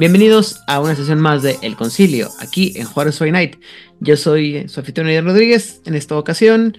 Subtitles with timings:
[0.00, 3.56] Bienvenidos a una sesión más de El Concilio, aquí en Juárez Friday Night.
[4.00, 5.82] Yo soy su anfitrión Rodríguez.
[5.84, 6.78] En esta ocasión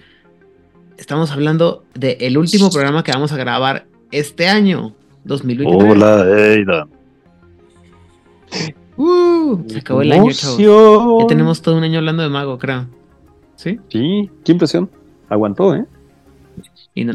[0.98, 5.92] estamos hablando del último programa que vamos a grabar este año, 2023.
[5.92, 6.88] Hola, Eida.
[8.96, 10.58] Uh, se acabó el año, chavos.
[11.20, 12.88] Ya tenemos todo un año hablando de Mago, creo.
[13.54, 13.78] ¿Sí?
[13.88, 14.90] Sí, qué impresión.
[15.28, 15.84] Aguantó, ¿eh?
[16.92, 17.14] Y no.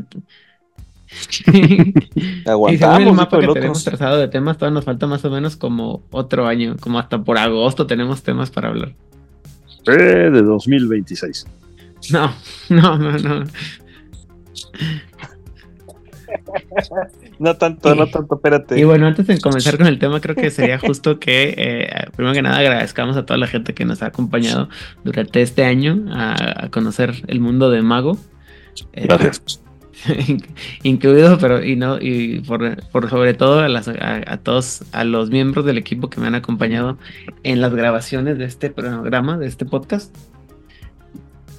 [2.70, 5.56] Y según el mapa que tenemos trazado de temas, todavía nos falta más o menos
[5.56, 8.94] como otro año, como hasta por agosto tenemos temas para hablar.
[9.88, 11.48] Eh, de 2026.
[12.12, 12.34] No,
[12.70, 13.44] no, no, no.
[17.40, 18.80] No tanto, no tanto, espérate.
[18.80, 22.34] Y bueno, antes de comenzar con el tema, creo que sería justo que, eh, primero
[22.34, 24.70] que nada, agradezcamos a toda la gente que nos ha acompañado
[25.04, 28.18] durante este año a, conocer el mundo de Mago.
[28.94, 29.62] Eh, Gracias.
[30.84, 35.66] incluido, pero y no, y por, sobre todo a, las, a, todos, a los miembros
[35.66, 36.98] del equipo que me han acompañado
[37.44, 40.16] en las grabaciones de este programa, de este podcast.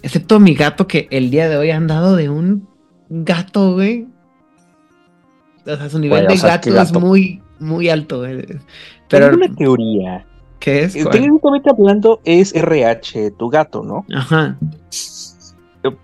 [0.02, 2.68] Excepto a mi gato que el día de hoy ha andado de un
[3.08, 4.06] gato, güey.
[5.66, 8.24] O sea, su nivel de gato, es muy, muy alto,
[9.08, 10.24] Pero una teoría.
[10.60, 10.92] ¿Qué es?
[10.92, 14.04] Técnicamente hablando es RH, tu gato, ¿no?
[14.14, 14.58] Ajá.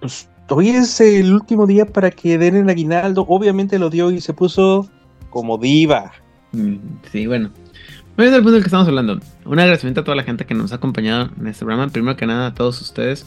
[0.01, 3.25] Pues hoy es el último día para que den el aguinaldo.
[3.29, 4.89] Obviamente lo dio y se puso
[5.31, 6.13] como diva.
[6.53, 6.77] Mm,
[7.11, 7.51] sí, bueno.
[8.17, 9.19] Muy bien, el punto del que estamos hablando.
[9.45, 11.91] Un agradecimiento a toda la gente que nos ha acompañado en este programa.
[11.91, 13.27] Primero que nada, a todos ustedes: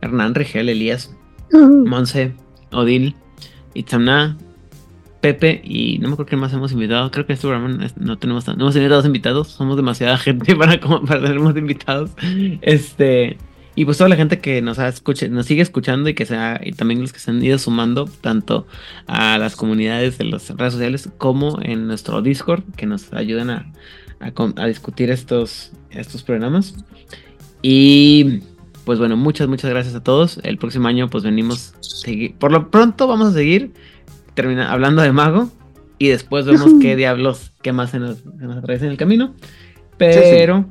[0.00, 1.14] Hernán, Rigel, Elías,
[1.52, 2.34] Monse,
[2.70, 3.16] Odil,
[3.74, 4.36] Itzamna,
[5.20, 7.10] Pepe y no me acuerdo qué más hemos invitado.
[7.10, 9.48] Creo que este programa no tenemos no hemos tenido invitados.
[9.48, 12.10] Somos demasiada gente para, como, para tener más invitados.
[12.62, 13.36] Este.
[13.80, 14.92] Y pues toda la gente que nos, ha
[15.30, 18.66] nos sigue escuchando y que sea, y también los que se han ido sumando tanto
[19.06, 23.72] a las comunidades de las redes sociales como en nuestro Discord, que nos ayudan a,
[24.20, 26.74] a, discutir estos, estos programas.
[27.62, 28.40] Y
[28.84, 30.40] pues bueno, muchas, muchas gracias a todos.
[30.42, 33.72] El próximo año pues venimos, seguir, por lo pronto vamos a seguir
[34.34, 35.48] termina, hablando de Mago
[35.96, 39.34] y después vemos qué diablos, qué más se nos, se nos atraviesa en el camino.
[39.96, 40.66] Pero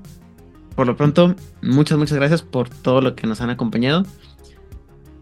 [0.80, 4.06] por lo pronto, muchas, muchas gracias por todo lo que nos han acompañado.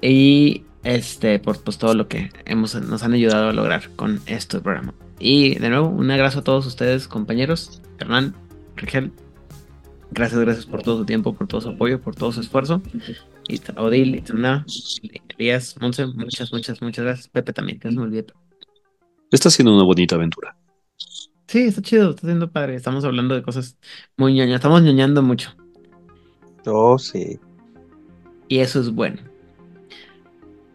[0.04, 4.60] Y este, por pues, todo lo que hemos, nos han ayudado a lograr con este
[4.60, 4.94] programa.
[5.18, 7.82] Y de nuevo, un abrazo a todos ustedes, compañeros.
[7.98, 8.36] Hernán,
[8.76, 9.12] Rigel,
[10.12, 12.84] gracias, gracias por todo su tiempo, por todo su apoyo, por todo su esfuerzo.
[13.50, 14.64] Y Odil, Itzana,
[15.40, 17.28] Elías, Monse, muchas, muchas, muchas gracias.
[17.30, 18.28] Pepe también, que no se me olvide.
[19.32, 20.56] Está siendo una bonita aventura.
[21.48, 22.76] Sí, está chido, está siendo padre.
[22.76, 23.78] Estamos hablando de cosas
[24.18, 25.56] muy ñoñas, estamos ñoñando mucho.
[26.66, 27.40] Oh, sí.
[28.50, 29.22] Y eso es bueno.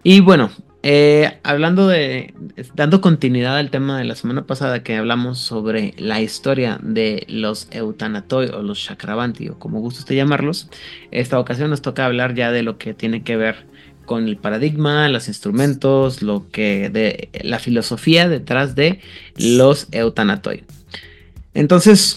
[0.03, 0.51] Y bueno,
[0.83, 2.35] eh, hablando de,
[2.75, 7.69] dando continuidad al tema de la semana pasada que hablamos sobre la historia de los
[7.71, 10.69] Eutanatoi o los Chakravanti o como guste usted llamarlos,
[11.13, 13.67] esta ocasión nos toca hablar ya de lo que tiene que ver
[14.05, 19.01] con el paradigma, los instrumentos, lo que de la filosofía detrás de
[19.37, 20.65] los eutanatoi.
[21.55, 22.17] Entonces,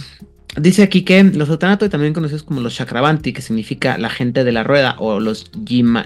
[0.57, 4.51] dice aquí que los eutanatoi, también conocidos como los chakravanti, que significa la gente de
[4.51, 5.51] la rueda, o los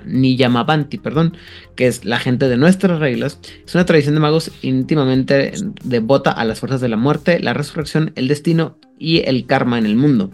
[0.06, 1.38] niyamavanti, perdón,
[1.76, 5.54] que es la gente de nuestras reglas, es una tradición de magos íntimamente
[5.84, 9.86] devota a las fuerzas de la muerte, la resurrección, el destino y el karma en
[9.86, 10.32] el mundo.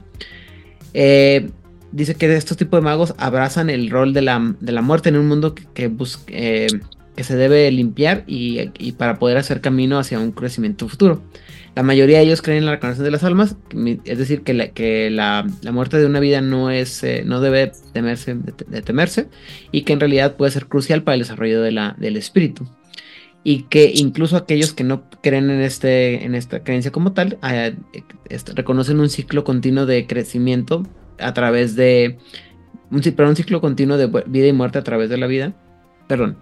[0.93, 1.49] Eh,
[1.91, 5.55] dice que estos tipos de magos abrazan el rol de la, muerte en un mundo
[5.55, 5.91] que,
[6.27, 6.67] eh,
[7.15, 11.21] que se debe limpiar y, para poder hacer camino hacia un crecimiento futuro.
[11.75, 13.57] La mayoría de ellos creen en la reencarnación de las almas,
[14.05, 17.71] es decir, que la, que la, muerte de una vida no, es, eh, no debe
[17.91, 19.27] temerse, de, temerse
[19.71, 22.65] y que en realidad puede ser crucial para el desarrollo de la, del espíritu.
[23.43, 27.75] Y que incluso aquellos que no creen en, este, en esta creencia como tal, eh,
[28.55, 30.83] reconocen un ciclo continuo de crecimiento
[31.19, 32.17] a través de
[32.91, 35.53] un, un ciclo continuo de vida y muerte a través de la vida,
[36.07, 36.37] perdón,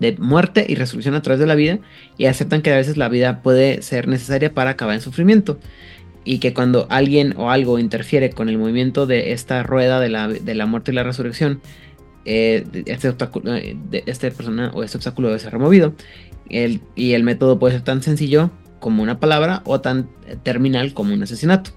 [0.00, 1.78] de muerte y resurrección a través de la vida
[2.18, 5.58] y aceptan que a veces la vida puede ser necesaria para acabar en sufrimiento
[6.24, 10.28] y que cuando alguien o algo interfiere con el movimiento de esta rueda de la,
[10.28, 11.60] de la muerte y la resurrección,
[12.24, 15.92] eh, este, obstáculo, eh, de este persona o este obstáculo debe ser removido
[16.48, 18.50] el, y el método puede ser tan sencillo
[18.80, 20.08] como una palabra o tan
[20.42, 21.70] terminal como un asesinato.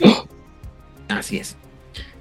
[1.08, 1.56] Así es.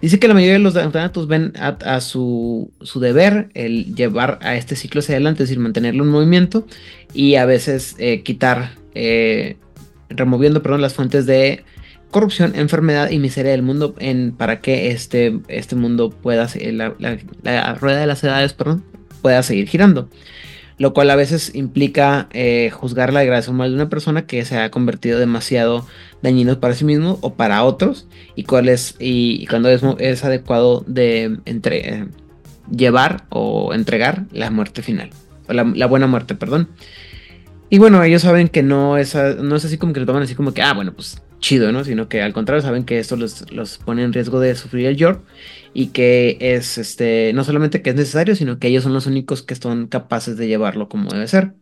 [0.01, 4.75] Dice que la mayoría de los thanatos ven a, su, deber el llevar a este
[4.75, 6.67] ciclo hacia adelante, es decir, mantenerlo en movimiento
[7.13, 9.57] y a veces eh, quitar, eh,
[10.09, 11.63] removiendo perdón, las fuentes de
[12.11, 16.95] corrupción, enfermedad y miseria del mundo en, para que este, este mundo pueda, la,
[17.43, 18.83] la, rueda de las edades perdón,
[19.23, 20.09] pueda seguir girando.
[20.77, 24.57] Lo cual a veces implica eh, juzgar la degradación moral de una persona que se
[24.57, 25.85] ha convertido demasiado
[26.21, 31.39] dañino para sí mismo o para otros y cuál es y, cuando es, adecuado de
[31.45, 32.07] entre, eh,
[32.69, 35.09] llevar o entregar la muerte final
[35.47, 36.69] o la, la, buena muerte, perdón.
[37.69, 40.35] Y bueno, ellos saben que no es, no es así como que lo toman así
[40.35, 41.83] como que, ah, bueno, pues chido, ¿no?
[41.83, 44.97] Sino que al contrario saben que esto los, los pone en riesgo de sufrir el
[44.97, 45.23] York
[45.73, 49.43] y que es este no solamente que es necesario, sino que ellos son los únicos
[49.43, 51.53] que son capaces de llevarlo como debe ser.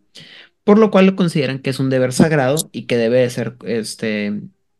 [0.64, 4.32] Por lo cual lo consideran que es un deber sagrado y que debe ser este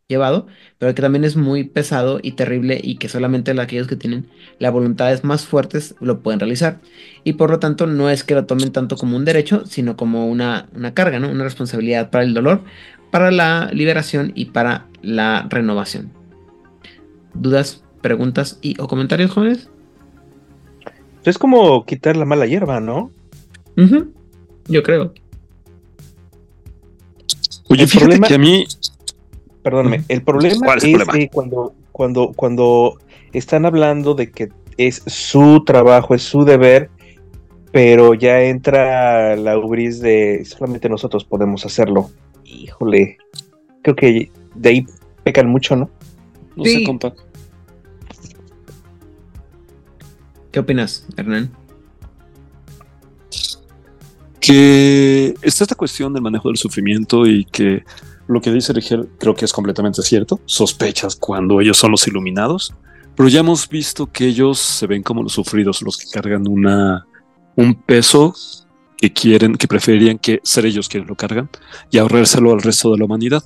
[0.09, 0.47] llevado,
[0.79, 4.29] pero que también es muy pesado y terrible y que solamente aquellos que tienen
[4.59, 6.81] las voluntades más fuertes lo pueden realizar.
[7.25, 10.27] Y por lo tanto no es que lo tomen tanto como un derecho, sino como
[10.29, 11.31] una, una carga, ¿no?
[11.31, 12.65] Una responsabilidad para el dolor,
[13.17, 16.13] para la liberación y para la renovación.
[17.33, 17.83] ¿Dudas?
[18.03, 19.71] preguntas y o comentarios, jóvenes.
[21.25, 23.11] Es como quitar la mala hierba, ¿no?
[24.69, 25.15] Yo creo.
[27.71, 28.67] Oye, el fíjate que a mí.
[29.63, 32.99] Perdóname, el problema es, que cuando, cuando, cuando
[33.33, 36.91] están hablando de que es su trabajo, es su deber,
[37.73, 42.11] pero ya entra la ubris de solamente nosotros podemos hacerlo.
[42.67, 43.17] Híjole,
[43.83, 44.87] creo que de ahí
[45.23, 45.89] pecan mucho, ¿no?
[46.57, 47.15] No sé, compa.
[50.51, 51.53] ¿Qué opinas, Hernán?
[54.41, 57.85] Que está esta cuestión del manejo del sufrimiento y que
[58.27, 60.41] lo que dice Rigel creo que es completamente cierto.
[60.47, 62.75] Sospechas cuando ellos son los iluminados,
[63.15, 67.07] pero ya hemos visto que ellos se ven como los sufridos, los que cargan una,
[67.55, 68.35] un peso
[68.97, 71.49] que quieren, que preferirían que ser ellos quienes lo cargan
[71.91, 73.43] y ahorrárselo al resto de la humanidad.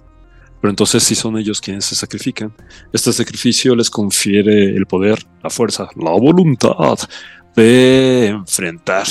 [0.61, 2.52] Pero entonces si son ellos quienes se sacrifican.
[2.93, 6.99] Este sacrificio les confiere el poder, la fuerza, la voluntad
[7.56, 9.06] de enfrentar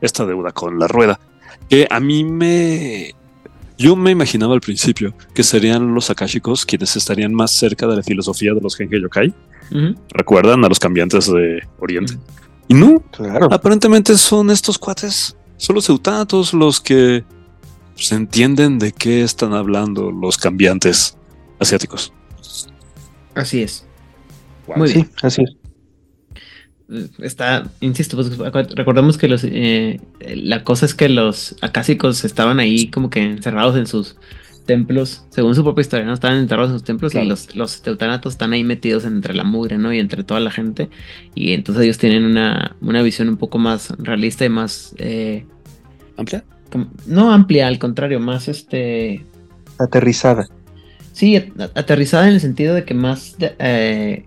[0.00, 1.20] esta deuda con la rueda.
[1.68, 3.14] Que a mí me...
[3.78, 8.02] Yo me imaginaba al principio que serían los akashicos quienes estarían más cerca de la
[8.02, 9.34] filosofía de los Genkai Yokai.
[10.10, 12.16] ¿Recuerdan a los cambiantes de Oriente?
[12.68, 13.52] Y no, claro.
[13.52, 17.24] aparentemente son estos cuates, son los eutatos los que
[17.94, 21.16] se entienden de qué están hablando los cambiantes
[21.58, 22.12] asiáticos.
[23.34, 23.86] Así es.
[24.74, 25.10] Muy bien.
[25.22, 25.56] así es.
[27.18, 28.36] Está, insisto, pues,
[28.76, 33.76] recordemos que los eh, la cosa es que los acásicos estaban ahí como que encerrados
[33.76, 34.16] en sus
[34.66, 36.12] templos, según su propia historia, ¿no?
[36.12, 39.78] Estaban enterrados en sus templos y los, los teutanatos están ahí metidos entre la mugre,
[39.78, 39.92] ¿no?
[39.92, 40.90] Y entre toda la gente.
[41.34, 44.94] Y entonces ellos tienen una, una visión un poco más realista y más...
[44.98, 45.46] Eh,
[46.16, 46.44] ¿Amplia?
[47.06, 49.24] no amplia, al contrario, más este...
[49.78, 50.48] Aterrizada.
[51.12, 51.36] Sí,
[51.74, 54.26] aterrizada en el sentido de que más eh,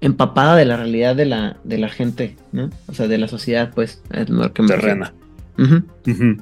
[0.00, 2.70] empapada de la realidad de la, de la gente, ¿no?
[2.86, 4.02] O sea, de la sociedad, pues.
[4.66, 5.14] Terrena.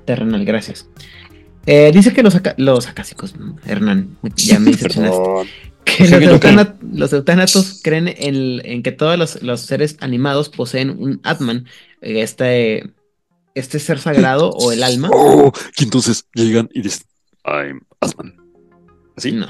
[0.05, 0.89] Terrenal, gracias.
[1.71, 3.35] Eh, dice que los, los acásicos,
[3.67, 5.21] Hernán, ya me decepcionaste.
[5.85, 6.09] que
[6.95, 11.67] los, eutanatos creen en, que todos los, seres animados poseen un Atman,
[12.01, 12.91] este
[13.55, 15.11] este ser sagrado o el alma.
[15.13, 17.07] Oh, y entonces llegan y dicen,
[17.45, 18.35] I'm Asman.
[19.15, 19.33] ¿Así?
[19.33, 19.49] No.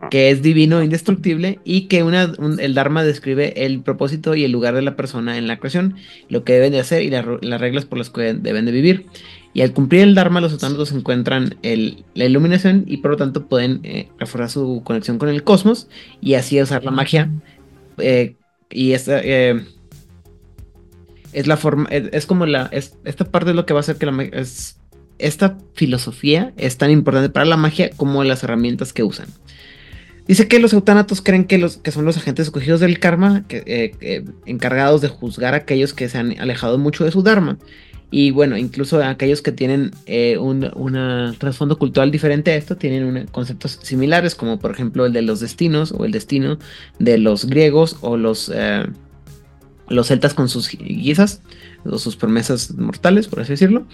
[0.00, 0.08] Ah.
[0.10, 4.74] Que es divino, indestructible y que una, el Dharma describe el propósito y el lugar
[4.74, 5.96] de la persona en la creación,
[6.30, 9.06] lo que deben de hacer y las reglas por las que deben de vivir.
[9.56, 13.80] Y al cumplir el Dharma, los otánatos encuentran la iluminación y por lo tanto pueden
[13.84, 15.88] eh, reforzar su conexión con el cosmos
[16.20, 17.30] y así usar la magia.
[17.96, 18.36] Eh,
[18.68, 19.64] y esta, eh,
[21.32, 23.96] es la forma, es, como la, es, esta parte es lo que va a hacer
[23.96, 24.78] que la magia, es,
[25.16, 29.28] esta filosofía es tan importante para la magia como las herramientas que usan.
[30.28, 34.22] Dice que los eutanatos creen que, los, que son los agentes escogidos del karma, que,
[34.44, 37.56] encargados de juzgar a aquellos que se han alejado mucho de su dharma.
[38.10, 40.70] Y bueno, incluso aquellos que tienen eh, un
[41.38, 45.92] trasfondo cultural diferente a esto, tienen conceptos similares, como por ejemplo el de los destinos
[45.92, 46.58] o el destino
[46.98, 48.50] de los griegos o los...
[48.54, 48.86] Eh,
[49.88, 51.42] los celtas con sus guisas,
[51.84, 53.86] o sus promesas mortales, por así decirlo.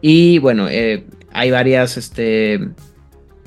[0.00, 2.70] Y bueno, eh, hay varias, este,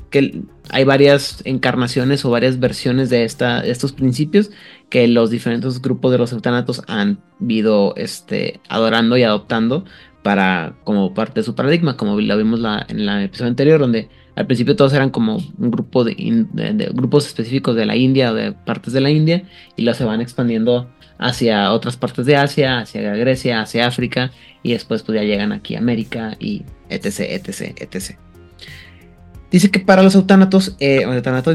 [0.10, 4.52] que hay varias encarnaciones o varias versiones de, esta, estos principios
[4.90, 9.86] que los diferentes grupos de los eutanatos han ido este, adorando y adoptando
[10.24, 14.46] para como parte de su paradigma, como lo vimos en la episodio anterior, donde al
[14.46, 16.14] principio todos eran como un grupo de,
[16.94, 19.44] grupos específicos de la India o de partes de la India
[19.76, 24.32] y los se van expandiendo hacia otras partes de Asia, hacia Grecia, hacia África,
[24.64, 28.18] y después pues ya llegan aquí a América y etc, etc, etc.
[29.52, 31.06] Dice que para los eutánatos, eh,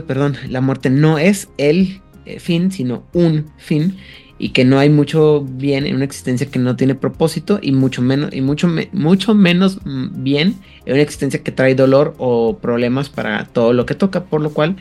[0.06, 2.02] perdón, la muerte no es el
[2.38, 3.96] fin, sino un fin,
[4.38, 8.02] y que no hay mucho bien en una existencia que no tiene propósito y mucho
[8.02, 13.08] menos y mucho mucho menos mm, bien en una existencia que trae dolor o problemas
[13.08, 14.76] para todo lo que toca, por lo cual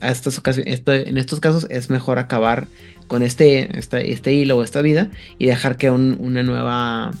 [0.00, 2.66] a estas ocasiones, en estos casos es mejor acabar
[3.06, 7.12] con este, este, este hilo o esta vida y dejar que una nueva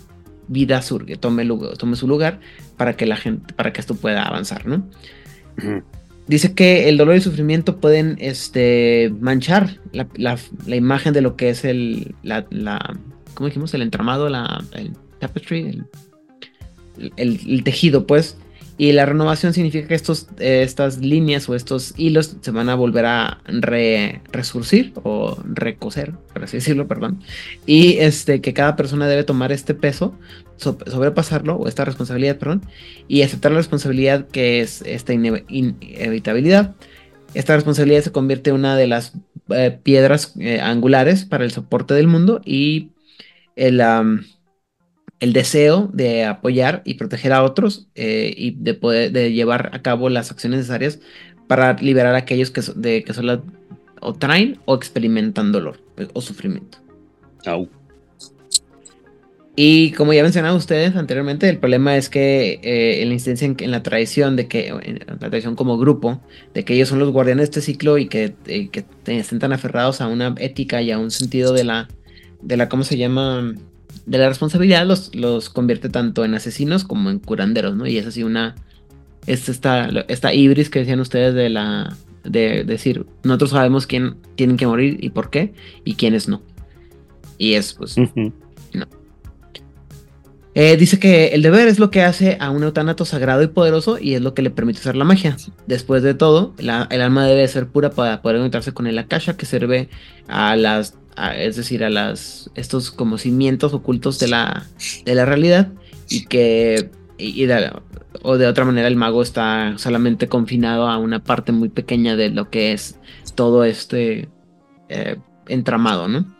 [0.48, 1.46] vida surge, tome,
[1.78, 2.40] tome su lugar
[2.76, 4.84] para que la gente, para que esto pueda avanzar, ¿no?
[6.28, 11.48] Dice que el dolor y el sufrimiento pueden este, manchar la, imagen de lo que
[11.48, 12.98] es el, la, la
[13.32, 13.72] ¿cómo dijimos?
[13.72, 15.82] El entramado, la, el tapestry,
[17.16, 18.36] el, tejido, pues.
[18.80, 23.06] Y la renovación significa que estos, estas líneas o estos hilos se van a volver
[23.06, 23.42] a
[24.30, 27.20] resurcir o recoser, por así decirlo, perdón.
[27.66, 30.16] Y este, que cada persona debe tomar este peso,
[30.56, 32.62] sobrepasarlo, o esta responsabilidad, perdón,
[33.08, 36.76] y aceptar la responsabilidad que es esta inevitabilidad.
[37.34, 39.12] Esta responsabilidad se convierte en una de las
[39.50, 42.90] eh, piedras eh, angulares para el soporte del mundo y
[43.56, 43.80] el
[45.20, 49.82] el deseo de apoyar y proteger a otros eh, y de poder de llevar a
[49.82, 51.00] cabo las acciones necesarias
[51.46, 53.42] para liberar a aquellos que, de, que solo
[54.00, 56.78] o traen o experimentan dolor pues, o sufrimiento.
[59.60, 63.70] Y como ya mencionado ustedes anteriormente, el problema es que eh, en la incidencia en,
[63.72, 66.20] la tradición de que, en la tradición como grupo,
[66.54, 69.52] de que ellos son los guardianes de este ciclo y que, eh, que estén tan
[69.52, 71.88] aferrados a una ética y a un sentido de la,
[72.40, 73.52] de la, ¿cómo se llama?
[74.08, 77.86] De la responsabilidad los, los convierte tanto en asesinos como en curanderos, ¿no?
[77.86, 78.56] Y es así una.
[79.26, 81.94] Es esta, esta ibris que decían ustedes de la.
[82.24, 85.52] de decir, nosotros sabemos quién tienen que morir y por qué,
[85.84, 86.42] y quiénes no.
[87.36, 87.96] Y es, pues.
[87.96, 88.86] No.
[90.54, 93.98] Eh, dice que el deber es lo que hace a un eutanato sagrado y poderoso
[94.00, 95.36] y es lo que le permite usar la magia.
[95.66, 99.46] Después de todo, el alma debe ser pura para poder encontrarse con el akasha que
[99.46, 99.88] sirve
[100.26, 100.94] a las
[101.36, 104.66] es decir, a las, estos como cimientos ocultos de la,
[105.04, 105.68] de la realidad
[106.08, 106.90] y que,
[108.22, 112.30] o de otra manera el mago está solamente confinado a una parte muy pequeña de
[112.30, 112.98] lo que es
[113.34, 114.28] todo este
[114.88, 116.38] eh, entramado, ¿no?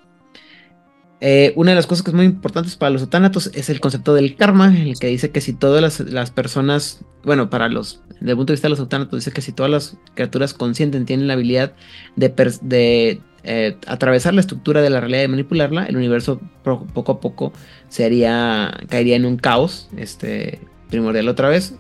[1.21, 4.15] Eh, una de las cosas que es muy importantes para los otánatos es el concepto
[4.15, 8.37] del karma, el que dice que si todas las, personas, bueno, para los, desde el
[8.37, 11.33] punto de vista de los otánatos, dice que si todas las criaturas conscientes tienen la
[11.33, 11.73] habilidad
[12.15, 12.29] de,
[12.63, 17.53] de eh, atravesar la estructura de la realidad y manipularla, el universo poco a poco
[17.89, 21.75] sería, caería en un caos este, primordial otra vez.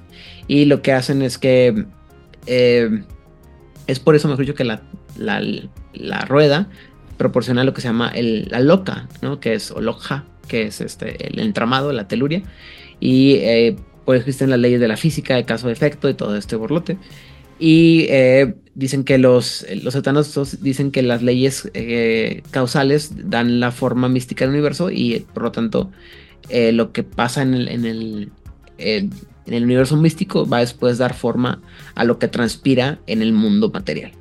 [0.47, 1.85] Y lo que hacen es que
[2.47, 3.03] eh,
[3.87, 4.83] es por eso, mejor dicho, que la,
[5.17, 6.69] la, rueda
[7.17, 9.41] proporciona lo que se llama la loca, ¿no?
[9.41, 9.75] que es
[10.47, 12.43] que es este, el entramado, la teluria.
[13.00, 16.99] Y eh, pues existen las leyes de la física, de caso-efecto y todo este borlote.
[17.59, 24.09] Y eh, dicen que los, los dicen que las leyes eh, causales dan la forma
[24.09, 25.91] mística del universo y por lo tanto
[26.49, 28.33] eh, lo que pasa en el, en el,
[28.79, 29.11] en
[29.47, 31.61] el universo místico va a después dar forma
[31.95, 34.12] a lo que transpira en el mundo material.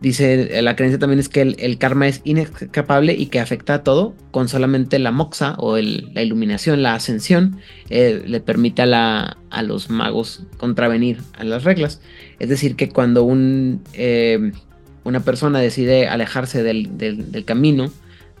[0.00, 4.14] Dice, la creencia también es que el, karma es inescapable y que afecta a todo,
[4.30, 7.58] con solamente la moxa o la iluminación, la ascensión,
[7.90, 12.00] eh, le permite a, los magos contravenir a las reglas.
[12.38, 14.52] Es decir, que cuando un, eh,
[15.04, 17.92] una persona decide alejarse del, camino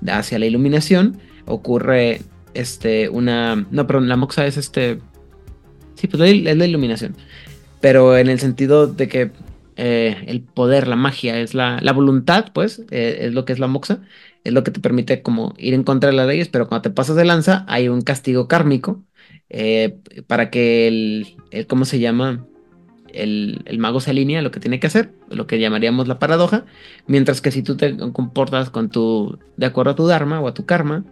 [0.08, 2.22] hacia la iluminación, ocurre
[2.54, 3.66] este, una...
[3.70, 4.98] No, perdón, la moxa es este...
[5.96, 7.14] Sí, pues es la iluminación.
[7.82, 9.30] Pero en el sentido de que
[9.76, 13.66] eh, el poder, la magia, es la, voluntad, pues, eh, es lo que es la
[13.66, 14.02] moxa,
[14.44, 16.90] es lo que te permite como ir en contra de las leyes, pero cuando te
[16.90, 19.02] pasas de lanza hay un castigo kármico
[19.48, 22.46] eh, para que el, ¿cómo se llama?
[23.12, 26.64] El, mago se alinea a lo que tiene que hacer, lo que llamaríamos la paradoja,
[27.06, 30.54] mientras que si tú te comportas con tu, de acuerdo a tu dharma o a
[30.54, 31.04] tu karma,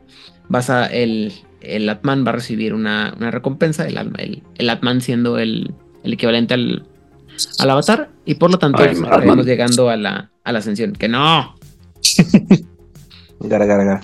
[0.48, 5.38] vas a, el, el Atman va a recibir una, recompensa, el, el, el Atman siendo
[5.38, 5.74] el
[6.04, 6.86] equivalente al,
[7.58, 10.92] al avatar y por lo tanto estamos llegando a la, a la ascensión.
[10.92, 11.54] Que no.
[13.40, 14.00] gara, gara, gara.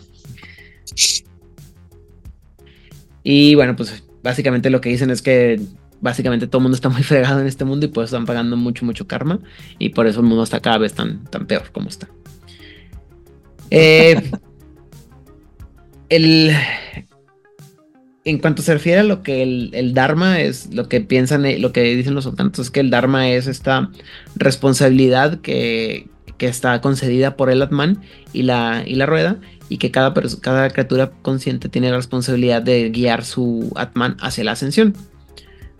[3.23, 5.61] Y bueno, pues básicamente lo que dicen es que
[6.01, 8.85] básicamente todo el mundo está muy fregado en este mundo y pues están pagando mucho,
[8.85, 9.41] mucho karma.
[9.79, 12.09] Y por eso el mundo está cada vez tan, tan peor como está.
[13.71, 14.31] Eh,
[16.11, 16.55] el,
[18.25, 21.73] en cuanto se refiere a lo que el, Dharma es, lo que piensan, eh, lo
[21.73, 23.91] que dicen los otantos es que el Dharma es esta
[24.35, 26.09] responsabilidad que,
[26.41, 28.03] está concedida por el Atman
[28.35, 29.39] y la, y la rueda,
[29.71, 30.13] y que cada,
[30.43, 34.95] cada criatura consciente tiene la responsabilidad de guiar su Atman hacia la ascensión.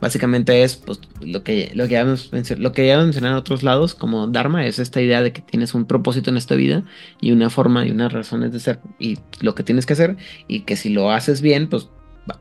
[0.01, 3.63] Básicamente es pues, lo, que, lo, que ya hemos, lo que ya mencionado en otros
[3.63, 6.83] lados como Dharma, es esta idea de que tienes un propósito en esta vida
[7.21, 10.17] y una forma y unas razones de ser y lo que tienes que hacer
[10.49, 11.89] y que si lo haces bien, pues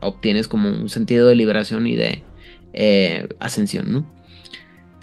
[0.00, 2.22] obtienes como un sentido de liberación y de
[2.72, 4.14] eh, ascensión, ¿no?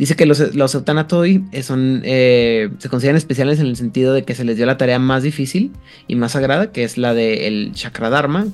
[0.02, 4.34] Dice que los, los eutanatoi son, eh, se consideran especiales en el sentido de que
[4.34, 5.74] se les dio la tarea más difícil
[6.08, 8.48] y más sagrada, que es la del de dharma,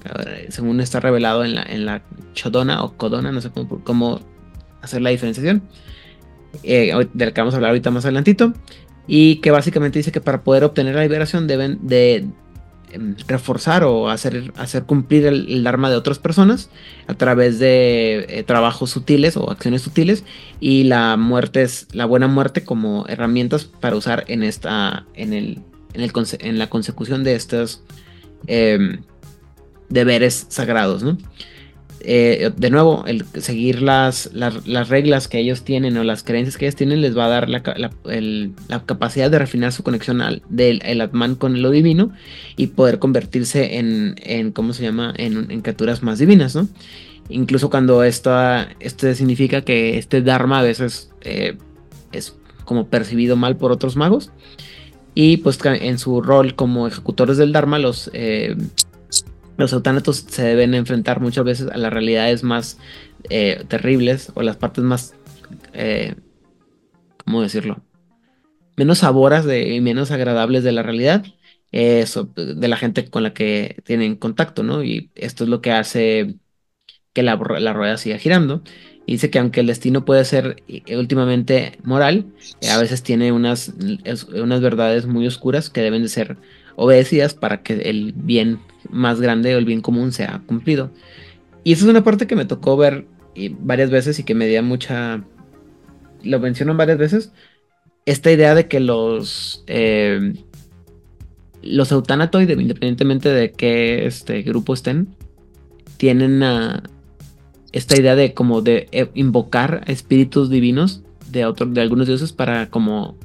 [0.49, 2.01] según está revelado en la, en la
[2.33, 3.49] Chodona o Kodona, no sé
[3.85, 4.19] cómo,
[4.81, 5.63] hacer la diferenciación,
[6.63, 8.53] eh, de la que vamos a hablar ahorita más adelantito,
[9.07, 12.27] y que básicamente dice que para poder obtener la liberación deben de
[13.27, 16.69] reforzar o hacer, hacer cumplir el, arma de otras personas
[17.07, 20.23] a través de eh, trabajos sutiles o acciones sutiles
[20.59, 25.59] y la muerte es la buena muerte como herramientas para usar en esta en el
[25.93, 27.83] en, el, en la consecución de estos
[28.47, 29.01] em,
[29.89, 31.17] deberes sagrados ¿no?
[32.01, 36.65] Eh, de nuevo, el seguir las, las, reglas que ellos tienen o las creencias que
[36.65, 37.61] ellos tienen les va a dar la,
[38.85, 42.11] capacidad de refinar su conexión al, del el Atman con lo divino
[42.55, 46.67] y poder convertirse en, en ¿cómo se llama?, en, en, criaturas más divinas, ¿no?
[47.29, 48.31] Incluso cuando esto,
[48.79, 51.57] esto significa que este Dharma a veces eh,
[52.11, 54.31] es como percibido mal por otros magos.
[55.13, 58.55] Y pues en su rol como ejecutores del Dharma, los, eh,
[59.57, 62.77] los eutánatos se deben enfrentar muchas veces a las realidades más
[63.29, 65.15] eh, terribles o las partes más,
[65.73, 66.15] eh,
[67.25, 67.81] ¿cómo decirlo?
[68.75, 71.25] Menos saboras y menos agradables de la realidad,
[71.71, 74.83] de la gente con la que tienen contacto, ¿no?
[74.83, 76.35] Y esto es lo que hace
[77.17, 78.61] que la, rueda siga girando.
[79.07, 82.27] Y dice que aunque el destino puede ser eh, últimamente moral,
[82.71, 83.73] a veces tiene unas,
[84.35, 86.37] unas verdades muy oscuras que deben de ser
[86.75, 88.59] obedecidas para que el bien
[88.89, 90.91] más grande o el bien común sea cumplido.
[91.63, 93.05] Y esa es una parte que me tocó ver
[93.59, 95.23] varias veces y que me dio mucha...
[96.23, 97.31] Lo mencionan varias veces.
[98.05, 99.63] Esta idea de que los...
[99.67, 100.33] Eh,
[101.61, 105.09] los eutanatoides, independientemente de qué este grupo estén,
[105.97, 106.41] tienen
[107.71, 113.17] esta idea de como de eh, invocar espíritus divinos de, de algunos dioses para como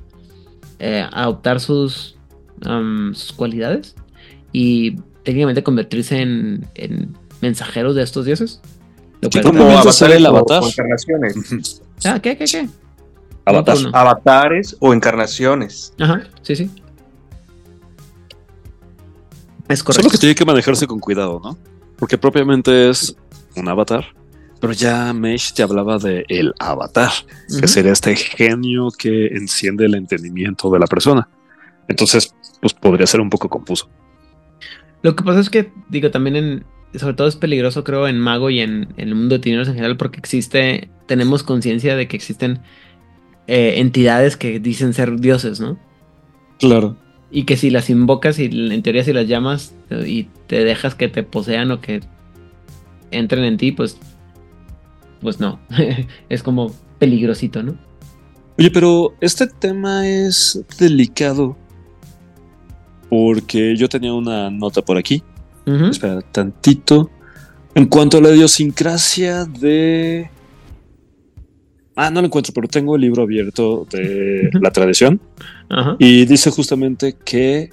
[0.79, 2.17] eh, adoptar sus,
[3.13, 3.95] sus cualidades
[4.53, 8.61] y técnicamente convertirse en, mensajeros de estos dioses.
[9.21, 10.63] Lo como avatar el avatar.
[10.63, 11.83] O encarnaciones.
[12.05, 12.69] ah, ¿qué, qué, qué?
[13.45, 15.93] Avatares o encarnaciones.
[15.99, 16.71] Ajá, sí, sí.
[19.69, 20.03] Es correcto.
[20.03, 21.57] Solo que tiene que manejarse con cuidado, ¿no?
[21.97, 23.17] Porque propiamente es
[23.57, 24.05] un avatar.
[24.61, 27.11] Pero ya Mesh te hablaba de el avatar,
[27.61, 31.29] que sería este genio que enciende el entendimiento de la persona.
[31.89, 33.89] Entonces, pues podría ser un poco confuso.
[35.03, 38.51] Lo que pasa es que, digo, también en, sobre todo es peligroso, creo, en Mago
[38.51, 42.61] y en, el mundo de Tineros en general, porque existe, tenemos conciencia de que existen
[43.47, 45.79] eh, entidades que dicen ser dioses, ¿no?
[46.59, 46.97] Claro.
[47.31, 49.75] Y que si las invocas y en teoría si las llamas
[50.07, 52.01] y te dejas que te posean o que
[53.11, 53.99] entren en ti, pues,
[55.21, 55.59] pues no,
[56.29, 57.77] es como peligrosito, ¿no?
[58.59, 61.57] Oye, pero este tema es delicado
[63.13, 65.23] porque yo tenía una nota por aquí.
[65.67, 67.11] Espera tantito.
[67.75, 70.31] En cuanto a la idiosincrasia de.
[71.95, 75.21] Ah, no lo encuentro, pero tengo el libro abierto de la tradición.
[75.99, 77.69] Y dice justamente que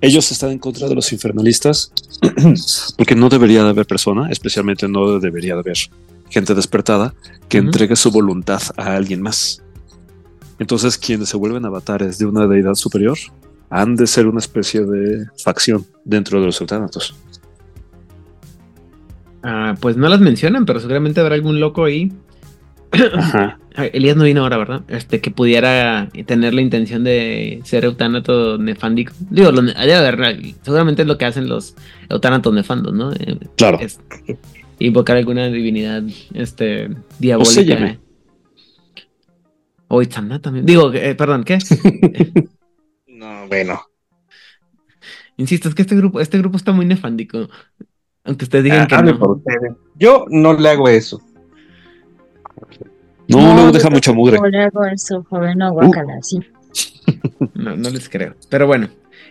[0.00, 1.92] ellos están en contra de los infernalistas
[2.98, 5.78] porque no debería de haber persona, especialmente no debería de haber
[6.28, 7.14] gente despertada
[7.48, 9.62] que entregue su voluntad a alguien más.
[10.58, 13.16] Entonces, quienes se vuelven avatares de una deidad superior
[13.72, 17.16] han de ser una especie de facción dentro de los eutanatos.
[19.42, 22.12] Ah, pues no las mencionan, pero seguramente habrá algún loco ahí.
[22.92, 23.58] Ajá.
[23.94, 24.82] Elías no vino ahora, ¿verdad?
[24.88, 29.14] Este, que pudiera tener la intención de ser eutanato nefándico.
[29.30, 29.62] Digo, lo,
[30.60, 31.74] seguramente es lo que hacen los
[32.10, 33.10] eutanatos nefandos, ¿no?
[33.14, 33.78] Eh, claro.
[34.78, 36.02] invocar alguna divinidad
[36.34, 37.98] este, diabólica.
[39.88, 40.66] O, o también.
[40.66, 41.58] Digo, eh, perdón, ¿qué?
[43.22, 43.80] No, bueno.
[45.36, 47.48] Insisto, es que este grupo, este grupo está muy nefándico.
[48.24, 49.42] Aunque ustedes digan ah, que no.
[49.94, 51.22] Yo no le hago eso.
[53.28, 54.38] No, no, deja mucha mugre.
[54.38, 56.40] No le hago eso, joven, no, guácala, sí.
[57.54, 58.34] No, no les creo.
[58.48, 58.88] Pero bueno,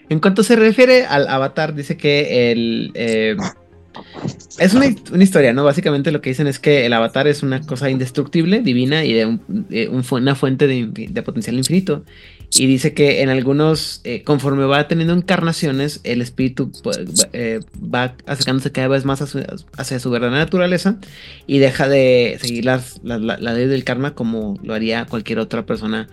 [0.10, 2.92] en cuanto se refiere al avatar, dice que el...
[2.94, 3.36] Eh,
[4.58, 5.66] es una, historia, ¿no?
[5.66, 9.90] Básicamente lo que dicen es que el avatar es una cosa indestructible, divina y de,
[9.90, 12.06] una fuente de, de potencial infinito
[12.54, 17.00] Y dice que en algunos, eh, conforme va teniendo encarnaciones, el espíritu pues,
[17.32, 20.98] eh, va acercándose cada vez más hacia su verdadera naturaleza
[21.48, 26.10] y deja de seguir la, ley del karma como lo haría cualquier otra persona,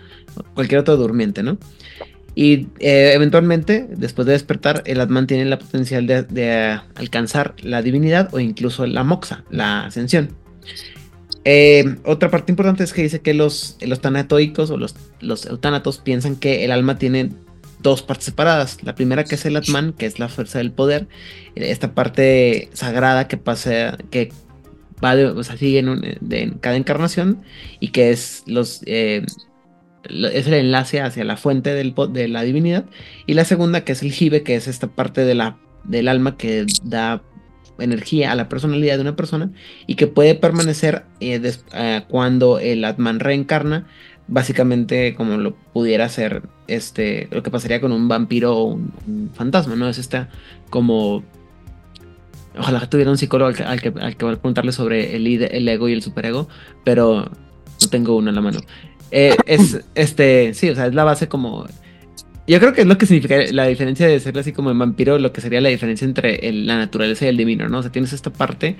[0.54, 1.58] cualquier otro durmiente, ¿no?
[2.36, 8.32] Y eh, eventualmente, después de despertar, el Atman tiene la potencial de, alcanzar la divinidad
[8.32, 10.28] o incluso la moxa, la ascensión.
[11.50, 15.96] Eh, otra parte importante es que dice que los, los tanatoicos o los, los eutanatos
[15.96, 17.30] piensan que el alma tiene
[17.80, 18.82] dos partes separadas.
[18.82, 21.08] La primera que es el Atman, que es la fuerza del poder.
[21.54, 24.30] Esta parte sagrada que pasa, que
[25.02, 27.40] va de, o sea, sigue en, cada encarnación
[27.80, 29.24] y que es los eh,
[30.04, 32.84] es el enlace hacia la fuente del, de la divinidad.
[33.26, 36.36] Y la segunda, que es el jibe, que es esta parte de la, del alma
[36.36, 37.22] que da
[37.78, 39.50] energía a la personalidad de una persona
[39.86, 41.40] y que puede permanecer eh,
[41.72, 43.86] eh, cuando el Atman reencarna,
[44.26, 49.76] básicamente como lo pudiera ser este, lo que pasaría con un vampiro o un, fantasma,
[49.76, 49.88] ¿no?
[49.88, 50.28] Es esta
[50.70, 51.24] como...
[52.58, 56.02] Ojalá tuviera un psicólogo al que, al que, preguntarle sobre el, el ego y el
[56.02, 56.48] superego,
[56.84, 57.30] pero
[57.80, 58.60] no tengo uno en la mano.
[59.10, 61.66] Eh, es, este, sí, o sea, es la base como...
[62.48, 65.18] Yo creo que es lo que significa la diferencia de ser así como el vampiro,
[65.18, 67.80] lo que sería la diferencia entre la naturaleza y el divino, ¿no?
[67.80, 68.76] O sea, tienes esta parte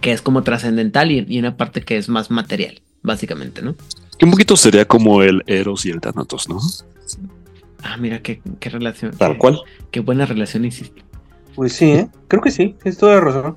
[0.00, 3.76] que es como trascendental y, una parte que es más material, básicamente, ¿no?
[4.18, 6.58] Que un poquito sería como el Eros y el Thanatos, ¿no?
[7.84, 9.12] Ah, mira, qué, qué relación.
[9.16, 9.60] Tal cual.
[9.92, 11.04] Qué buena relación hiciste.
[11.54, 12.08] Pues sí, ¿eh?
[12.26, 13.56] creo que sí, es toda razón.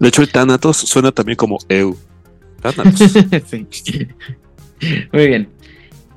[0.00, 1.98] De hecho, el Thanatos suena también como Eu.
[5.12, 5.55] Muy bien.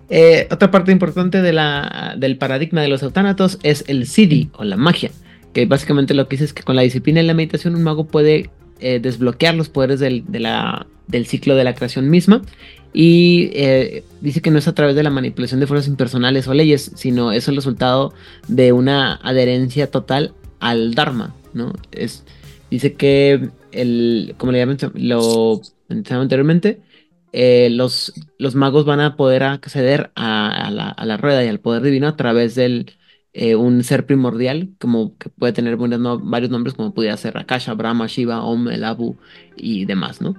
[0.09, 5.11] Eh, otra parte importante del paradigma de los eutánatos es el Siddhi o la magia,
[5.53, 8.07] que básicamente lo que dice es que con la disciplina y la meditación un mago
[8.07, 10.23] puede eh, desbloquear los poderes del,
[11.25, 12.41] ciclo de la creación misma
[12.91, 16.53] y eh, dice que no es a través de la manipulación de fuerzas impersonales o
[16.55, 18.13] leyes, sino es el resultado
[18.47, 21.73] de una adherencia total al Dharma, ¿no?
[21.91, 22.23] Es,
[22.71, 26.79] dice que el, como le llaman, lo anteriormente,
[27.31, 28.13] eh, los,
[28.55, 32.85] magos van a poder acceder a, la, rueda y al poder divino a través de
[33.33, 38.07] eh, un ser primordial, como que puede tener varios nombres, como pudiera ser Akasha, Brahma,
[38.07, 39.17] Shiva, Om, el Abu
[39.55, 40.35] y demás, ¿no?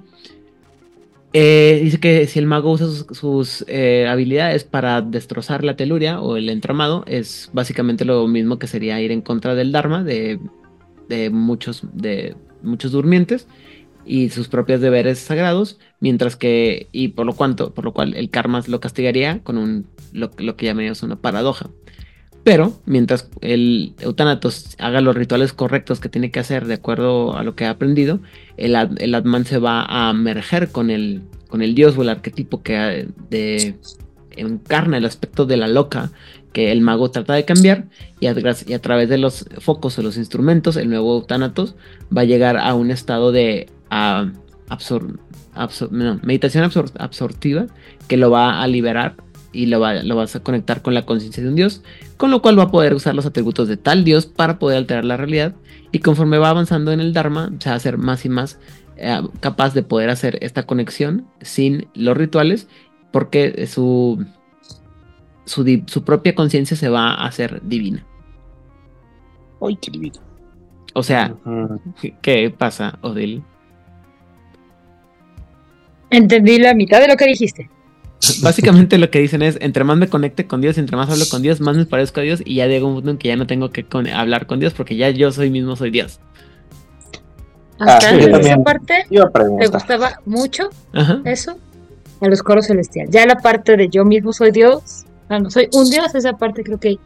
[1.32, 3.64] Eh, dice que si el mago usa sus,
[4.08, 9.12] habilidades para destrozar la teluria o el entramado, es básicamente lo mismo que sería ir
[9.12, 10.40] en contra del Dharma de
[11.30, 11.82] muchos
[12.90, 13.46] durmientes
[14.10, 18.28] y sus propios deberes sagrados, mientras que, y por lo, cuanto, por lo cual el
[18.28, 21.70] karma lo castigaría con un, lo, que llamamos una paradoja.
[22.42, 27.44] Pero mientras el Eutanatos haga los rituales correctos que tiene que hacer de acuerdo a
[27.44, 28.18] lo que ha aprendido,
[28.56, 32.64] el, el Atman se va a merger con el, con el dios o el arquetipo
[32.64, 33.76] que de,
[34.30, 36.10] encarna el aspecto de la loca
[36.52, 37.84] que el mago trata de cambiar
[38.18, 38.34] y a,
[38.66, 41.76] y a través de los focos o los instrumentos el nuevo Eutanatos
[42.16, 43.68] va a llegar a un estado de
[46.22, 47.66] meditación absortiva
[48.08, 49.16] que lo va a liberar
[49.52, 51.82] y lo, va, lo vas a conectar con la conciencia de un dios,
[52.16, 55.04] con lo cual va a poder usar los atributos de tal dios para poder alterar
[55.04, 55.54] la realidad
[55.92, 58.58] y conforme va avanzando en el Dharma se va a hacer más y más
[58.96, 62.68] eh, capaz de poder hacer esta conexión sin los rituales
[63.12, 64.24] porque su,
[65.46, 68.06] su, propia conciencia se va a hacer divina.
[69.60, 70.20] ¡Ay, qué divino!
[70.94, 71.34] O sea,
[72.22, 73.42] ¿qué pasa, Odil?
[76.10, 77.70] Entendí la mitad de lo que dijiste.
[78.42, 81.42] Básicamente lo que dicen es, entre más me conecte con Dios, entre más hablo con
[81.42, 83.46] Dios, más me parezco a Dios y ya llega un punto en que ya no
[83.46, 86.20] tengo que hablar con Dios porque ya yo soy mismo, soy Dios.
[87.78, 90.68] Hasta ah, esa parte te gustaba mucho
[91.24, 91.56] eso
[92.20, 93.10] a los coros celestiales.
[93.10, 96.78] Ya la parte de yo mismo soy Dios, no soy un Dios, esa parte creo
[96.78, 96.98] que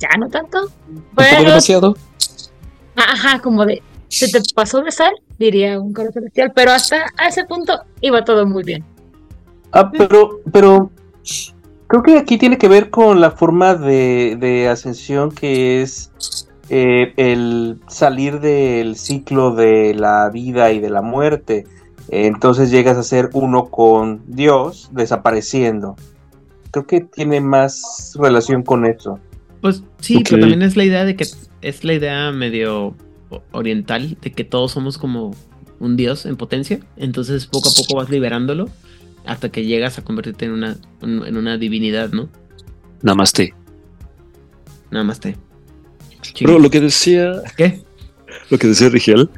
[0.00, 0.72] ya no tanto.
[1.14, 1.96] Pero, demasiado.
[2.96, 7.28] Ajá, como de se te pasó de sal, diría un coro celestial, pero hasta a
[7.28, 8.84] ese punto iba todo muy bien.
[9.72, 10.90] Ah, pero, pero
[11.86, 16.12] creo que aquí tiene que ver con la forma de, ascensión que es
[16.70, 21.66] eh, el salir del ciclo de la vida y de la muerte.
[22.08, 25.94] Entonces llegas a ser uno con Dios desapareciendo.
[26.72, 29.20] Creo que tiene más relación con eso.
[29.60, 31.26] Pues sí, pero también es la idea de que
[31.60, 32.96] es la idea medio
[33.52, 35.34] oriental de que todos somos como
[35.78, 36.80] un dios en potencia.
[36.96, 38.68] Entonces poco a poco vas liberándolo
[39.24, 42.28] hasta que llegas a convertirte en una, en una divinidad, ¿no?
[43.02, 43.54] Namaste.
[44.90, 45.36] Namaste.
[46.38, 47.32] Pero lo que decía.
[47.56, 47.82] ¿Qué?
[48.50, 49.28] Lo que decía Rigel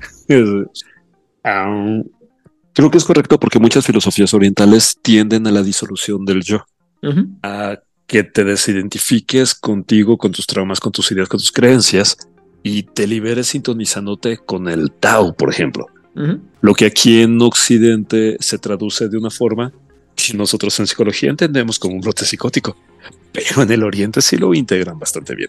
[2.72, 6.64] creo que es correcto porque muchas filosofías orientales tienden a la disolución del yo.
[7.42, 12.16] a que te desidentifiques contigo, con tus traumas, con tus ideas, con tus creencias
[12.62, 15.87] y te liberes sintonizándote con el Tao, por ejemplo.
[16.61, 19.72] Lo que aquí en Occidente se traduce de una forma
[20.14, 22.77] que nosotros en psicología entendemos como un brote psicótico,
[23.33, 25.48] pero en el Oriente sí lo integran bastante bien.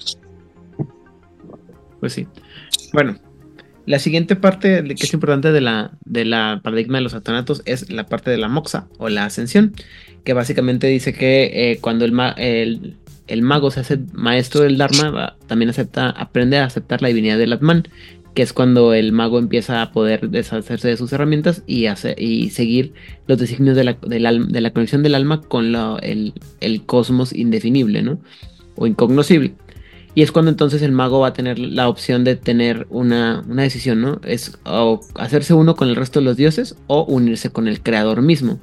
[1.99, 2.27] Pues sí.
[2.93, 3.17] Bueno,
[3.85, 7.91] la siguiente parte que es importante de la, de la paradigma de los atanatos es
[7.91, 9.73] la parte de la moxa o la ascensión,
[10.23, 15.35] que básicamente dice que eh, cuando el, el, el, mago se hace maestro del Dharma,
[15.47, 17.83] también acepta, aprende a aceptar la divinidad del Atman,
[18.33, 22.49] que es cuando el mago empieza a poder deshacerse de sus herramientas y, hace, y
[22.49, 22.93] seguir
[23.27, 26.33] los designios de la, de la, conexión del alma con el,
[26.85, 28.19] cosmos indefinible, ¿no?
[28.75, 29.53] O incognoscible.
[30.15, 34.01] Y es cuando entonces el mago va a tener la opción de tener una, decisión,
[34.01, 34.19] ¿no?
[34.23, 38.21] Es o hacerse uno con el resto de los dioses o unirse con el creador
[38.21, 38.59] mismo.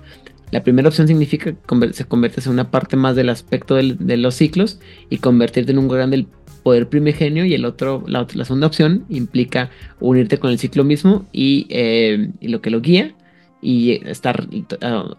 [0.51, 4.35] La primera opción significa que se convierte en una parte más del aspecto de los
[4.35, 6.27] ciclos y convertirte en un gran del
[6.63, 11.67] poder primigenio y el otro, la, segunda opción implica unirte con el ciclo mismo y,
[11.71, 13.15] eh, lo que lo guía
[13.63, 14.49] y estar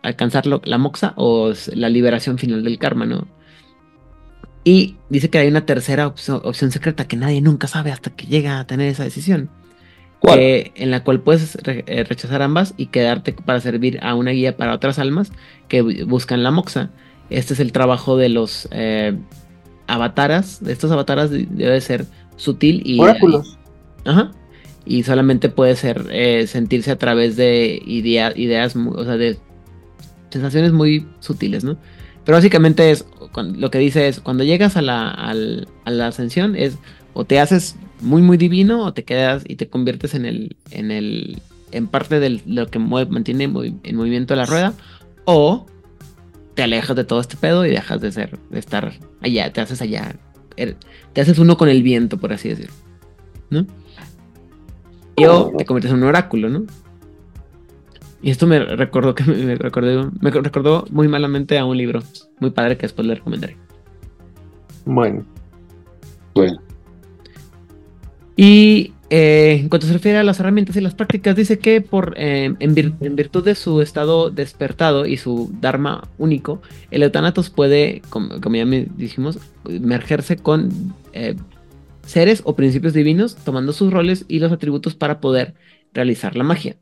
[0.02, 3.28] alcanzar la moxa o la liberación final del karma, ¿no?
[4.64, 8.60] Y dice que hay una tercera opción, secreta que nadie nunca sabe hasta que llega
[8.60, 9.50] a tener esa decisión.
[10.30, 14.74] En la cual puedes eh, rechazar ambas y quedarte para servir a una guía para
[14.74, 15.32] otras almas
[15.68, 16.92] que buscan la moxa.
[17.30, 19.18] Este es el trabajo de los eh,
[19.88, 20.64] avataras.
[20.64, 22.06] De estos avataras debe ser
[22.36, 23.00] sutil y.
[23.00, 23.58] Oráculos.
[24.06, 24.32] ajá.
[24.84, 29.38] Y solamente puede ser eh, sentirse a través de ideas, o sea, de
[30.32, 31.78] sensaciones muy sutiles, ¿no?
[32.26, 33.06] Pero básicamente es
[33.36, 35.34] lo que dice es cuando llegas a la, a
[35.92, 36.78] la ascensión es
[37.14, 40.92] o te haces muy muy divino o te quedas y te conviertes en el en
[40.92, 44.74] el en parte de lo que mantiene en movimiento la rueda
[45.26, 45.66] o
[46.56, 49.82] te alejas de todo este pedo y dejas de ser de estar allá te haces
[49.82, 50.16] allá
[50.58, 50.76] er,
[51.14, 52.74] te haces uno con el viento por así decirlo
[53.50, 53.66] ¿no?
[55.16, 55.24] y
[55.58, 56.66] te conviertes en un oráculo no
[58.24, 62.02] y esto me recordó que me, recordó, me recordó muy malamente a un libro
[62.40, 63.58] muy padre que después le recomendaré.
[64.86, 65.26] Bueno.
[66.36, 66.62] Bueno.
[68.36, 72.14] Y eh, en cuanto se refiere a las herramientas y las prácticas, dice que por,
[72.16, 78.40] eh, en, virtud de su estado despertado y su Dharma único, el Eutanatos puede, como,
[78.40, 81.36] ya me dijimos, mergerse con eh,
[82.06, 85.56] seres o principios divinos, tomando sus roles y los atributos para poder
[85.94, 86.78] realizar la magia.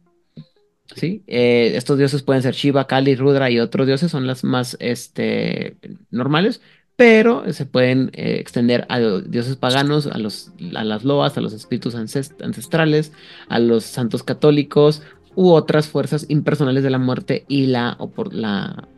[0.96, 1.24] ¿sí?
[1.28, 5.78] Eh, estos dioses pueden ser Shiva, Kali, Rudra y otros dioses, son las más este,
[6.12, 6.62] normales,
[7.00, 11.54] pero se pueden eh, extender a dioses paganos, a, los, a las loas, a los
[11.54, 13.14] espíritus ancestrales,
[13.48, 15.02] a los santos católicos
[15.34, 18.90] u otras fuerzas impersonales de la muerte y la o por la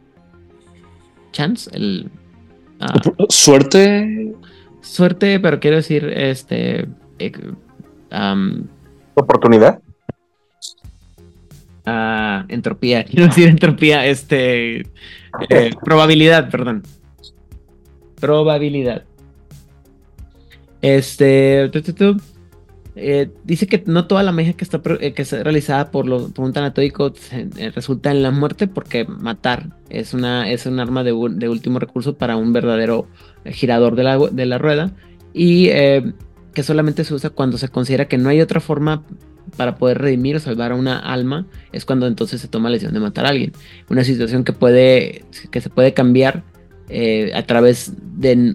[1.31, 2.09] chance, el
[2.79, 4.33] ah, suerte,
[4.81, 6.87] suerte, pero quiero decir este
[7.19, 7.31] eh,
[9.13, 9.79] oportunidad
[12.47, 14.87] entropía, quiero decir entropía, este,
[15.49, 16.81] eh, probabilidad, perdón.
[18.21, 19.03] Probabilidad.
[20.81, 21.69] Este,
[22.95, 26.45] eh, dice que no toda la magia que está eh, que realizada por, lo, por
[26.45, 27.13] un tanatóico
[27.75, 32.35] resulta en la muerte porque matar es una es un arma de, último recurso para
[32.35, 33.07] un verdadero
[33.45, 34.91] girador de la, de la rueda
[35.33, 35.69] y
[36.53, 39.03] que solamente se usa cuando se considera que no hay otra forma
[39.57, 42.93] para poder redimir o salvar a una alma es cuando entonces se toma la decisión
[42.93, 43.53] de matar a alguien.
[43.89, 46.43] Una situación que puede que se puede cambiar
[46.91, 48.53] eh, a través de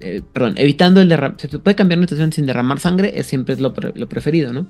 [0.00, 3.54] eh, perdón, evitando el derramar, se puede cambiar una situación sin derramar sangre, es siempre
[3.54, 4.66] es lo, preferido, ¿no?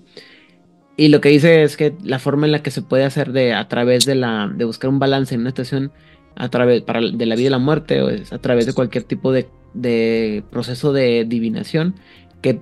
[0.97, 3.53] Y lo que dice es que la forma en la que se puede hacer de
[3.53, 5.91] a través de la de buscar un balance en una situación
[6.37, 9.03] a través para, de la vida y la muerte o es a través de cualquier
[9.03, 11.97] tipo de, de proceso de divinación
[12.43, 12.61] que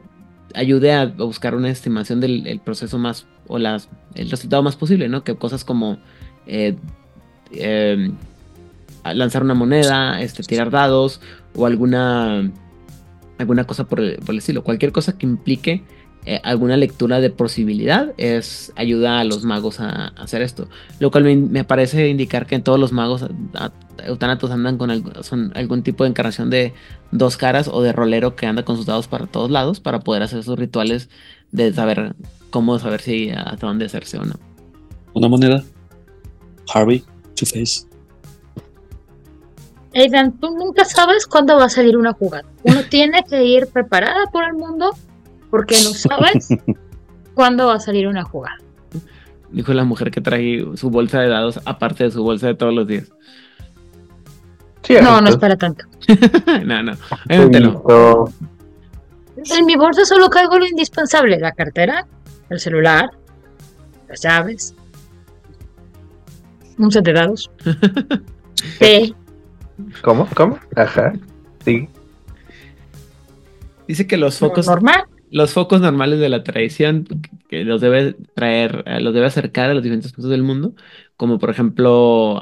[0.54, 5.24] ayude a buscar una estimación del proceso más o las, el resultado más posible, ¿no?
[5.24, 5.98] Que cosas como
[6.46, 6.76] eh,
[7.52, 8.14] em,
[9.04, 11.20] lanzar una moneda, este, tirar dados
[11.54, 12.50] o alguna,
[13.38, 14.62] alguna cosa por el, estilo.
[14.62, 15.82] Cualquier cosa que implique
[16.24, 20.68] eh, alguna lectura de posibilidad es ayuda a los magos a, hacer esto.
[21.00, 23.26] Lo cual me, parece indicar que todos los magos
[24.06, 24.90] eutanatos andan con
[25.24, 26.74] son algún tipo de encarnación de
[27.10, 30.22] dos caras o de rolero que anda con sus dados para todos lados para poder
[30.22, 31.08] hacer sus rituales
[31.50, 32.14] de saber
[32.50, 34.34] cómo saber si hasta dónde hacerse o no.
[35.14, 35.62] Una moneda.
[36.72, 37.91] Harvey, Two Face.
[39.94, 42.44] Aidan, tú nunca sabes cuándo va a salir una jugada.
[42.62, 44.96] Uno tiene que ir preparada por el mundo
[45.50, 46.48] porque no sabes
[47.34, 48.56] cuándo va a salir una jugada.
[49.50, 52.72] Dijo la mujer que trae su bolsa de dados aparte de su bolsa de todos
[52.74, 53.12] los días.
[55.02, 55.84] no, no es para tanto.
[56.64, 56.94] no, no.
[59.36, 62.06] En mi bolsa solo cargo lo indispensable: la cartera,
[62.48, 63.10] el celular,
[64.08, 64.74] las llaves,
[66.78, 67.50] un set de dados.
[70.02, 70.28] ¿Cómo?
[70.34, 70.58] ¿Cómo?
[70.76, 71.12] Ajá.
[71.64, 71.88] Sí.
[73.86, 74.66] Dice que los focos.
[74.66, 75.04] Normal.
[75.30, 77.06] Los focos normales de la tradición
[77.48, 80.74] que los debe traer, eh, los debe acercar a los diferentes puntos del mundo,
[81.16, 82.38] como por ejemplo,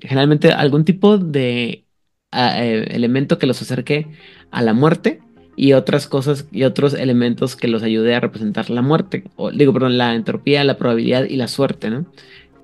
[0.00, 1.84] generalmente algún tipo de
[2.32, 4.06] eh, elemento que los acerque
[4.50, 5.20] a la muerte
[5.56, 9.72] y otras cosas y otros elementos que los ayude a representar la muerte, o digo,
[9.72, 12.06] perdón, la entropía, la probabilidad y la suerte, ¿no?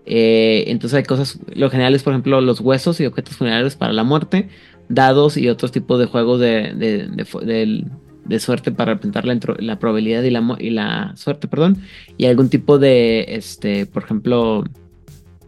[0.04, 3.92] Eh, entonces hay cosas, lo general es por ejemplo los huesos y objetos funerarios para
[3.92, 4.48] la muerte,
[4.88, 10.56] dados y otros tipos de juegos de, de, suerte para representar la, probabilidad y la,
[10.58, 11.78] y la suerte, perdón,
[12.16, 14.64] y algún tipo de, este, por ejemplo,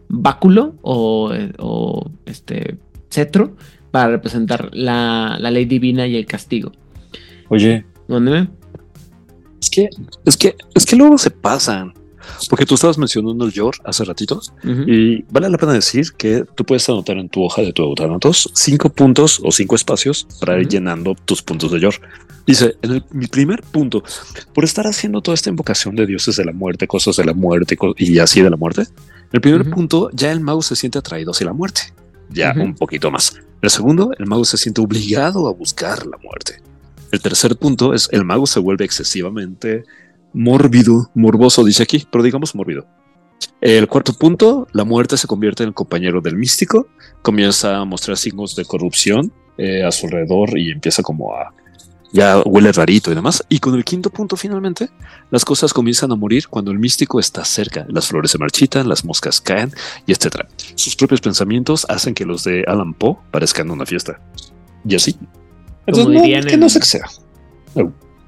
[0.07, 2.77] báculo o, o este,
[3.09, 3.55] cetro
[3.91, 6.71] para representar la, la, ley divina y el castigo.
[7.49, 7.85] Oye.
[8.07, 8.47] ¿Dónde?
[9.61, 9.89] Es que,
[10.25, 11.93] es que, es que luego se pasan.
[12.49, 16.65] Porque tú estabas mencionando el Yor hace ratitos y vale la pena decir que tú
[16.65, 20.67] puedes anotar en tu hoja de tu Autanatos cinco puntos o cinco espacios para ir
[20.67, 21.95] llenando tus puntos de Yor.
[22.45, 24.03] Dice, en mi primer punto,
[24.53, 27.77] por estar haciendo toda esta invocación de dioses de la muerte, cosas de la muerte
[27.97, 28.85] y así de la muerte,
[29.31, 31.81] el primer punto, ya el mago se siente atraído hacia la muerte,
[32.29, 33.35] ya un poquito más.
[33.61, 36.61] El segundo, el mago se siente obligado a buscar la muerte.
[37.11, 39.85] El tercer punto es el mago se vuelve excesivamente
[40.35, 42.85] mórbido, morboso, dice aquí, pero digamos mórbido.
[43.61, 46.87] El cuarto punto, la muerte se convierte en el compañero del místico,
[47.21, 51.53] comienza a mostrar signos de corrupción eh, a su alrededor y empieza como a
[52.11, 53.43] ya huele rarito y demás.
[53.49, 54.89] Y con el quinto punto, finalmente,
[55.31, 57.85] las cosas comienzan a morir cuando el místico está cerca.
[57.89, 59.71] Las flores se marchitan, las moscas caen
[60.05, 60.47] y etcétera.
[60.75, 64.19] Sus propios pensamientos hacen que los de Alan Poe parezcan una fiesta.
[64.85, 65.17] Y así.
[65.87, 67.05] Entonces, que no se sea.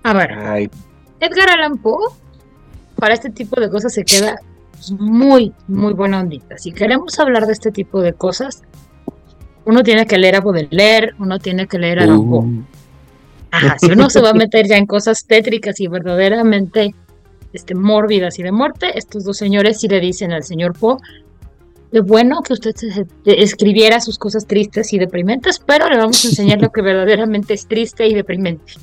[0.03, 0.69] A ver,
[1.19, 2.09] Edgar Allan Poe,
[2.95, 4.35] para este tipo de cosas se queda
[4.91, 6.57] muy, muy buena ondita.
[6.57, 8.63] Si queremos hablar de este tipo de cosas,
[9.65, 12.39] uno tiene que leer a Baudelaire, uno tiene que leer a Allan Poe.
[12.39, 12.63] Uh.
[13.51, 16.93] Ajá, si uno se va a meter ya en cosas tétricas y verdaderamente
[17.53, 20.97] este, mórbidas y de muerte, estos dos señores sí le dicen al señor Poe,
[21.91, 22.75] qué bueno que usted
[23.25, 27.67] escribiera sus cosas tristes y deprimentes, pero le vamos a enseñar lo que verdaderamente es
[27.67, 28.73] triste y deprimente.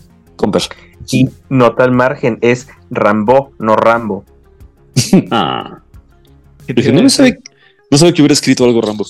[1.11, 4.25] Y nota al margen, es Rambo, no Rambo.
[5.31, 5.81] ah.
[6.93, 7.41] no, sabe,
[7.91, 9.05] no sabe que hubiera escrito algo Rambo.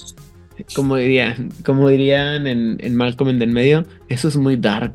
[0.74, 4.94] Como diría, como dirían en, en Malcolm en el medio, eso es muy dark.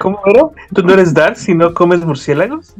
[0.00, 0.42] ¿Cómo era?
[0.74, 2.74] ¿Tú no eres dark si no comes murciélagos?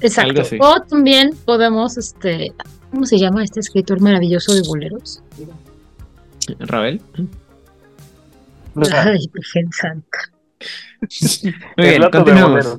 [0.00, 0.42] Exacto.
[0.60, 2.52] O también podemos, este,
[2.90, 5.22] ¿cómo se llama este escritor maravilloso de boleros?
[6.58, 7.00] Ravel.
[8.92, 9.18] Ay,
[11.76, 12.78] Muy bien, continuamos.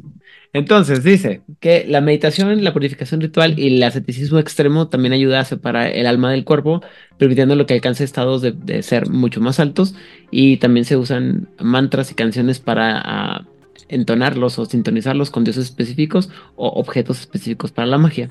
[0.54, 5.46] Entonces, dice que la meditación, la purificación ritual y el asceticismo extremo también ayuda a
[5.46, 6.82] separar el alma del cuerpo,
[7.18, 9.96] permitiendo lo que alcance estados de, ser mucho más altos.
[10.32, 13.46] Y también se usan mantras y canciones para ah,
[13.90, 18.30] entonarlos o sintonizarlos con dioses específicos o objetos específicos para la magia.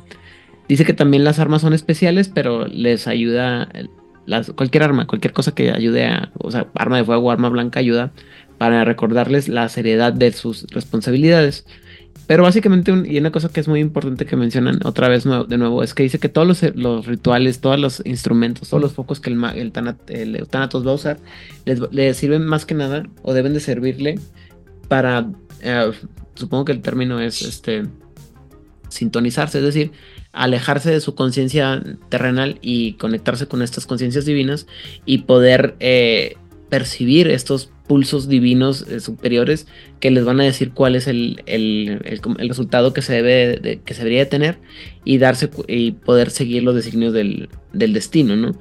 [0.66, 3.68] Dice que también las armas son especiales, pero les ayuda,
[4.54, 8.12] cualquier arma, cualquier cosa que ayude a, o sea, arma de fuego, arma blanca ayuda
[8.58, 11.66] para recordarles la seriedad de sus responsabilidades.
[12.26, 15.82] Pero básicamente, y una cosa que es muy importante que mencionan otra vez de nuevo,
[15.82, 19.36] es que dice que todos los, rituales, todos los instrumentos, todos los focos que el,
[19.44, 21.18] el, va a usar,
[21.64, 24.18] les, sirven más que nada, o deben de servirle
[24.88, 25.28] para,
[25.60, 25.90] eh,
[26.34, 27.84] supongo que el término es este
[28.88, 29.92] sintonizarse, es decir,
[30.34, 34.66] alejarse de su conciencia terrenal y conectarse con estas conciencias divinas
[35.06, 36.36] y poder eh,
[36.68, 39.66] percibir estos pulsos divinos eh, superiores
[40.00, 41.40] que les van a decir cuál es el,
[42.38, 44.58] resultado que se debe de, que se debería tener
[45.04, 48.58] y darse y poder seguir los designios del, destino, ¿no?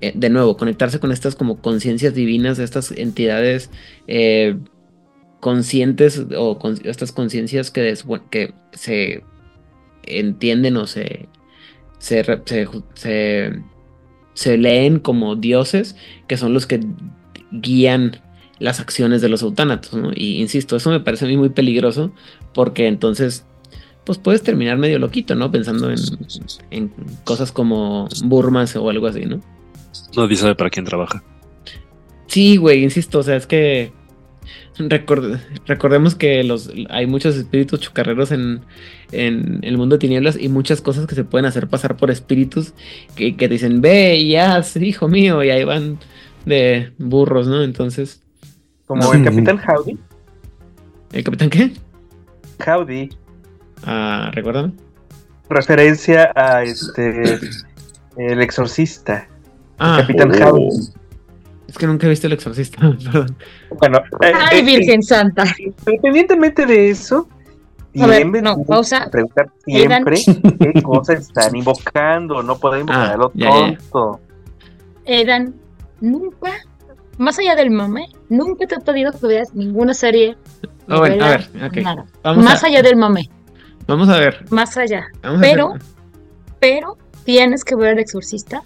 [0.00, 3.68] Eh, de nuevo, conectarse con estas como conciencias divinas, estas entidades
[5.40, 7.94] conscientes o con, estas conciencias que,
[8.30, 9.22] que se
[10.02, 11.28] entienden o se,
[11.98, 12.24] se,
[14.34, 15.96] se leen como dioses,
[16.26, 16.80] que son los que
[17.50, 18.20] guían
[18.60, 20.12] las acciones de los autánatos, ¿no?
[20.14, 22.12] Y insisto, eso me parece a mí muy peligroso
[22.52, 23.44] porque entonces,
[24.04, 25.50] pues puedes terminar medio loquito, ¿no?
[25.50, 25.90] Pensando
[26.70, 26.92] en,
[27.24, 29.40] cosas como Burmas o algo así, ¿no?
[30.14, 31.24] Nadie sabe para quién trabaja.
[32.26, 33.92] Sí, güey, insisto, o sea, es que
[35.66, 38.60] recordemos que los, hay muchos espíritus chocarreros en,
[39.12, 42.74] el mundo de tinieblas y muchas cosas que se pueden hacer pasar por espíritus
[43.16, 45.98] que, que dicen, ve y haz, hijo mío, y ahí van
[46.44, 47.62] de burros, ¿no?
[47.62, 48.22] Entonces.
[48.86, 49.98] Como el Capitán Howdy.
[51.12, 51.72] ¿El Capitán qué?
[52.66, 53.10] Howdy.
[53.84, 54.74] Ah, ¿recuerdan?
[55.48, 57.38] Referencia a este.
[58.16, 59.28] El exorcista.
[59.78, 60.48] Ah, Capitán oh.
[60.48, 60.68] Howdy.
[61.68, 63.36] Es que nunca he visto el exorcista, perdón.
[63.78, 63.98] Bueno.
[64.22, 65.44] Eh, Ay, eh, Virgen Santa.
[65.86, 67.28] Independientemente de eso,
[67.98, 69.08] a ver, no, pausa.
[69.10, 70.22] Preguntar siempre
[70.58, 72.42] qué cosas están invocando.
[72.42, 74.20] No podemos ah, a lo tonto.
[75.04, 75.54] Eran
[76.00, 76.52] nunca,
[77.18, 80.36] más allá del mame, nunca te he pedido que veas ninguna serie.
[80.88, 81.84] Oh, bueno, a ver, okay.
[82.36, 83.28] más allá del mame.
[83.86, 84.44] Vamos a ver.
[84.50, 85.06] Más allá.
[85.40, 85.74] pero,
[86.60, 88.62] pero, tienes que ver El Exorcista.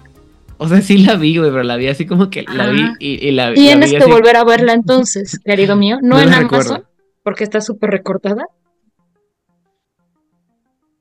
[0.58, 3.30] O sea, sí la vi, güey, pero la vi así como que la vi y,
[3.32, 3.56] la vi.
[3.56, 5.98] Tienes que volver a verla entonces, querido mío.
[6.02, 6.84] No, en Amazon,
[7.22, 8.44] porque está súper recortada.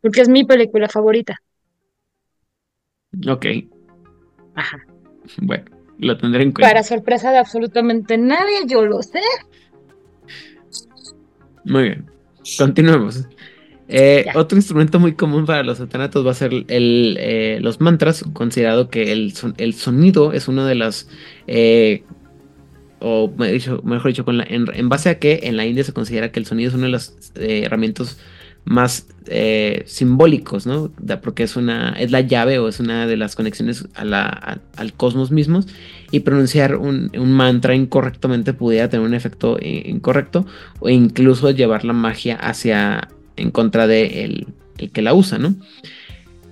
[0.03, 1.41] Porque es mi película favorita.
[3.27, 3.45] Ok.
[4.53, 4.85] Ajá.
[5.41, 5.63] Bueno.
[5.99, 6.69] Lo tendré en cuenta.
[6.69, 9.21] Para sorpresa de absolutamente nadie, yo lo sé.
[11.63, 12.05] Muy bien.
[12.57, 13.25] Continuemos.
[13.87, 18.25] Eh, otro instrumento muy común para los satanatos va a ser el, eh, los mantras,
[18.33, 21.09] considerado que el, el, sonido es uno de las...
[21.47, 22.03] Eh,
[22.99, 26.39] o mejor dicho, con en, en, base a que en la India se considera que
[26.39, 28.17] el sonido es una de las herramientas
[28.65, 30.91] más eh, simbólicos, ¿no?
[31.21, 35.67] Porque es una, es la llave o es una de las conexiones al cosmos mismos
[36.11, 40.45] y pronunciar un, mantra incorrectamente pudiera tener un efecto incorrecto
[40.79, 44.47] o incluso llevar la magia hacia, en contra de el,
[44.91, 45.55] que la usa, ¿no?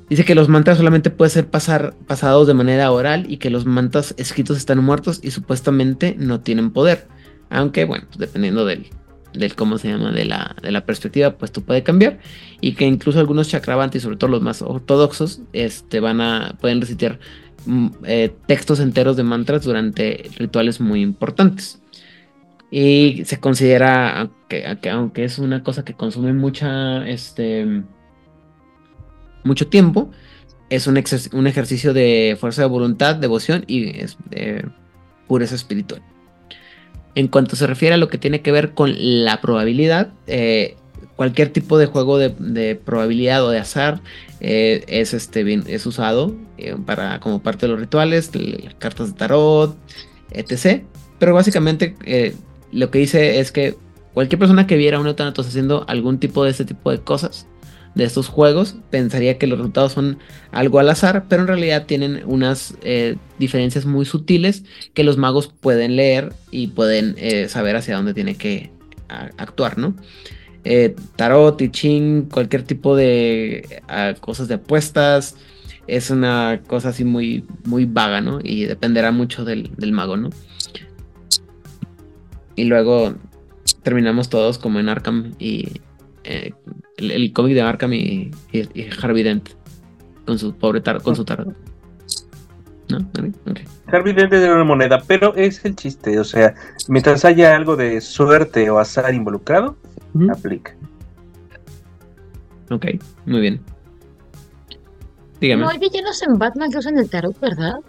[0.10, 3.66] Dice que los mantras solamente pueden ser pasar, pasados de manera oral y que los
[3.66, 7.08] mantras escritos están muertos y supuestamente no tienen poder.
[7.50, 8.88] Aunque, bueno, pues dependiendo del,
[9.34, 12.20] del cómo se llama, de la, de la perspectiva, pues tú puede cambiar.
[12.60, 17.20] Y que incluso algunos chakravantis, sobre todo los más ortodoxos, este, van a, pueden recitar
[17.66, 21.82] mm, eh, textos enteros de mantras durante rituales muy importantes.
[22.70, 27.84] Y se considera que, aunque es una cosa que consume mucha, este,
[29.44, 30.12] mucho tiempo,
[30.70, 31.02] es un,
[31.34, 34.18] un ejercicio de fuerza de voluntad, devoción y es,
[35.28, 36.02] pureza espiritual.
[37.16, 40.78] En cuanto se refiere a lo que tiene que ver con la probabilidad, eh,
[41.16, 44.02] cualquier tipo de juego de, probabilidad o de azar
[44.40, 48.32] eh, es, este, bien, es usado eh, para, como parte de los rituales,
[48.80, 49.78] cartas de tarot,
[50.32, 50.84] etc.
[51.20, 51.96] Pero básicamente
[52.72, 53.76] lo que dice es que
[54.14, 57.48] cualquier persona que viera a un eutanatos haciendo algún tipo de este tipo de cosas
[57.96, 60.18] de estos juegos, pensaría que los resultados son
[60.52, 64.64] algo al azar, pero en realidad tienen unas eh, diferencias muy sutiles
[64.94, 68.72] que los magos pueden leer y pueden eh, saber hacia dónde tiene que
[69.38, 69.94] actuar, ¿no?
[70.64, 73.82] Eh, tarot, I Ching, cualquier tipo de
[74.22, 75.36] cosas de apuestas,
[75.88, 78.40] es una cosa así muy, muy vaga, ¿no?
[78.42, 80.30] Y dependerá mucho del, del mago, ¿no?
[82.56, 83.16] Y luego
[83.84, 85.82] terminamos todos como en Arkham y
[86.24, 86.54] eh,
[86.98, 88.32] el, cómic de Arkham y,
[89.02, 89.50] Harvey Dent
[90.26, 91.56] con su pobre tar con su tarot.
[92.90, 93.00] ¿No?
[93.88, 96.54] Harvey Dent es una moneda, pero es el chiste, o sea,
[96.88, 99.78] mientras haya algo de suerte o azar involucrado,
[100.30, 100.76] aplica.
[102.70, 102.86] Ok,
[103.26, 103.62] muy bien.
[105.40, 105.64] Dígame.
[105.64, 107.80] No hay villanos en Batman que usan el tarot, ¿verdad?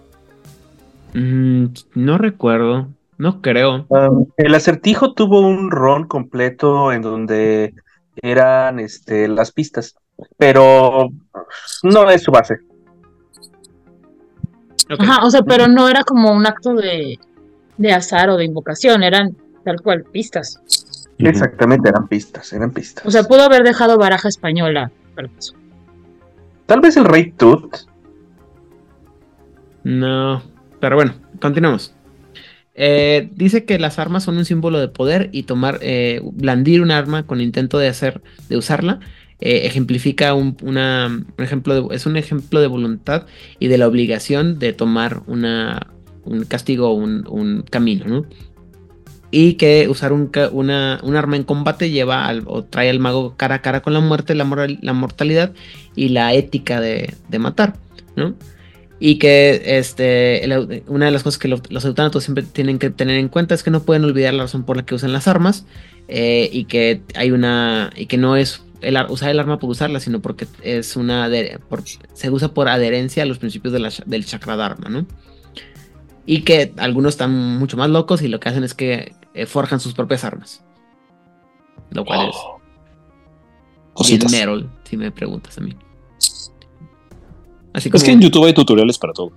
[1.15, 3.85] Mm, no recuerdo, no creo.
[3.89, 7.75] Um, el acertijo tuvo un ron completo en donde
[8.17, 9.97] eran este, las pistas,
[10.37, 11.11] pero
[11.83, 12.59] no es su base.
[14.99, 17.19] Ajá, o sea, pero no era como un acto de,
[17.79, 20.61] de azar o de invocación, eran tal cual pistas.
[21.19, 23.07] Exactamente, eran pistas, eran pistas.
[23.07, 24.91] O sea, pudo haber dejado baraja española.
[26.67, 27.77] Tal vez el rey Tut.
[29.85, 30.43] No,
[30.81, 31.95] pero bueno, continuamos.
[32.75, 36.91] Eh, dice que las armas son un símbolo de poder y tomar, eh, blandir un
[36.91, 39.01] arma con intento de hacer, de usarla,
[39.41, 40.57] eh, ejemplifica un,
[41.39, 43.27] ejemplo de, es un ejemplo de voluntad
[43.59, 45.89] y de la obligación de tomar una,
[46.25, 48.27] un castigo o un, camino, ¿no?
[49.31, 53.35] Y que usar un, una, un, arma en combate lleva al, o trae al mago
[53.37, 55.53] cara a cara con la muerte, la mortalidad
[55.97, 57.75] y la ética de, de matar,
[58.15, 58.35] ¿no?
[59.05, 60.49] Y que este,
[60.87, 61.83] una de las cosas que los, los
[62.23, 64.87] siempre tienen que tener en cuenta es que no pueden olvidar la razón por la
[64.87, 65.67] que usan las armas.
[66.07, 67.91] Eh, y que hay una.
[67.97, 71.29] y que no es el, usar el arma por usarla, sino porque es una
[72.13, 75.05] se usa por adherencia a los principios de la, del chakra dharma, ¿no?
[76.25, 79.81] Y que algunos están mucho más locos y lo que hacen es que eh, forjan
[79.81, 80.63] sus propias armas.
[81.91, 82.37] Lo cual es.
[83.95, 84.05] Oh.
[84.07, 85.75] Bien Meryl, si me preguntas a mí.
[87.73, 89.33] Así Es que en YouTube hay tutoriales para todo.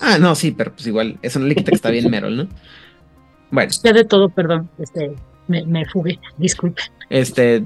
[0.00, 2.48] Ah, no, sí, pero pues igual, eso no le quita que está bien Meryl, ¿no?
[3.50, 3.70] Bueno.
[3.82, 5.14] Ya de todo, perdón, este,
[5.46, 6.82] me, me fugué, disculpe.
[7.08, 7.62] Este,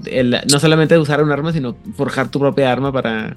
[0.51, 3.37] no solamente usar un arma, sino forjar tu propia arma para,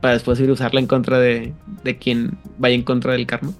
[0.00, 1.52] para después ir a usarla en contra de,
[1.82, 3.52] de quien vaya en contra del karma.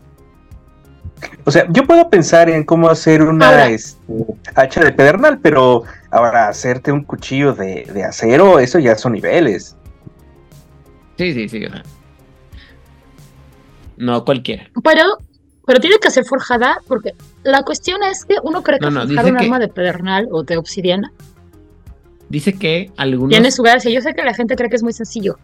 [1.45, 3.99] O sea, yo puedo pensar en cómo hacer una este,
[4.55, 9.77] hacha de pedernal, pero ahora hacerte un cuchillo de, de, acero, eso ya son niveles.
[11.17, 11.67] Sí, sí, sí.
[13.97, 14.71] No cualquiera.
[14.83, 15.19] Pero,
[15.67, 19.39] pero tiene que ser forjada, porque la cuestión es que uno cree que forjar un
[19.39, 21.13] arma de pedernal o de obsidiana.
[22.29, 23.31] Dice que algunos.
[23.31, 23.91] Tiene su gracia.
[23.91, 25.39] Yo sé que la gente cree que es muy sencillo.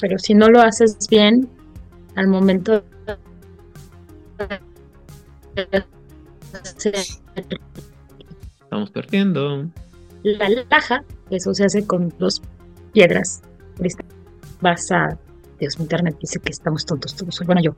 [0.00, 1.48] Pero si no lo haces bien,
[2.14, 2.84] al momento
[8.62, 9.68] Estamos perdiendo.
[10.22, 12.42] La laja, eso se hace con dos
[12.92, 13.42] piedras.
[14.60, 15.18] Vas a.
[15.62, 17.40] Dios, mi internet dice que estamos tontos todos.
[17.46, 17.72] Bueno, yo.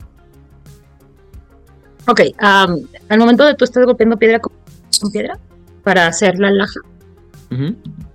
[2.07, 4.53] Ok, al momento de tú estás golpeando piedra con,
[5.11, 5.37] piedra
[5.83, 6.79] para hacer la laja,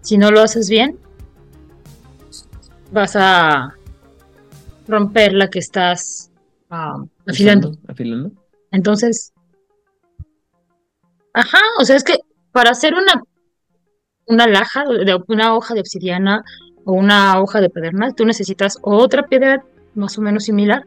[0.00, 0.98] si no lo haces bien,
[2.90, 3.76] vas a
[4.88, 6.32] romper la que estás
[6.68, 7.76] afilando.
[7.86, 8.32] afilando.
[8.72, 9.32] Entonces,
[11.32, 12.18] ajá, o sea, es que
[12.50, 13.22] para hacer una,
[14.26, 16.42] una laja, de, una hoja de obsidiana
[16.84, 19.64] o una hoja de pedernal, tú necesitas otra piedra
[19.94, 20.86] más o menos similar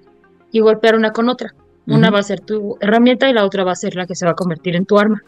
[0.52, 1.54] y golpear una con otra.
[1.86, 4.26] Una va a ser tu herramienta y la otra va a ser la que se
[4.26, 5.22] va a convertir en tu arma.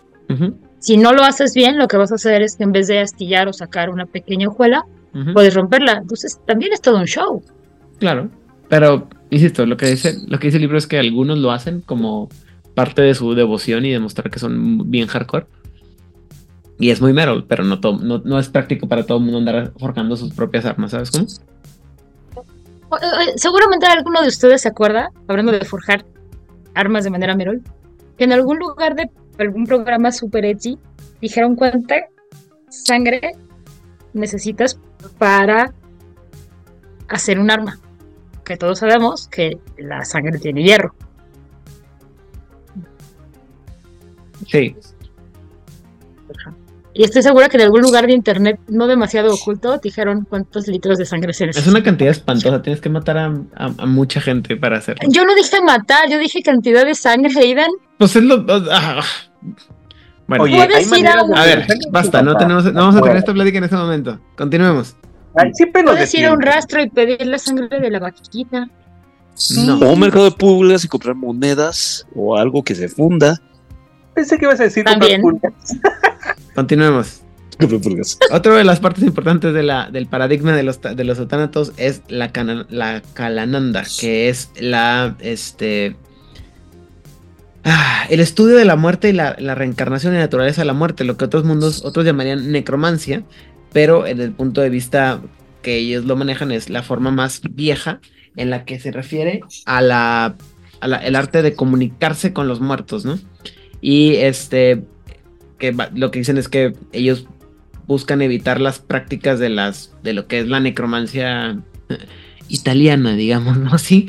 [0.79, 2.99] Si no lo haces bien, lo que vas a hacer es que en vez de
[2.99, 4.85] astillar o sacar una pequeña hojuela,
[5.33, 5.99] puedes romperla.
[6.01, 7.43] Entonces también es todo un show.
[7.99, 8.29] Claro,
[8.69, 11.81] pero insisto, lo que dice, lo que dice el libro es que algunos lo hacen
[11.81, 12.29] como
[12.73, 15.47] parte de su devoción y demostrar que son bien hardcore.
[16.77, 20.17] Y es muy Meryl, pero no, no, es práctico para todo el mundo andar forjando
[20.17, 21.25] sus propias armas, ¿sabes cómo?
[23.35, 26.05] Seguramente alguno de ustedes se acuerda, hablando de forjar
[26.73, 27.61] armas de manera Merol,
[28.17, 29.09] que en algún lugar de
[29.39, 30.77] algún programa super edgy
[31.21, 31.95] dijeron cuánta
[32.69, 33.35] sangre
[34.13, 34.79] necesitas
[35.17, 35.73] para
[37.07, 37.79] hacer un arma.
[38.43, 40.93] Que todos sabemos que la sangre tiene hierro.
[44.47, 44.75] Sí.
[46.97, 50.97] Y estoy segura que en algún lugar de internet no demasiado oculto dijeron cuántos litros
[50.97, 51.69] de sangre se necesitan.
[51.69, 55.05] Es una cantidad espantosa, tienes que matar a, mucha gente para hacerlo.
[55.09, 57.69] Yo no dije matar, yo dije cantidad de sangre, Aidan.
[57.97, 58.45] Pues es lo...
[58.71, 59.03] Ah,
[60.25, 63.75] bueno, Oye, a, ver, basta, no, tenemos, no vamos a tener esta plática en este
[63.75, 64.17] momento.
[64.37, 64.95] Continuemos.
[65.73, 68.69] Puedes ir a un rastro y pedir la sangre de la vaquita.
[69.57, 69.79] No.
[69.79, 73.37] O un mercado de pulgas y comprar monedas o algo que se funda.
[74.13, 75.21] Pensé que ibas a decir También.
[76.55, 77.21] Continuemos.
[78.31, 81.19] Otra de las partes importantes de la, del paradigma de los, de los
[81.77, 82.31] es la,
[82.69, 85.95] la Kalananda, que es la este
[87.63, 91.17] ah, el estudio de la muerte y la, reencarnación y naturaleza de la muerte, lo
[91.17, 93.23] que otros mundos, otros llamarían necromancia,
[93.71, 95.21] pero en el punto de vista
[95.61, 97.99] que ellos lo manejan es la forma más vieja
[98.35, 100.35] en la que se refiere a la,
[100.81, 103.17] el arte de comunicarse con los muertos, ¿no?
[103.81, 104.83] Y este,
[105.57, 107.27] que lo que dicen es que ellos
[107.87, 111.59] buscan evitar las prácticas de las, de lo que es la necromancia
[112.49, 113.69] italiana, digamos, ¿no?
[113.73, 114.07] Así.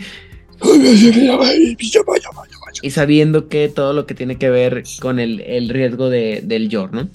[2.82, 6.68] Y sabiendo que todo lo que tiene que ver con el, el riesgo de, del
[6.68, 7.08] yor, ¿no?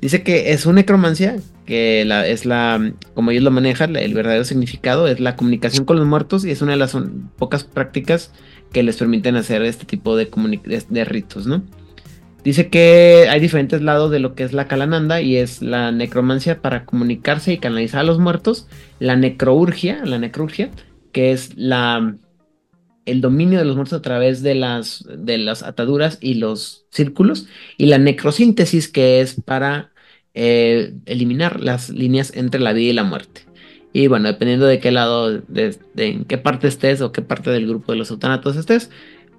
[0.00, 4.44] Dice que es una necromancia, que la, es la, como ellos lo manejan, el verdadero
[4.44, 6.96] significado es la comunicación con los muertos y es una de las
[7.38, 8.30] pocas prácticas
[8.70, 10.28] que les permiten hacer este tipo de,
[10.88, 11.62] de ritos, ¿no?
[12.44, 16.60] Dice que hay diferentes lados de lo que es la Kalananda y es la necromancia
[16.60, 18.68] para comunicarse y canalizar a los muertos,
[18.98, 20.70] la necrourgia, la necrourgia,
[21.12, 22.16] que es la
[23.06, 27.46] el dominio de los muertos a través de las de las ataduras y los círculos
[27.78, 29.92] y la necrosíntesis que es para
[30.34, 33.42] eh, eliminar las líneas entre la vida y la muerte.
[33.94, 37.66] Y bueno, dependiendo de qué lado, de, en qué parte estés o qué parte del
[37.68, 38.90] grupo de los eutanatos estés,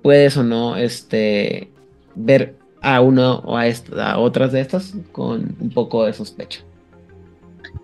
[0.02, 1.70] puedes o no este,
[2.16, 6.62] ver a uno o a, otras de estas con un poco de sospecha.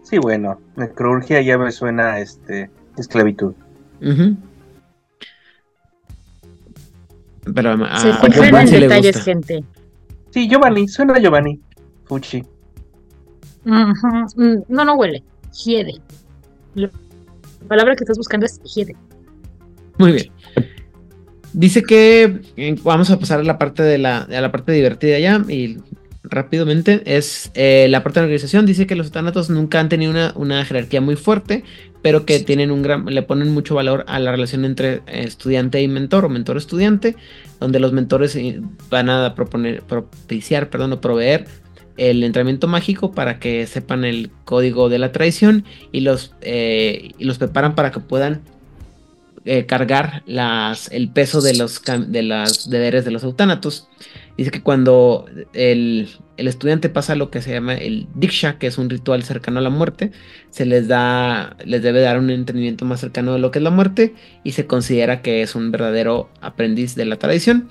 [0.04, 3.54] Sí, bueno, necrurgia ya me suena este esclavitud.
[7.56, 9.64] Pero a, Se fijan en detalles, gente.
[10.30, 11.60] Sí, Giovanni, suena a Giovanni.
[12.06, 12.44] Fuchi.
[13.64, 13.94] Mm,
[14.68, 15.24] no, no huele.
[15.64, 16.00] Hiede.
[16.76, 16.90] La
[17.68, 18.96] palabra que estás buscando es hiede.
[19.98, 20.32] Muy bien.
[21.54, 22.42] Dice que
[22.84, 25.78] vamos a pasar a la parte de la, a la parte divertida ya y
[26.24, 28.66] rápidamente es eh, la parte de la organización.
[28.66, 31.64] Dice que los eutanatos nunca han tenido una, una, jerarquía muy fuerte,
[32.02, 35.88] pero que tienen un gran, le ponen mucho valor a la relación entre estudiante y
[35.88, 37.16] mentor o mentor-estudiante,
[37.60, 41.46] donde los mentores eh, van a proponer, propiciar, perdón, o proveer
[41.98, 47.26] el entrenamiento mágico para que sepan el código de la traición y los, eh, y
[47.26, 48.42] los preparan para que puedan
[49.46, 53.88] eh, cargar las, el peso de los de las deberes de los eutanatos.
[54.38, 58.90] Dice que cuando el, estudiante pasa lo que se llama el Diksha, que es un
[58.90, 60.12] ritual cercano a la muerte,
[60.50, 63.70] se les da, les debe dar un entendimiento más cercano de lo que es la
[63.70, 67.70] muerte y se considera que es un verdadero aprendiz de la tradición.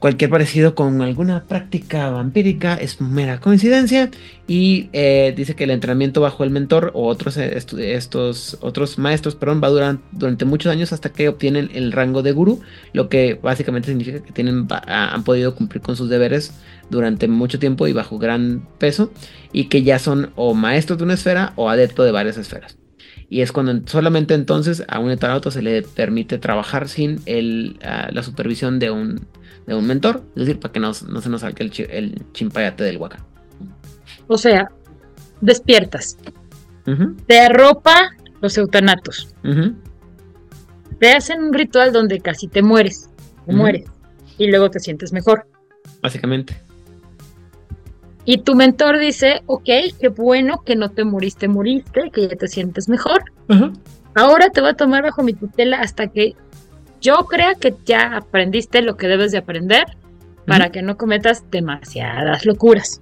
[0.00, 4.10] Cualquier parecido con alguna práctica vampírica es mera coincidencia
[4.48, 9.34] y eh, dice que el entrenamiento bajo el mentor o otros, eh, estos, otros maestros
[9.34, 12.62] perdón, va a durante muchos años hasta que obtienen el rango de gurú,
[12.94, 16.54] lo que básicamente significa que tienen, han podido cumplir con sus deberes
[16.88, 19.12] durante mucho tiempo y bajo gran peso
[19.52, 22.78] y que ya son o maestros de una esfera o adeptos de varias esferas.
[23.28, 28.08] Y es cuando solamente entonces a un etanato se le permite trabajar sin el, ah,
[28.10, 29.26] la supervisión de un
[29.74, 32.96] de un mentor, es decir, para que no, se nos salga el, el, chimpayate del
[32.96, 33.24] huaca.
[34.26, 34.70] O sea,
[35.40, 36.18] despiertas,
[37.26, 38.10] te arropa
[38.40, 39.32] los eutanatos,
[40.98, 43.10] te hacen un ritual donde casi te mueres,
[43.46, 43.84] te mueres,
[44.38, 45.46] y luego te sientes mejor.
[46.02, 46.60] Básicamente.
[48.24, 49.68] Y tu mentor dice, ok,
[50.00, 53.22] qué bueno que no te moriste, moriste, que ya te sientes mejor.
[54.14, 56.34] Ahora te voy a tomar bajo mi tutela hasta que
[57.00, 59.84] yo creo que ya aprendiste lo que debes de aprender
[60.46, 63.00] para que no cometas demasiadas locuras.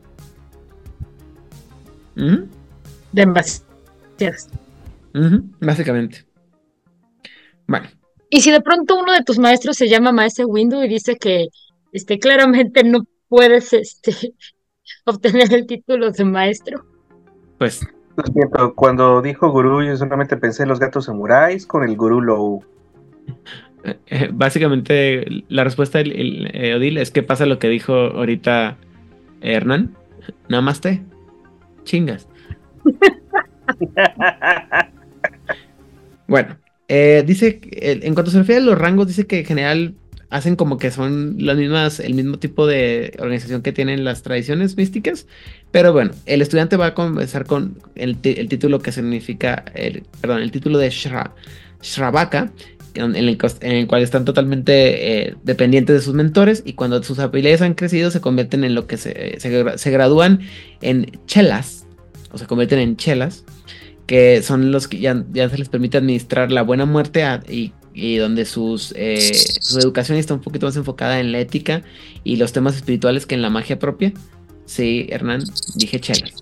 [3.12, 4.51] Demasiadas.
[5.61, 6.24] Básicamente.
[7.66, 7.88] Bueno.
[8.30, 11.49] Y si de pronto uno de tus maestros se llama maestro Windows y dice que
[11.92, 14.12] este, claramente no puedes este,
[15.07, 16.84] obtener el título de maestro.
[17.59, 17.86] Pues.
[18.74, 22.62] cuando dijo gurú, yo solamente pensé en los gatos samuráis con el gurú low.
[23.85, 28.76] Eh, básicamente la respuesta del eh, Odil es que pasa lo que dijo ahorita
[29.41, 29.95] Hernán.
[30.49, 31.03] Namaste.
[31.85, 32.29] Chingas.
[36.26, 36.57] bueno,
[36.89, 39.95] eh, dice, en cuanto se refiere a los rangos, dice que en general
[40.31, 44.76] hacen como que son las mismas, el mismo tipo de organización que tienen las tradiciones
[44.76, 45.26] místicas.
[45.70, 50.51] Pero bueno, el estudiante va a comenzar con el, título que significa, el, perdón, el
[50.51, 51.35] título de Shra,
[51.83, 52.53] Shravaka,
[52.99, 57.74] en el, cual están totalmente eh, dependientes de sus mentores y cuando sus habilidades han
[57.74, 60.40] crecido se convierten en lo que se, se, gradúan
[60.82, 61.86] en chelas
[62.30, 63.44] o se convierten en chelas
[64.07, 68.44] que son los que ya, ya se les permite administrar la buena muerte y, donde
[68.46, 71.82] sus, eh, su educación está un poquito más enfocada en la ética
[72.24, 74.12] y los temas espirituales que en la magia propia.
[74.64, 75.42] Sí, Hernán,
[75.76, 76.32] dije chelas.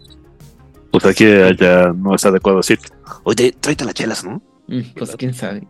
[0.93, 1.25] Pues aquí
[1.59, 2.79] ya no es adecuado decir,
[3.25, 4.43] oye, tráete las chelas, ¿no?
[4.69, 5.67] Mm, pues quién sabe.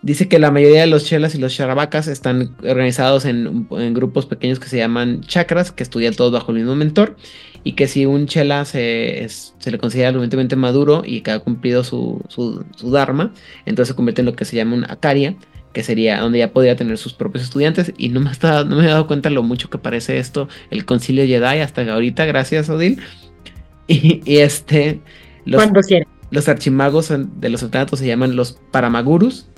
[0.00, 4.60] Dice que la mayoría de los chelas y los charabacas están organizados en, grupos pequeños
[4.60, 7.16] que se llaman chakras, que estudian todos bajo el mismo mentor,
[7.64, 11.82] y que si un chela se, se le considera suficientemente maduro y que ha cumplido
[11.82, 13.32] su, su, dharma,
[13.66, 15.34] entonces se convierte en lo que se llama un akaria,
[15.72, 18.84] que sería donde ya podría tener sus propios estudiantes, y no me, está, no me
[18.84, 23.00] he dado cuenta lo mucho que parece esto, el concilio Jedi, hasta ahorita, gracias Odil.
[23.90, 25.00] Y, este...
[25.46, 25.80] Los, Cuando
[26.30, 29.48] Los archimagos de los eutanatos se llaman los paramagurus,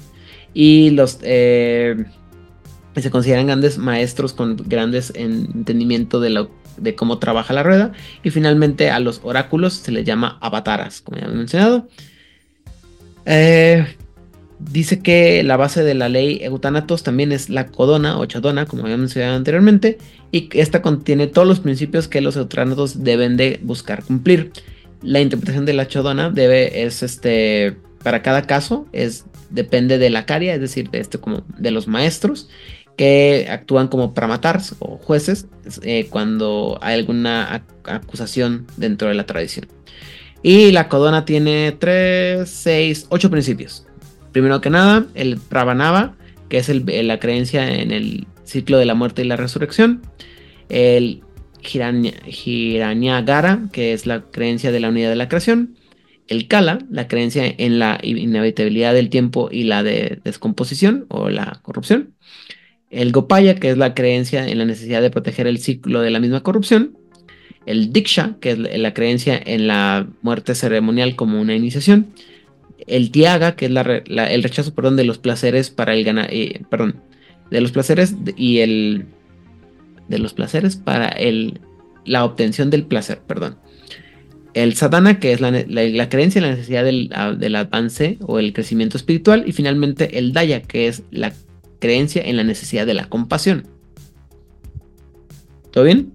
[0.54, 2.04] y los eh,
[2.96, 7.92] se consideran grandes maestros con grandes entendimiento de, lo, de cómo trabaja la rueda.
[8.22, 11.88] Y finalmente a los oráculos se les llama avataras, como ya he mencionado.
[13.26, 13.86] Eh,
[14.58, 18.84] dice que la base de la ley Eutanatos también es la codona o chodona, como
[18.84, 19.98] había mencionado anteriormente,
[20.32, 24.52] y esta contiene todos los principios que los eutanatos deben de buscar cumplir.
[25.02, 30.26] La interpretación de la chodona debe es este para cada caso es depende de la
[30.26, 32.48] caria, es decir, de, este, como de los maestros
[32.96, 35.46] que actúan como pramatars o jueces
[35.82, 39.66] eh, cuando hay alguna acusación dentro de la tradición.
[40.42, 43.86] Y la codona tiene 3, 6, 8 principios.
[44.32, 46.14] Primero que nada, el Pravanava,
[46.48, 50.02] que es la creencia en el ciclo de la muerte y la resurrección.
[50.68, 51.22] El
[51.62, 55.76] Hiranyagara, que es la creencia de la unidad de la creación
[56.30, 61.58] el Kala, la creencia en la inevitabilidad del tiempo y la de descomposición o la
[61.62, 62.14] corrupción.
[62.88, 66.20] El Gopaya, que es la creencia en la necesidad de proteger el ciclo de la
[66.20, 66.96] misma corrupción.
[67.66, 72.06] El Diksha, que es la creencia en la muerte ceremonial como una iniciación.
[72.86, 77.02] el tiaga, que es el rechazo, perdón, de los placeres para el ganar, eh, perdón,
[77.50, 79.06] de los placeres y el,
[80.08, 81.60] de los placeres para el,
[82.04, 83.58] la obtención del placer, perdón.
[84.54, 88.96] El sadhana, que es la, creencia en la necesidad del, del, avance o el crecimiento
[88.96, 89.44] espiritual.
[89.46, 91.32] Y finalmente el daya, que es la
[91.78, 93.66] creencia en la necesidad de la compasión.
[95.70, 96.12] ¿Todo bien?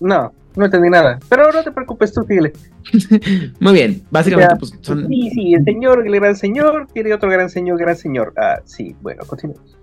[0.00, 1.18] No, no entendí nada.
[1.28, 2.52] Pero no te preocupes, tú síguele.
[3.60, 5.06] Muy bien, básicamente pues, son...
[5.08, 8.32] Sí, sí, el señor, el gran señor, tiene otro gran señor, gran señor.
[8.36, 9.76] Ah, sí, bueno, continuemos.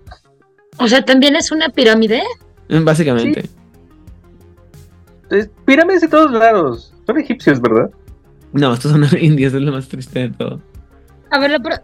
[0.78, 2.22] O sea, ¿también es una pirámide?
[2.68, 2.84] Mm,
[5.30, 5.62] básicamente.
[5.64, 6.94] pirámides de todos lados.
[7.06, 7.90] Son egipcios, ¿verdad?
[8.52, 10.60] No, estos son indios, es lo más triste de todo.
[11.30, 11.76] A ver, pero...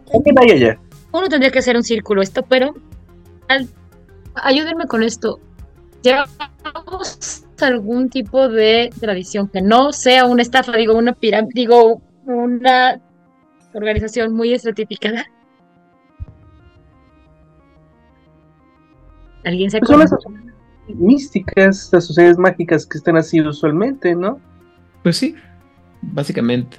[1.11, 2.73] Uno tendría que hacer un círculo esto, pero...
[4.35, 5.39] Ayúdenme con esto.
[6.01, 12.99] ¿Llevamos algún tipo de tradición que no sea una estafa, digo, una pirámide, digo, una
[13.73, 15.25] organización muy estratificada?
[19.45, 20.07] ¿Alguien se acuerda?
[20.07, 20.54] Son las
[20.87, 24.39] místicas, las sociedades mágicas que están así usualmente, ¿no?
[25.03, 25.35] Pues sí,
[26.01, 26.77] básicamente.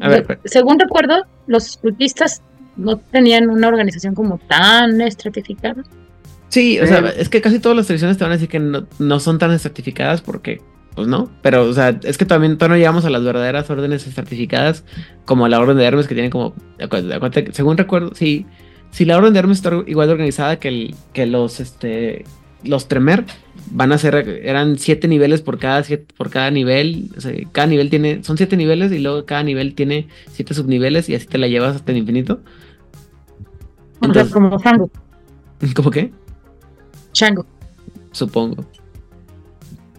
[0.00, 0.38] A ver, pues.
[0.44, 2.42] Según recuerdo, los escultistas
[2.76, 5.82] no tenían una organización como tan estratificada.
[6.48, 9.20] Sí, o sea, es que casi todas las tradiciones te van a decir que no,
[9.20, 10.62] son tan estratificadas porque,
[10.94, 14.06] pues no, pero, o sea, es que también todavía no llegamos a las verdaderas órdenes
[14.06, 14.84] estratificadas
[15.26, 16.54] como la orden de Hermes que tiene como,
[17.52, 18.46] según recuerdo, sí,
[18.90, 22.24] sí, la orden de Hermes está igual de organizada que, el, que los, este,
[22.64, 23.24] los Tremer
[23.70, 24.14] van a ser,
[24.44, 28.36] eran siete niveles por cada, siete, por cada nivel, o sea, cada nivel tiene, son
[28.36, 31.92] siete niveles y luego cada nivel tiene siete subniveles y así te la llevas hasta
[31.92, 32.40] el infinito.
[34.00, 34.56] Entonces, como
[35.74, 36.12] ¿Cómo qué?
[37.12, 37.44] Chango.
[38.12, 38.64] Supongo.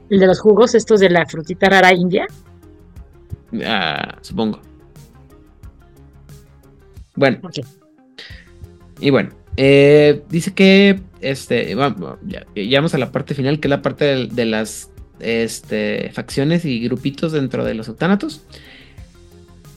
[0.10, 2.26] ¿El de los jugos, estos de la frutita rara india?
[3.66, 4.60] Ah, supongo.
[7.16, 7.40] Bueno.
[9.00, 11.76] Y bueno, eh, dice que este,
[12.26, 16.80] ya, llegamos a la parte final, que es la parte de, las este, facciones y
[16.80, 18.45] grupitos dentro de los octánatos.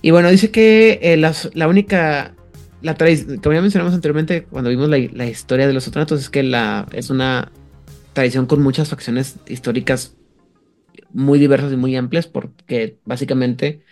[0.03, 2.35] Y bueno, dice que eh, la única
[2.83, 6.87] la como ya mencionamos anteriormente cuando vimos la, historia de los Otratos, es que la,
[6.93, 7.51] es una
[8.13, 10.17] tradición con muchas facciones históricas
[11.13, 13.83] muy diversas y muy amplias, porque básicamente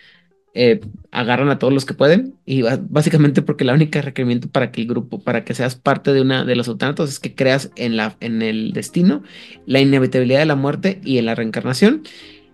[0.53, 0.81] eh,
[1.11, 4.87] agarran a todos los que pueden, y básicamente porque la única requerimiento para que el
[4.87, 8.15] grupo, para que seas parte de una de los Otratos, es que creas en, la,
[8.19, 9.23] en el destino,
[9.65, 12.03] la inevitabilidad de la muerte y en la reencarnación,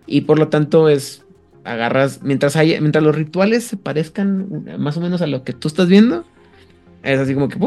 [0.06, 1.24] y por lo tanto es
[1.64, 5.68] agarras, mientras hay, mientras los rituales se parezcan más o menos a lo que tú
[5.68, 6.24] estás viendo,
[7.02, 7.58] es así como que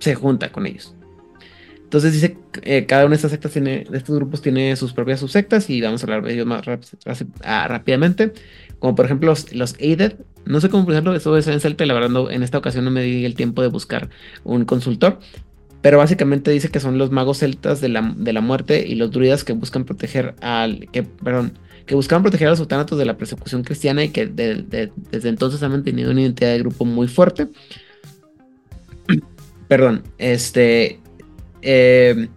[0.00, 0.94] se junta con ellos.
[1.90, 5.18] Entonces dice eh, cada una de estas sectas tiene, de estos grupos tiene sus propias
[5.18, 6.62] subsectas y vamos a hablar de ellos más
[7.42, 8.32] ah, rápidamente.
[8.80, 10.14] Como por ejemplo los, los Aided.
[10.44, 13.02] No sé cómo pronunciarlo, eso es en celta la verdad en esta ocasión no me
[13.02, 14.10] di el tiempo de buscar
[14.42, 15.20] un consultor.
[15.82, 19.10] Pero básicamente dice que son los magos celtas de la, de la muerte y los
[19.12, 20.88] druidas que buscan proteger al...
[21.22, 21.54] Perdón,
[21.86, 25.72] que buscaban proteger a los sultanatos de la persecución cristiana y que desde entonces han
[25.72, 27.48] mantenido una identidad de grupo muy fuerte.
[29.68, 31.00] Perdón, este.
[31.62, 32.28] Eh,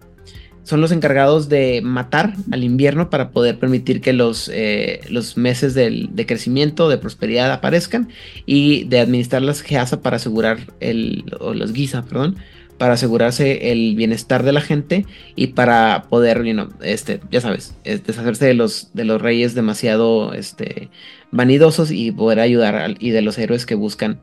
[0.63, 5.73] son los encargados de matar al invierno para poder permitir que los, eh, los meses
[5.73, 8.09] de crecimiento, de prosperidad aparezcan
[8.45, 12.37] y de administrar las geasa para asegurar el, o los guisa, perdón,
[12.77, 15.05] para asegurarse el bienestar de la gente
[15.35, 16.43] y para poder,
[16.81, 20.89] este, ya sabes, deshacerse de los, de los reyes demasiado este,
[21.31, 24.21] vanidosos y poder ayudar y de los héroes que buscan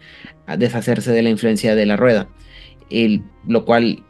[0.59, 2.29] deshacerse de la influencia de la rueda.
[2.89, 4.03] Y lo cual,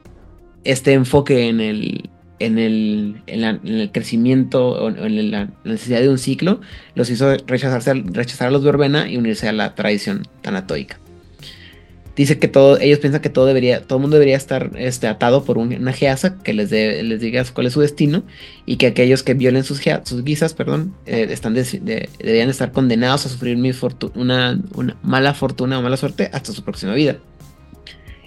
[0.64, 2.10] este enfoque en el,
[2.40, 6.60] en el, en, el crecimiento o en la necesidad de un ciclo
[6.94, 10.98] los hizo rechazarse, rechazar a los verbena y unirse a la tradición tanatoica
[12.20, 15.44] dice que todo, ellos piensan que todo debería, todo el mundo debería estar este, atado
[15.44, 18.24] por una geasa que les, les diga cuál es su destino
[18.66, 23.28] y que aquellos que violen sus, sus guisas, perdón, eh, están deberían estar condenados a
[23.30, 23.56] sufrir
[24.14, 27.16] una, una, mala fortuna o mala suerte hasta su próxima vida.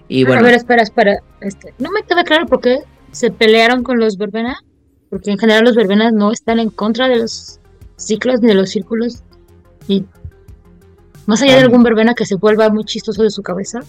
[0.08, 2.80] Y bueno, a ver, espera, espera, este, no me queda claro por qué
[3.14, 4.58] se pelearon con los verbena,
[5.10, 7.60] porque en general los verbenas no están en contra de los
[7.96, 9.24] ciclos ni de los círculos
[9.88, 10.04] y
[11.26, 13.80] más allá de algún verbena que se vuelva muy chistoso de su cabeza,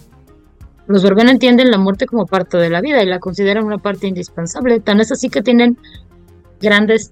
[0.87, 4.07] los verbena entienden la muerte como parte de la vida y la consideran una parte
[4.07, 4.79] indispensable.
[4.79, 5.77] Tan es así que tienen
[6.61, 7.11] grandes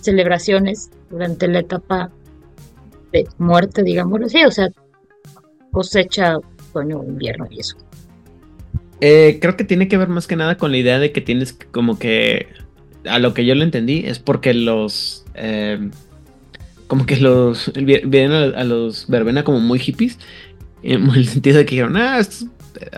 [0.00, 2.10] celebraciones durante la etapa
[3.12, 4.68] de muerte, digamos así, o sea,
[5.70, 6.38] cosecha,
[6.70, 7.76] otoño, invierno y eso.
[9.04, 11.52] Eh, creo que tiene que ver más que nada con la idea de que tienes
[11.72, 12.46] como que,
[13.04, 15.24] a lo que yo lo entendí, es porque los...
[15.34, 15.90] Eh,
[16.86, 20.20] como que los vienen a, los verbena como muy hippies,
[20.84, 22.20] en el sentido de que dijeron, ah,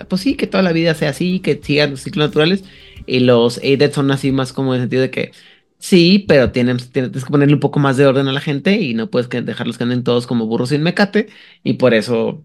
[0.08, 2.64] pues sí, que toda la vida sea así, que sigan los ciclos naturales,
[3.06, 5.32] y los Aided son así más como en el sentido de que
[5.78, 8.92] sí, pero tienes, tienes que ponerle un poco más de orden a la gente y
[8.92, 11.28] no puedes dejarlos que anden todos como burros sin mecate,
[11.62, 12.44] y por eso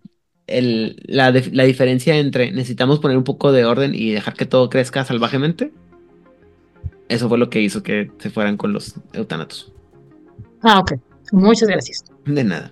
[0.49, 4.69] el, la, la diferencia entre necesitamos poner un poco de orden y dejar que todo
[4.69, 5.71] crezca salvajemente,
[7.09, 9.73] eso fue lo que hizo que se fueran con los eutanatos.
[10.61, 10.93] Ah, ok.
[11.31, 12.05] Muchas gracias.
[12.25, 12.71] De nada.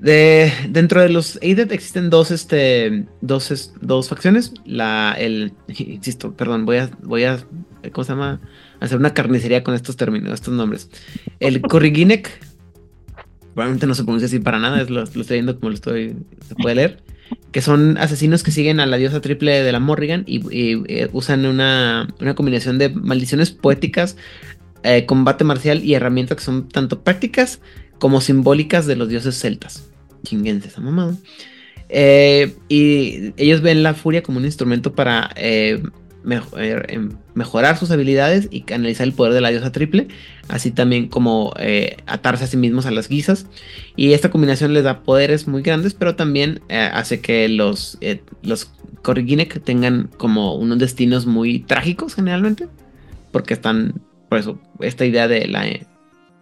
[0.00, 4.52] De, dentro de los AIDET existen dos, este, dos, dos facciones.
[4.64, 7.38] La, el, insisto, perdón, voy a, voy a,
[7.92, 8.40] ¿cómo se llama?
[8.80, 10.90] Hacer una carnicería con estos términos, estos nombres.
[11.40, 12.28] El Corriginek,
[13.56, 16.14] probablemente no se pronuncia así para nada, lo, estoy viendo como lo estoy,
[16.46, 17.02] se puede leer.
[17.52, 21.46] Que son asesinos que siguen a la diosa triple de la Morrigan y, eh, usan
[21.46, 24.18] una, combinación de maldiciones poéticas
[24.82, 27.60] eh, combate marcial y herramientas que son tanto prácticas
[27.98, 29.88] como simbólicas de los dioses celtas.
[30.22, 31.16] Chinguense esa mamada.
[31.88, 35.82] Eh, y ellos ven la furia como un instrumento para eh,
[36.88, 40.08] em, mejorar sus habilidades y canalizar el poder de la diosa triple,
[40.48, 41.54] así también como
[42.06, 43.46] atarse a sí mismos a las guisas.
[43.94, 47.98] Y esta combinación les da poderes muy grandes, pero también hace que los,
[49.02, 52.66] Korriginek tengan como unos destinos muy trágicos generalmente,
[53.30, 53.94] porque están
[54.28, 55.64] por eso, esta idea de la,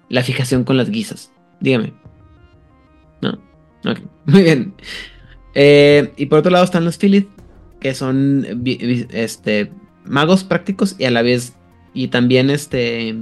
[0.09, 1.31] la fijación con las guisas.
[1.61, 1.93] Dígame.
[3.21, 3.39] No.
[3.85, 4.01] Ok.
[4.27, 4.75] Muy bien.
[5.55, 7.29] Eh, y por otro lado están los Philith,
[7.81, 8.47] que son
[9.11, 9.71] este,
[10.05, 11.55] magos prácticos y a la vez.
[11.93, 13.17] Y también este,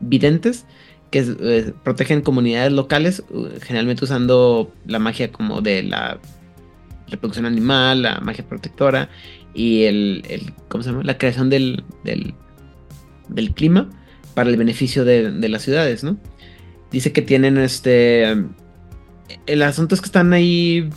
[0.00, 0.66] videntes,
[1.10, 3.22] que eh, protegen comunidades locales,
[3.62, 6.18] generalmente usando la magia como de la
[7.08, 9.08] reproducción animal, la magia protectora
[9.54, 11.04] y el, el ¿cómo se llama?
[11.04, 12.34] la creación del, del
[13.34, 13.88] del clima
[14.34, 16.16] para el beneficio de, las ciudades, ¿no?
[16.90, 18.34] Dice que tienen este...
[19.46, 20.88] El asunto es que están ahí...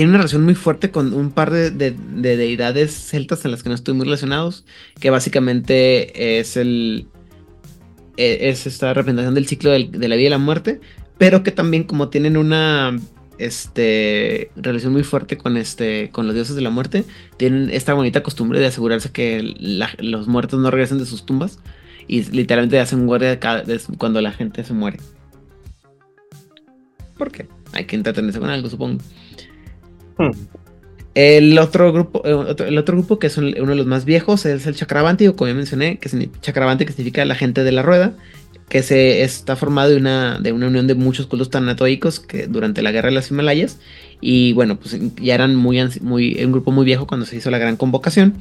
[0.00, 3.74] Tienen una relación muy fuerte con un par de, deidades celtas en las que no
[3.74, 4.64] estoy muy relacionados,
[4.98, 7.06] que básicamente es el...
[8.16, 10.80] E, es esta representación del ciclo de la vida y la muerte,
[11.18, 12.98] pero que también como tienen una
[13.36, 17.04] este, relación muy fuerte con, este, con los dioses de la muerte.
[17.36, 19.54] Tienen esta bonita costumbre de asegurarse que
[19.98, 21.58] los muertos no regresen de sus tumbas
[22.08, 23.38] y literalmente hacen guardia
[23.98, 24.98] cuando la gente se muere.
[27.18, 27.48] ¿Por qué?
[27.74, 29.02] Hay que entretenerse con algo, supongo.
[30.20, 30.32] Hmm.
[31.14, 34.66] El otro grupo, eh, el otro grupo que es uno de los más viejos es
[34.66, 37.82] el Chakravanti, o como ya mencioné, que es Chakravanti que significa la gente de la
[37.82, 38.14] rueda
[38.70, 42.82] que se está formado de una, de una unión de muchos cultos tanatoicos que durante
[42.82, 43.80] la guerra de las Himalayas
[44.20, 47.58] y bueno pues ya eran muy, muy un grupo muy viejo cuando se hizo la
[47.58, 48.34] gran convocación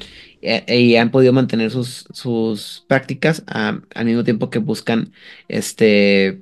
[0.43, 5.11] eh, y han podido mantener sus, sus prácticas al mismo tiempo que buscan
[5.47, 6.41] este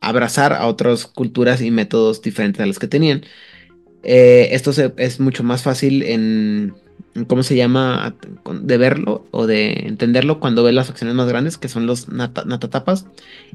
[0.00, 3.24] abrazar a otras culturas y métodos diferentes a los que tenían
[4.04, 6.74] eh, esto es mucho más fácil en
[7.26, 8.16] ¿cómo se llama?
[8.62, 13.06] De verlo o de entenderlo cuando ves las facciones más grandes, que son los Natatapas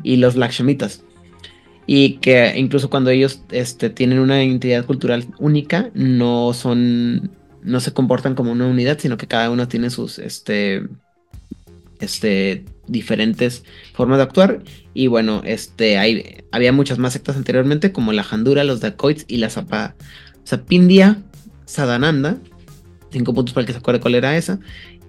[0.04, 1.04] y los Lakshmitas.
[1.86, 7.32] Y que incluso cuando ellos este, tienen una identidad cultural única, no son,
[7.64, 10.84] no se comportan como una unidad, sino que cada uno tiene sus, este,
[12.00, 14.62] este, diferentes formas de actuar.
[14.94, 19.38] Y bueno, este, hay, había muchas más sectas anteriormente, como la Jandura, los Dacoits y
[19.38, 19.96] la Zapa,
[20.50, 21.22] Zapindia
[21.66, 22.38] Sadananda,
[23.12, 24.60] Cinco puntos para el que se acuerde cuál era esa.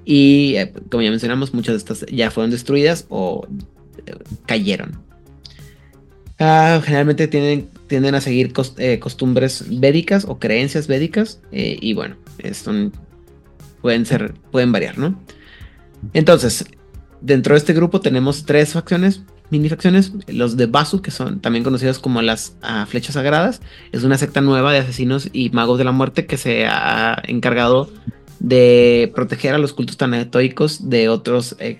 [0.05, 3.47] Y eh, como ya mencionamos, muchas de estas ya fueron destruidas o
[4.07, 4.15] eh,
[4.47, 4.99] cayeron.
[6.39, 11.41] Ah, generalmente tienden, tienden, a seguir eh, costumbres védicas o creencias védicas.
[11.53, 12.17] y bueno,
[13.83, 15.21] pueden ser, pueden variar, ¿no?
[16.15, 16.65] Entonces,
[17.21, 19.21] dentro de este grupo tenemos tres facciones,
[19.51, 20.13] mini facciones.
[20.29, 23.61] Los de Basu, que son también conocidos como las ah, flechas sagradas.
[23.93, 27.91] Es una secta nueva de asesinos y magos de la muerte que se ha encargado
[28.41, 31.79] de proteger a los cultos tanatoicos de otros, eh,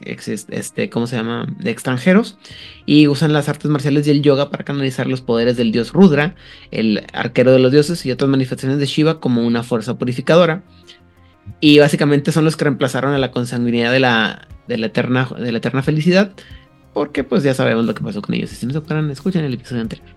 [0.51, 1.47] este, ¿cómo se llama?
[1.59, 2.37] De extranjeros.
[2.85, 6.35] Y usan las artes marciales y el yoga para canalizar los poderes del dios Rudra,
[6.71, 10.63] el arquero de los dioses y otras manifestaciones de Shiva como una fuerza purificadora.
[11.61, 15.53] Y básicamente son los que reemplazaron a la consanguinidad de la, de la, eterna, de
[15.53, 16.33] la eterna felicidad
[16.93, 18.51] porque pues ya sabemos lo que pasó con ellos.
[18.51, 20.09] Si no se acuerdan, escuchen el episodio anterior.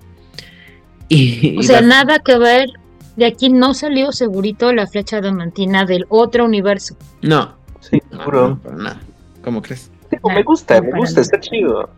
[1.09, 2.69] Y, o sea, nada que ver.
[3.15, 6.97] De aquí no salió segurito la flecha diamantina del otro universo.
[7.21, 7.55] No.
[7.80, 8.59] Sí, seguro.
[8.63, 8.99] No, nada.
[9.43, 9.91] ¿Cómo crees?
[10.24, 11.89] me gusta, me gusta, está chido.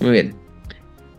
[0.00, 0.34] Muy bien.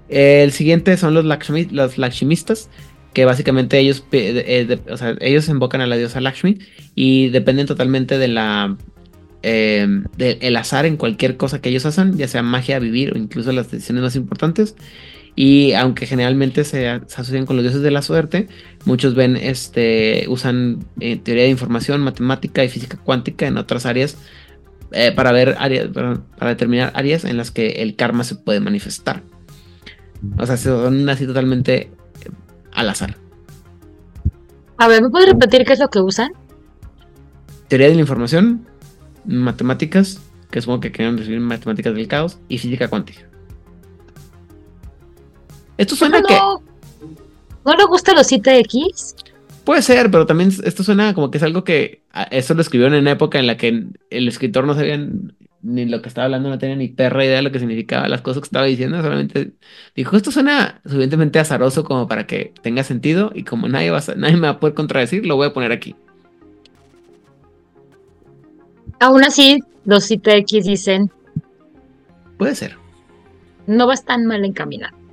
[0.07, 2.69] El siguiente son los, Lakshmi, los Lakshimistas,
[3.13, 6.59] que básicamente ellos, eh, o sea, ellos invocan a la diosa Lakshmi
[6.95, 8.77] y dependen totalmente de la
[9.43, 9.85] eh,
[10.17, 13.69] del azar en cualquier cosa que ellos hacen, ya sea magia, vivir o incluso las
[13.69, 14.75] decisiones más importantes.
[15.35, 18.47] Y aunque generalmente se, asocian con los dioses de la suerte,
[18.85, 24.17] muchos ven, este, usan eh, teoría de información, matemática y física cuántica en otras áreas
[24.91, 29.23] eh, para ver áreas, para, determinar áreas en las que el karma se puede manifestar.
[30.37, 31.89] O sea, son así totalmente
[32.71, 33.17] al azar.
[34.77, 36.31] A ver, ¿me puedes repetir qué es lo que usan?
[37.67, 38.67] Teoría de la información,
[39.25, 40.21] matemáticas,
[40.51, 43.21] que supongo que quieren recibir matemáticas del caos, y física cuántica.
[45.77, 46.35] Esto suena que.
[47.65, 49.15] ¿No le gusta los 7X?
[49.63, 52.93] Puede ser, pero también esto suena como que es algo que ah, eso lo escribieron
[52.93, 54.99] en una época en la que el escritor no sabía
[55.61, 58.21] ni lo que estaba hablando, no tenía ni perra idea de lo que significaba las
[58.21, 59.53] cosas que estaba diciendo, solamente
[59.95, 64.35] dijo, esto suena suficientemente azaroso como para que tenga sentido y como nadie, va nadie
[64.35, 65.95] me va a poder contradecir, lo voy a poner aquí.
[69.03, 71.11] Aún así, los 7X dicen...
[72.37, 72.77] Puede ser.
[73.67, 74.95] No vas tan mal encaminado.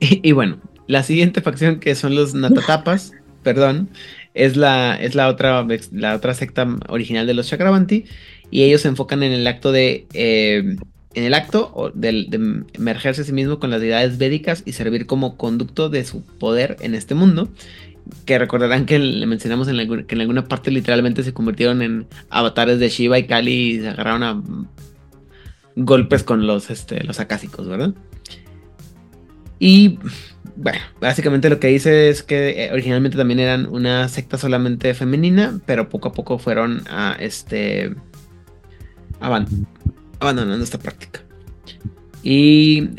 [0.00, 0.58] Y, bueno,
[0.88, 3.12] la siguiente facción que son los Natatapas,
[3.44, 3.88] perdón,
[4.34, 8.04] es la, es la otra, la otra secta original de los Chakravanti.
[8.50, 10.08] Y ellos se enfocan en el acto de.
[10.12, 10.76] Eh,
[11.14, 15.06] en el acto de, de, emergerse a sí mismo con las deidades védicas y servir
[15.06, 17.48] como conducto de su poder en este mundo.
[18.24, 22.78] Que recordarán que le mencionamos en que en alguna parte literalmente se convirtieron en avatares
[22.78, 24.42] de Shiva y Kali y se agarraron a
[25.76, 27.94] golpes con los, este, los acásicos, ¿verdad?
[29.58, 29.98] Y
[30.56, 35.60] bueno, básicamente lo que dice es que eh, originalmente también eran una secta solamente femenina,
[35.66, 37.94] pero poco a poco fueron a este
[39.20, 41.20] abandonando esta práctica.
[42.22, 42.90] Y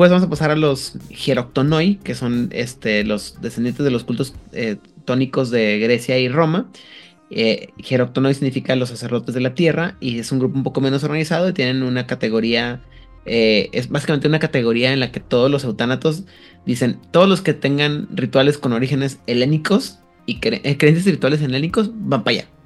[0.00, 4.34] después vamos a pasar a los Hieroctonoi, que son este, los descendientes de los cultos
[4.52, 6.70] eh, tónicos de Grecia y Roma.
[7.30, 7.68] Eh,
[8.32, 11.52] significa los sacerdotes de la tierra y es un grupo un poco menos organizado y
[11.52, 12.80] tienen una categoría
[13.26, 16.24] eh, es básicamente una categoría en la que todos los eutánatos
[16.64, 22.24] dicen, todos los que tengan rituales con orígenes helénicos y eh, creencias rituales helénicos van
[22.24, 22.59] para allá.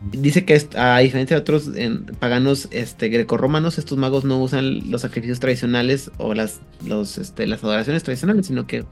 [0.00, 1.70] Dice que a diferencia de otros
[2.18, 6.60] paganos este, grecorromanos, estos magos no usan los sacrificios tradicionales o las,
[7.18, 8.86] este, las adoraciones tradicionales, sino que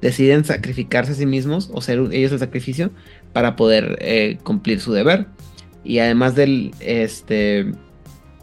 [0.00, 2.90] deciden sacrificarse a sí mismos o ser ellos el sacrificio
[3.32, 5.26] para poder eh, cumplir su deber.
[5.84, 7.72] Y además del, este,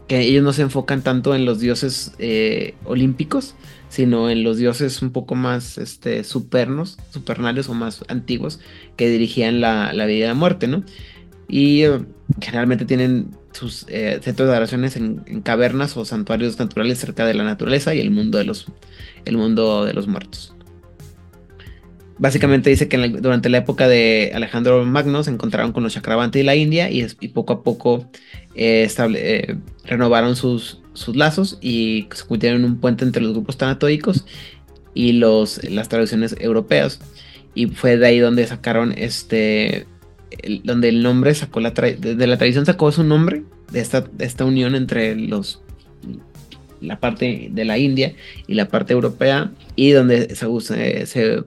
[0.08, 3.54] que ellos no se enfocan tanto en los dioses eh, olímpicos,
[3.88, 8.60] sino en los dioses un poco más este, supernos, supernales o más antiguos
[8.96, 10.84] que dirigían la, vida y la muerte, ¿no?
[11.48, 12.00] Y eh,
[12.40, 17.44] generalmente tienen sus eh, centros de adoraciones en, cavernas o santuarios naturales cerca de la
[17.44, 18.66] naturaleza y el mundo de los,
[19.24, 20.54] el mundo de los muertos.
[22.18, 26.44] Básicamente dice que durante la época de Alejandro Magno se encontraron con los Chakravanti de
[26.44, 28.10] la India y, poco a poco
[28.54, 28.88] eh,
[29.84, 34.24] renovaron sus, sus, lazos y se convirtieron en un puente entre los grupos tanatoicos
[34.94, 37.00] y los, las tradiciones europeas.
[37.54, 39.86] Y fue de ahí donde sacaron este,
[40.64, 44.74] donde el nombre sacó la, de la tradición sacó su nombre de esta, esta unión
[44.74, 45.62] entre los
[46.80, 48.14] la parte de la India
[48.46, 51.44] y la parte europea y donde se, se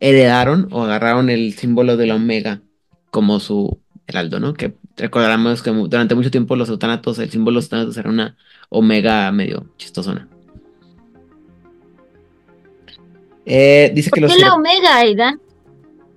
[0.00, 2.62] heredaron o agarraron el símbolo de la omega
[3.10, 4.54] como su heraldo, ¿no?
[4.54, 8.36] Que recordaremos que durante mucho tiempo los eutanatos, el símbolo de los eutanatos era una
[8.68, 10.28] omega medio chistosona.
[13.46, 15.40] Eh, dice que ¿Por qué la omega, Aidan?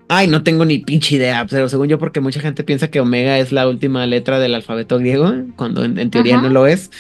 [0.09, 3.39] Ay, no tengo ni pinche idea, pero según yo, porque mucha gente piensa que omega
[3.39, 6.91] es la última letra del alfabeto griego, cuando en, teoría no lo es,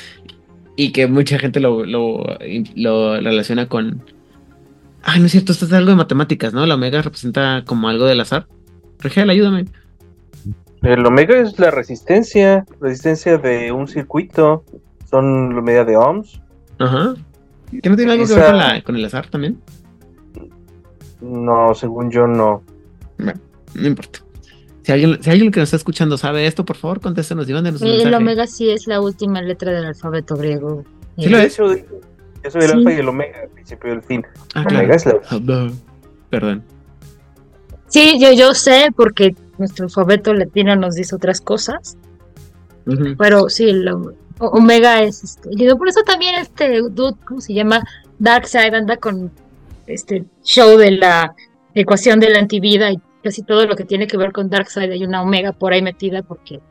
[0.75, 2.37] y que mucha gente lo, lo,
[2.75, 4.03] lo relaciona con,
[5.09, 6.65] Ay, no es cierto, esto es algo de matemáticas, ¿no?
[6.65, 8.45] La omega representa como algo del azar.
[8.99, 9.63] Regel, ayúdame.
[10.81, 14.65] El omega es la resistencia, resistencia de un circuito.
[15.09, 16.41] Son la medida de ohms.
[16.79, 17.15] Ajá.
[17.81, 19.61] ¿Que no tiene algo que ver con, el azar también?
[21.21, 22.63] No, según yo no.
[23.17, 23.39] Bueno,
[23.73, 24.19] no importa.
[24.83, 27.81] Si alguien, si alguien que nos está escuchando sabe esto, por favor, contéstenos y mándenos
[27.81, 30.85] un El omega sí es la última letra del alfabeto griego.
[31.17, 31.57] ¿Sí lo es?
[31.57, 31.67] Yo
[32.51, 34.25] soy el alfa y el omega, al principio del fin.
[34.55, 35.19] Ah, omega es la...
[35.29, 35.69] Ah,
[36.29, 36.63] perdón.
[37.87, 41.97] Sí, yo, yo sé porque nuestro alfabeto latino nos dice otras cosas.
[43.17, 43.89] Pero sí, el
[44.39, 45.49] Omega es este.
[45.75, 47.83] por eso también este dude, ¿cómo se llama?
[48.19, 49.31] Darkseid anda con
[49.87, 51.35] este show de la
[51.73, 55.03] ecuación de la antivida y casi todo lo que tiene que ver con Darkseid hay
[55.03, 56.61] una Omega por ahí metida porque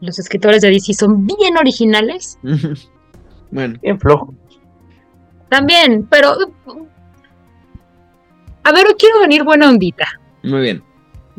[0.00, 2.40] los escritores de DC son bien originales.
[3.52, 3.78] bueno.
[3.80, 4.34] Bien flojo.
[5.48, 6.34] También, pero.
[8.64, 10.08] A ver, quiero venir buena ondita.
[10.42, 10.82] Muy bien.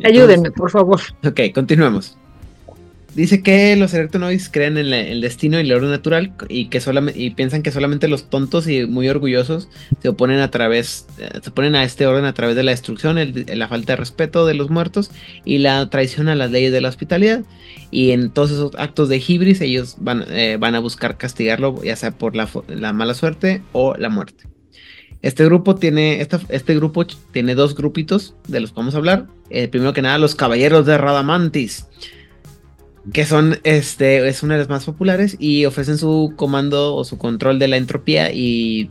[0.01, 1.01] Ayúdenme, por favor.
[1.26, 2.18] Ok, continuemos.
[3.16, 7.20] Dice que los electronoides creen en el destino y el orden natural y que solamente
[7.20, 9.70] y piensan que solamente los tontos y muy orgullosos
[10.01, 13.18] se oponen a través eh, se oponen a este orden a través de la destrucción,
[13.47, 15.11] la falta de respeto de los muertos
[15.45, 17.43] y la traición a las leyes de la hospitalidad.
[17.91, 21.95] Y en todos esos actos de hibris ellos van, eh, van a buscar castigarlo, ya
[21.95, 22.49] sea por la,
[22.93, 24.45] mala suerte o la muerte.
[25.22, 29.28] Este grupo tiene, este grupo tiene dos grupitos de los que vamos a hablar.
[29.51, 31.86] Eh, primero que nada, los caballeros de Radamantis
[33.12, 37.18] que son, este, es una de las más populares y ofrecen su comando o su
[37.18, 38.89] control de la entropía y,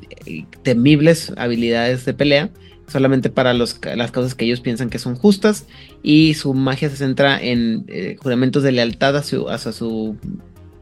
[0.62, 2.50] temibles habilidades de pelea
[2.86, 5.66] solamente para los, las causas que ellos piensan que son justas
[6.02, 10.16] y su magia se centra en eh, juramentos de lealtad hacia, su,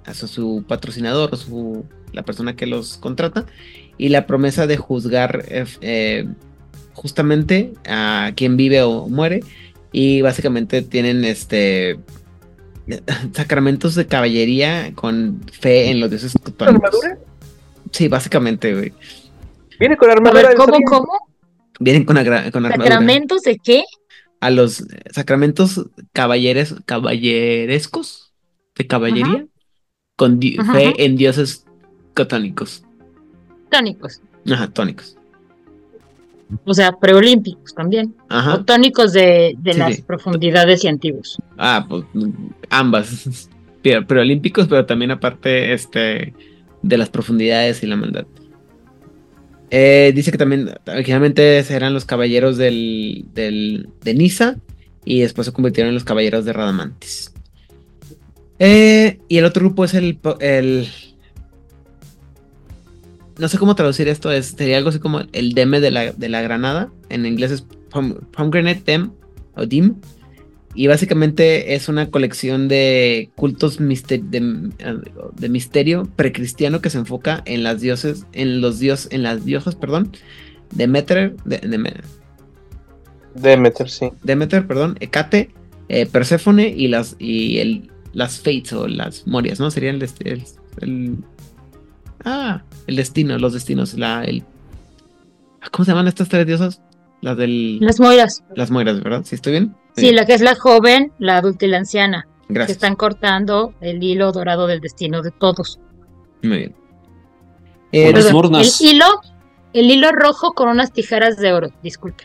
[0.05, 3.47] hacia su patrocinador o su, la persona que los contrata
[3.97, 6.26] y la promesa de juzgar eh,
[6.95, 9.41] justamente a quien vive o muere
[9.93, 11.99] y básicamente tienen este
[13.32, 17.18] sacramentos de caballería con fe en los dioses armadura?
[17.93, 18.93] Sí, básicamente, güey.
[19.78, 20.55] ¿Viene con armadura?
[20.55, 21.12] ¿Cómo, cómo?
[21.78, 22.70] Vienen con, con armadura.
[22.70, 23.84] ¿Sacramentos de qué?
[24.41, 28.32] A los sacramentos caballeres, caballerescos
[28.76, 29.47] de caballería
[30.16, 31.66] con fe en dioses
[32.14, 32.84] catónicos.
[33.70, 34.20] Tónicos.
[34.47, 35.16] Ajá, tónicos
[36.65, 41.39] o sea, preolímpicos también, o tónicos de, las profundidades y antiguos.
[41.59, 42.05] Ah, pues
[42.71, 43.49] ambas,
[44.07, 46.35] preolímpicos, pero también aparte este,
[46.83, 48.27] de las profundidades y la maldad.
[49.71, 54.57] Eh, dice que también originalmente eran los caballeros del, del, de Nisa
[55.05, 57.33] y después se convirtieron en los caballeros de Radamantis.
[58.59, 60.89] Eh, y el otro grupo es el, el
[63.41, 66.28] no sé cómo traducir esto, es, sería algo así como el deme de la, de
[66.28, 66.93] la granada.
[67.09, 69.11] En inglés es pomegranate dem
[69.57, 69.97] o dim.
[70.74, 77.80] Y básicamente es una colección de cultos de, misterio precristiano que se enfoca en las
[77.80, 80.12] dioses, en los dios, en las diosas, perdón,
[80.70, 81.59] Demeter, de,
[83.34, 84.11] Demeter, sí.
[84.22, 85.51] Demeter, perdón, Hecate,
[85.88, 89.72] eh, Perséfone y las y el, las Fates o las Morias, ¿no?
[89.72, 91.18] Serían el
[92.24, 94.43] Ah, el destino, los destinos, la, el...
[95.70, 96.82] ¿Cómo se llaman estas tres diosas?
[97.20, 97.78] Las del...
[97.78, 98.43] Las moiras.
[98.57, 99.22] Las moiras, ¿verdad?
[99.24, 99.76] ¿Sí estoy bien?
[99.97, 102.26] Sí, la que es la joven, la adulta y la anciana.
[102.49, 102.66] Gracias.
[102.66, 105.78] Que están cortando el hilo dorado del destino de todos.
[106.43, 106.74] Muy bien.
[107.93, 108.16] Eh, el
[108.80, 109.07] hilo,
[109.72, 112.24] el hilo rojo con unas tijeras de oro, disculpe.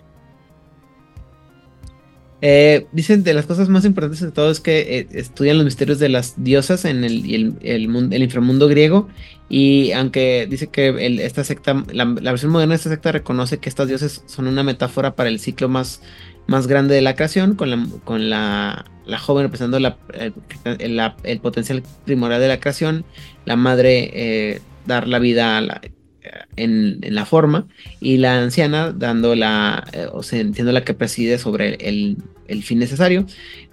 [2.41, 5.99] Eh, dicen de las cosas más importantes de todo es que eh, estudian los misterios
[5.99, 7.55] de las diosas en el, el,
[8.11, 9.07] el, inframundo griego.
[9.49, 13.87] Y aunque dice que esta secta, la, versión moderna de esta secta reconoce que estas
[13.87, 16.01] dioses son una metáfora para el ciclo más,
[16.47, 19.97] más grande de la creación, con la, con la, la joven representando la,
[21.23, 23.05] el, potencial primordial de la creación,
[23.45, 25.81] la madre eh, dar la vida a la,
[26.55, 27.67] en, la forma
[27.99, 32.17] y la anciana dando la, eh, o sea, siendo la que preside sobre el,
[32.63, 33.25] fin necesario.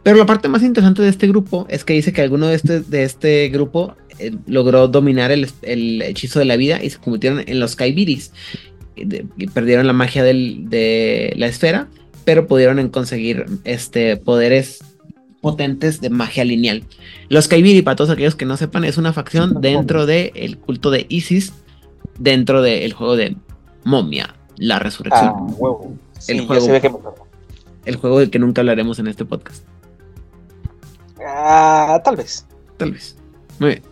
[0.03, 2.81] Pero la parte más interesante de este grupo es que dice que alguno de este,
[2.81, 7.61] de este grupo eh, logró dominar el, hechizo de la vida y se convirtieron en
[7.61, 8.33] los Kaibiris.
[8.97, 9.07] Y,
[9.49, 11.89] perdieron la magia de la esfera,
[12.25, 14.81] pero pudieron conseguir este, poderes
[15.43, 16.85] potentes de magia lineal.
[17.29, 21.05] Los Kaibiri, para todos aquellos que no sepan, es una facción dentro del culto de
[21.09, 21.53] Isis,
[22.19, 23.37] dentro del juego de
[23.85, 25.33] Momia, la resurrección.
[25.35, 25.97] Ah, el, juego,
[27.85, 29.65] el juego del que nunca hablaremos en este podcast.
[31.27, 32.47] Ah, tal vez.
[32.77, 33.17] Tal vez.
[33.59, 33.83] Muy bien.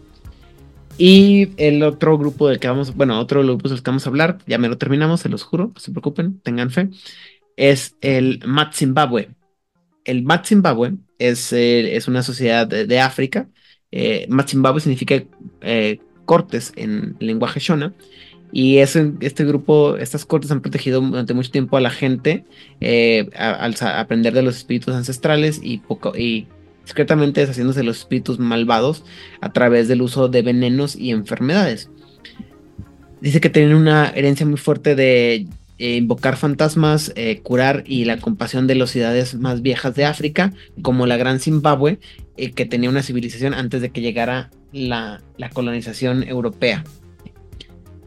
[0.99, 4.39] Y el otro grupo del que vamos, bueno, otro grupo del que vamos a hablar,
[4.47, 6.91] ya me lo terminamos, se los juro, no se preocupen, tengan fe,
[7.57, 9.31] es el Mat Zimbabwe.
[10.05, 13.49] El Mat Zimbabwe es, eh, es una sociedad de, África.
[13.91, 15.23] Eh, Mat Zimbabwe significa
[15.63, 16.01] eh,
[16.31, 17.93] cortes en lenguaje Shona.
[18.53, 22.45] Y este grupo, estas cortes han protegido durante mucho tiempo a la gente
[22.81, 26.47] eh, al aprender de los espíritus ancestrales y, poco, y
[26.85, 29.05] discretamente deshaciéndose de los espíritus malvados
[29.41, 31.91] a través del uso de venenos y enfermedades.
[33.21, 35.49] Dice que tienen una herencia muy fuerte de
[35.79, 40.53] eh, invocar fantasmas, eh, curar y la compasión de las ciudades más viejas de África,
[40.81, 41.99] como la Gran Zimbabue,
[42.49, 45.21] que tenía una civilización antes de que llegara la,
[45.53, 46.85] colonización europea.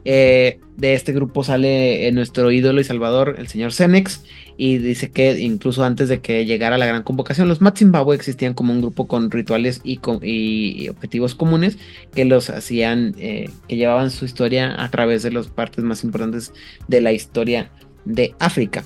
[0.06, 4.24] Eh, de este grupo sale eh, nuestro ídolo y salvador, el señor Cenex,
[4.58, 8.74] y dice que incluso antes de que llegara la gran convocación, los Matzimbabwe existían como
[8.74, 11.78] un grupo con rituales y, y objetivos comunes
[12.14, 16.54] que los hacían, eh, que llevaban su historia a través de las partes más importantes
[16.88, 17.72] de la historia
[18.06, 18.84] de África.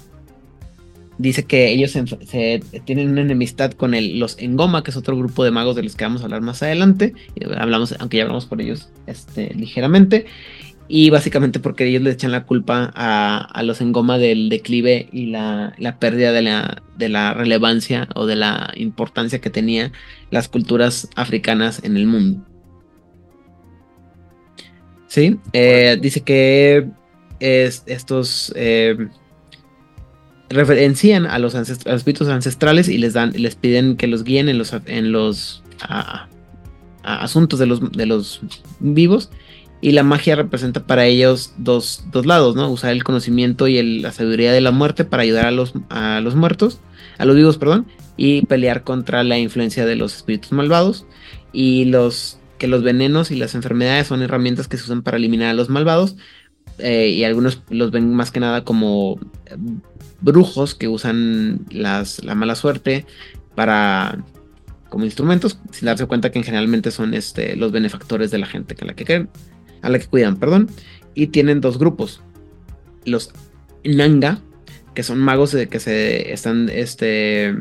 [1.18, 5.44] Dice que ellos se, tienen una enemistad con el, los Engoma, que es otro grupo
[5.44, 7.14] de magos de los que vamos a hablar más adelante.
[7.58, 10.26] Hablamos, aunque ya hablamos por ellos este, ligeramente.
[10.90, 15.74] Y básicamente porque ellos le echan la culpa a, los Engoma del declive y la,
[16.00, 19.92] pérdida de la, de la relevancia o de la importancia que tenían
[20.32, 22.46] las culturas africanas en el mundo.
[25.08, 26.88] Sí, eh, dice que
[27.40, 29.10] estos eh,
[30.50, 34.74] referencian a los, espíritus ancestrales y les dan, les piden que los guíen en los,
[34.86, 35.64] en los
[37.04, 38.42] asuntos de los, de los
[38.80, 39.30] vivos.
[39.80, 42.70] Y la magia representa para ellos dos, lados, ¿no?
[42.70, 46.34] Usar el conocimiento y la sabiduría de la muerte para ayudar a los, a los
[46.36, 46.80] muertos,
[47.20, 51.06] a los vivos, perdón, y pelear contra la influencia de los espíritus malvados.
[51.54, 55.52] Y los que los venenos y las enfermedades son herramientas que se usan para eliminar
[55.52, 56.16] a los malvados.
[56.80, 59.20] Eh, y algunos los ven más que nada como
[60.22, 63.06] brujos que usan las, la mala suerte
[63.56, 64.24] para
[64.90, 68.86] como instrumentos, sin darse cuenta que generalmente son este, los benefactores de la gente que
[68.86, 69.28] a la que
[69.82, 70.70] a la que cuidan, perdón.
[71.14, 72.22] Y tienen dos grupos.
[73.06, 73.32] Los
[73.84, 74.40] Nanga,
[74.94, 77.56] que son magos de, que se están este,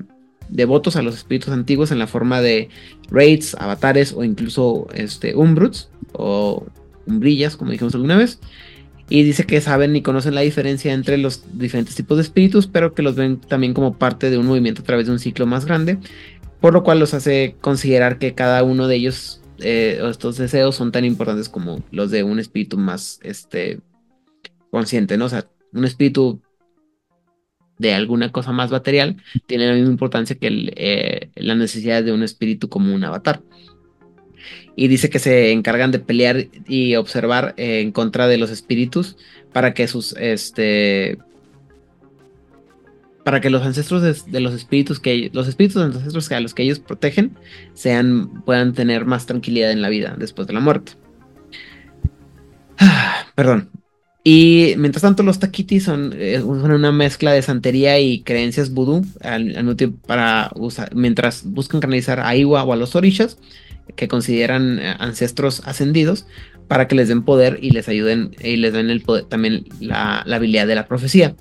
[0.49, 2.69] devotos a los espíritus antiguos en la forma de
[3.11, 6.67] raids, avatares o incluso este, umbruts o
[7.07, 8.41] umbrillas, como dijimos alguna vez.
[9.09, 12.93] Y dice que saben y conocen la diferencia entre los diferentes tipos de espíritus, pero
[12.93, 15.65] que los ven también como parte de un movimiento a través de un ciclo más
[15.65, 15.99] grande,
[16.61, 20.91] por lo cual los hace considerar que cada uno de ellos, eh, estos deseos, son
[20.91, 23.81] tan importantes como los de un espíritu más este,
[24.71, 25.27] consciente, ¿no?
[25.27, 26.41] O sea, un espíritu
[27.79, 29.17] de alguna cosa más material
[29.47, 33.43] tiene la misma importancia que eh, la necesidad de un espíritu como un avatar
[34.77, 39.17] y dice que se encargan de pelear y observar eh, en contra de los espíritus
[39.53, 41.19] para que sus este
[43.25, 46.63] para que los ancestros de, los espíritus que los espíritus de los a los que
[46.63, 47.37] ellos protegen
[47.75, 50.93] sean puedan tener más tranquilidad en la vida después de la muerte.
[53.35, 53.71] perdón.
[54.23, 59.05] Y mientras tanto los taquitis son, eh, una mezcla de santería y creencias vudú
[60.07, 60.51] para
[60.93, 63.39] mientras buscan canalizar a Iwa o a los orishas
[63.95, 66.27] que consideran eh, ancestros ascendidos
[66.69, 70.21] para que les den poder y les ayuden y les den el poder, también la,
[70.21, 71.37] habilidad de la profecía.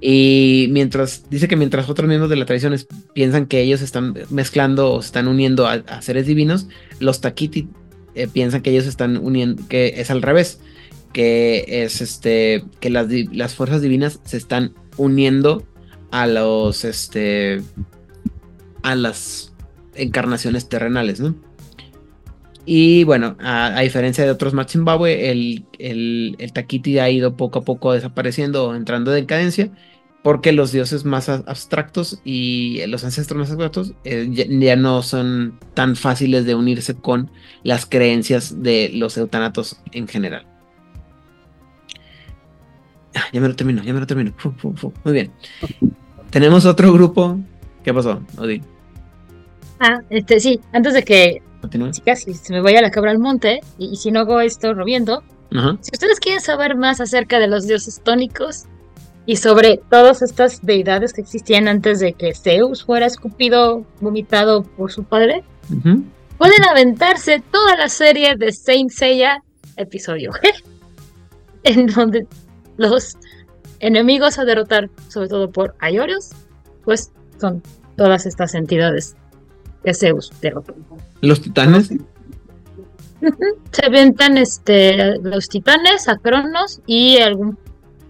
[0.00, 2.74] Y mientras dice que mientras otros miembros de la tradición
[3.14, 6.68] piensan que ellos están mezclando o se están uniendo a, seres divinos,
[7.00, 7.68] los Takiti
[8.14, 10.60] eh, piensan que ellos están uniendo, que es al revés,
[11.12, 15.64] que es este, que las, las fuerzas divinas se están uniendo
[16.10, 17.62] a los, este,
[18.82, 19.52] a las
[19.94, 21.34] encarnaciones terrenales, ¿no?
[22.64, 27.62] Y bueno, a, diferencia de otros más el, el, el Takiti ha ido poco a
[27.62, 29.70] poco desapareciendo o entrando en decadencia,
[30.22, 35.96] porque los dioses más abstractos y los ancestros más abstractos eh, ya, no son tan
[35.96, 37.30] fáciles de unirse con
[37.64, 40.46] las creencias de los eutanatos en general.
[43.16, 44.32] Ah, ya me lo termino, ya me lo termino.
[45.04, 45.32] Muy bien.
[46.30, 47.38] Tenemos otro grupo.
[47.82, 48.62] ¿Qué pasó, Odin?
[49.80, 53.60] Ah, este sí, antes de que Chicas, si se me vaya la cabra al monte
[53.78, 55.22] y, si no hago esto robiendo,
[55.80, 58.64] si ustedes quieren saber más acerca de los dioses tónicos
[59.26, 64.90] y sobre todas estas deidades que existían antes de que Zeus fuera escupido, vomitado por
[64.90, 65.44] su padre,
[66.38, 69.42] pueden aventarse toda la serie de Saint Seiya
[69.76, 70.32] episodio
[71.62, 72.26] en donde
[72.76, 73.16] los
[73.80, 76.30] enemigos a derrotar, sobre todo por Ayorios,
[76.84, 77.62] pues son
[77.96, 79.16] todas estas entidades
[79.84, 80.30] que Zeus.
[81.20, 81.92] ¿Los titanes?
[83.72, 87.58] Se aventan este, los titanes, a Cronos y algún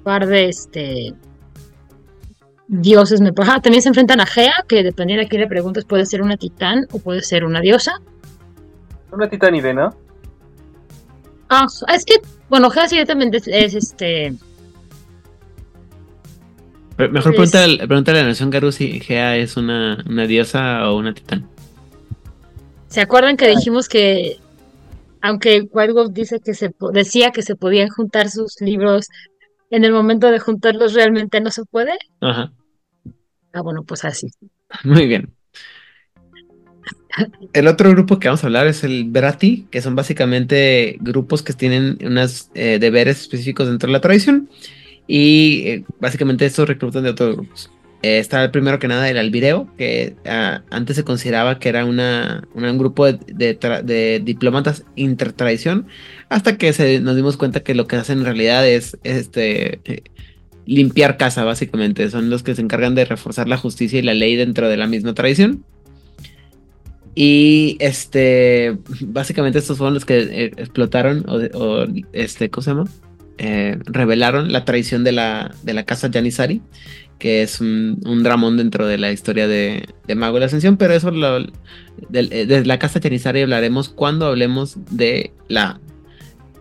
[0.03, 1.15] par de este
[2.69, 3.21] dioses.
[3.21, 3.33] Me...
[3.37, 6.37] Ah, también se enfrentan a Gea, que dependiendo a quién le preguntes, puede ser una
[6.37, 8.01] titán o puede ser una diosa.
[9.13, 9.95] Una titán y ¿no?
[11.51, 12.15] Ah, es que,
[12.49, 14.35] bueno, Gea sí también es, este.
[16.97, 21.49] Mejor pregúntale, a la nación Garu si Gea es una, una diosa o una titán.
[22.93, 24.37] ¿Se acuerdan que dijimos que,
[25.23, 29.09] aunque White dice que se decía que se podían juntar sus libros,
[29.71, 31.93] en el momento de juntarlos realmente no se puede?
[32.21, 32.53] Ajá.
[33.55, 34.27] Ah, bueno, pues así.
[34.85, 35.33] Muy bien.
[37.55, 41.55] El otro grupo que vamos a hablar es el Verati, que son básicamente grupos que
[41.55, 44.51] tienen unos eh, deberes específicos dentro de la tradición.
[45.07, 47.71] Y eh, básicamente estos reclutan de otros grupos.
[48.03, 52.49] Eh, está primero que nada el albireo, que ah, antes se consideraba que era una,
[52.55, 53.19] un grupo de,
[53.85, 55.87] de, diplomatas intertradición,
[56.29, 59.81] hasta que nos dimos cuenta que lo que hacen en realidad es, este,
[60.67, 62.09] limpiar casa, básicamente.
[62.11, 64.87] Son los que se encargan de reforzar la justicia y la ley dentro de la
[64.87, 65.65] misma tradición.
[67.15, 72.85] Y este, básicamente estos fueron los que eh, explotaron o, este, ¿cómo se llama?
[73.39, 76.63] Eh, revelaron la traición de la, de la casa Janissari,
[77.23, 79.87] que es un, dramón dentro de la historia de,
[80.17, 81.39] Mago de la Ascensión, pero eso lo,
[82.09, 85.81] de, de, la casa Janissari hablaremos cuando hablemos de la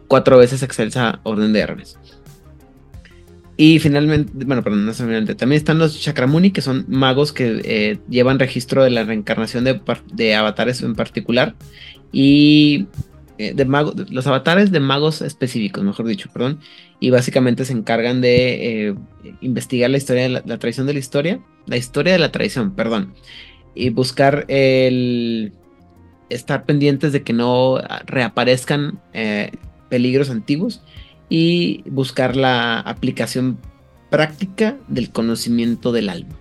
[0.08, 1.98] cuatro veces excelsa Orden de Hermes.
[3.58, 8.00] Y finalmente, bueno, perdón, no finalmente, también están los Chakramuni, que son magos que eh,
[8.08, 11.56] llevan registro de la reencarnación de, avatares en particular.
[12.12, 13.11] Y eh,
[13.56, 16.60] de magos, los avatares de magos específicos, mejor dicho, perdón.
[17.00, 18.96] Y básicamente se encargan de eh,
[19.42, 23.14] investigar la historia, de la, tradición de la historia, la historia de la tradición, perdón.
[23.74, 25.54] Y buscar el
[26.30, 29.02] estar pendientes de que no reaparezcan
[29.90, 30.82] peligros antiguos
[31.30, 33.58] y buscar la aplicación
[34.10, 36.36] práctica del conocimiento del alma.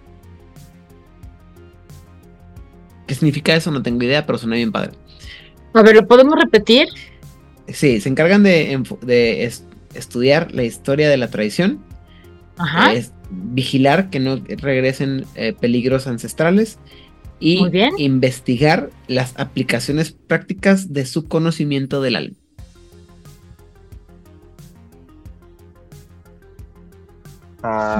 [3.06, 3.70] ¿Qué significa eso?
[3.70, 4.92] No tengo idea, pero suena bien padre.
[5.72, 6.88] A ver, ¿lo podemos repetir?
[7.68, 9.52] Sí, se encargan de,
[9.94, 11.84] estudiar la historia de la tradición.
[12.56, 12.92] Ajá.
[13.30, 16.78] vigilar que no regresen eh, peligros ancestrales
[17.38, 17.64] y
[17.96, 22.36] investigar las aplicaciones prácticas de su conocimiento del alma.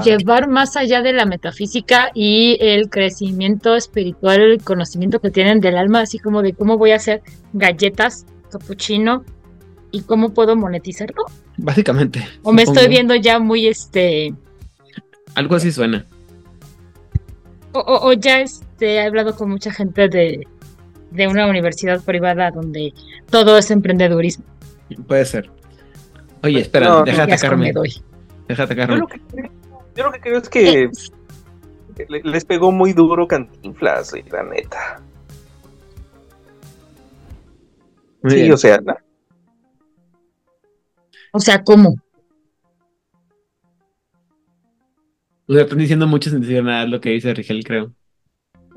[0.03, 5.77] Llevar más allá de la metafísica y el crecimiento espiritual, el conocimiento que tienen del
[5.77, 7.21] alma, así como de cómo voy a hacer
[7.53, 9.23] galletas, capuchino
[9.91, 11.23] y cómo puedo monetizarlo.
[11.57, 12.27] Básicamente.
[12.43, 14.33] O me estoy viendo ya muy este.
[15.35, 16.05] Algo así suena.
[17.73, 20.45] O, ya este, he hablado con mucha gente de,
[21.11, 22.93] de una universidad privada donde
[23.29, 24.43] todo es emprendedurismo.
[25.07, 25.49] Puede ser.
[26.43, 27.71] Oye, espera, deja atacarme.
[28.47, 29.01] Deja atacarme.
[29.95, 30.89] Yo lo que creo es que
[32.07, 35.01] les pegó muy duro Cantinflas, la neta.
[38.27, 38.79] sí, o sea.
[41.33, 41.95] O sea, ¿cómo?
[45.47, 47.91] O sea, están diciendo mucho sentido nada lo que dice Rigel, creo.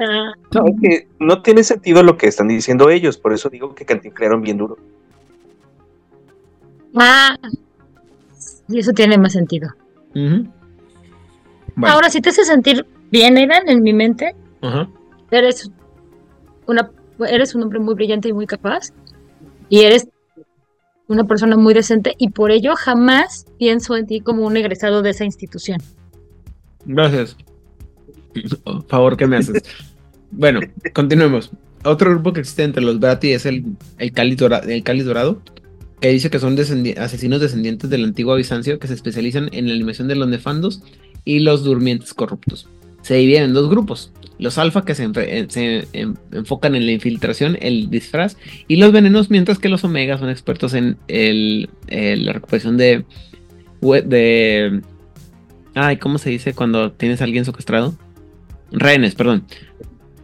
[0.00, 0.32] Ah.
[0.52, 3.84] No, es que no tiene sentido lo que están diciendo ellos, por eso digo que
[3.84, 4.76] cantinflaron bien duro.
[6.96, 7.36] Ah,
[8.68, 9.70] y eso tiene más sentido.
[11.82, 14.34] Ahora, si te hace sentir bien, Eran, en mi mente,
[15.30, 15.70] eres
[16.66, 16.90] una
[17.28, 18.92] eres un hombre muy brillante y muy capaz
[19.68, 20.08] y eres
[21.06, 25.10] una persona muy decente y por ello jamás pienso en ti como un egresado de
[25.10, 25.80] esa institución.
[26.86, 27.36] Gracias.
[28.88, 29.62] favor que me haces.
[30.30, 30.60] bueno,
[30.92, 31.50] continuemos.
[31.84, 33.64] Otro grupo que existe entre los Brati es el,
[33.98, 35.42] el, cáliz, dorado, el cáliz dorado,
[36.04, 36.54] que dice que son
[36.98, 40.82] asesinos descendientes del antiguo Bizancio que se especializan en la eliminación de los nefandos
[41.24, 42.68] y los durmientes corruptos.
[43.00, 44.12] Se dividen en dos grupos.
[44.38, 45.04] Los alfa que se,
[46.30, 48.36] enfocan en la infiltración, el disfraz
[48.68, 53.06] y los venenos, mientras que los omega son expertos en la recuperación de,
[53.80, 54.82] de...
[55.74, 57.96] Ay, ¿cómo se dice cuando tienes a alguien secuestrado?
[58.72, 59.46] Rehenes, perdón.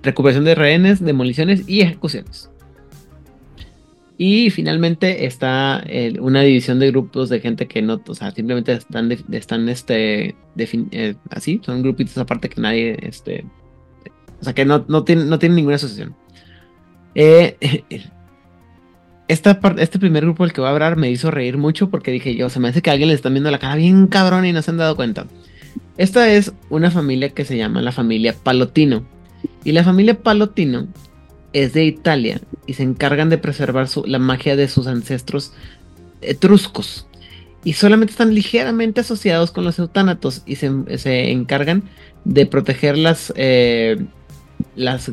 [0.02, 2.49] Recuperación de rehenes, demoliciones y ejecuciones.
[4.22, 5.82] Y finalmente está
[6.20, 11.14] una división de grupos de gente que no, o sea, simplemente están, están este, eh,
[11.30, 13.46] así, son grupitos aparte que nadie, este,
[14.38, 16.14] o sea, que no, no, tienen, no tienen ninguna asociación.
[17.14, 17.56] Eh,
[19.28, 22.34] esta este primer grupo el que voy a hablar me hizo reír mucho porque dije
[22.34, 24.52] yo, se me hace que a alguien le están viendo la cara bien cabrón y
[24.52, 25.28] no se han dado cuenta.
[25.96, 29.02] Esta es una familia que se llama la familia Palotino.
[29.64, 30.88] Y la familia Palotino
[31.52, 35.52] es de Italia y se encargan de preservar la magia de sus ancestros
[36.20, 37.06] etruscos.
[37.64, 41.82] Y solamente están ligeramente asociados con los eutánatos y se, encargan
[42.24, 43.98] de proteger las, eh,
[44.76, 45.12] las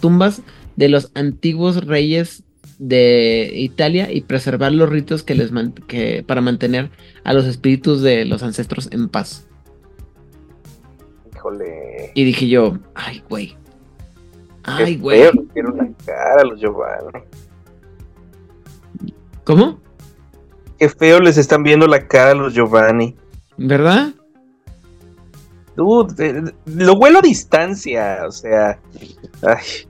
[0.00, 0.42] tumbas
[0.76, 2.42] de los antiguos reyes
[2.78, 5.50] de Italia y preservar los ritos que les
[5.86, 6.90] que, para mantener
[7.22, 9.46] a los espíritus de los ancestros en paz.
[11.32, 12.10] Híjole.
[12.14, 13.56] Y dije yo, ay, güey,
[14.64, 15.20] Ay, güey.
[15.20, 17.20] Feo les dieron la cara a los Giovanni.
[19.44, 19.80] ¿Cómo?
[20.78, 23.14] Qué feo les están viendo la cara a los Giovanni.
[23.56, 24.14] ¿Verdad?
[25.76, 28.78] Dude, eh, lo vuelo a distancia, o sea.
[29.42, 29.88] Ay.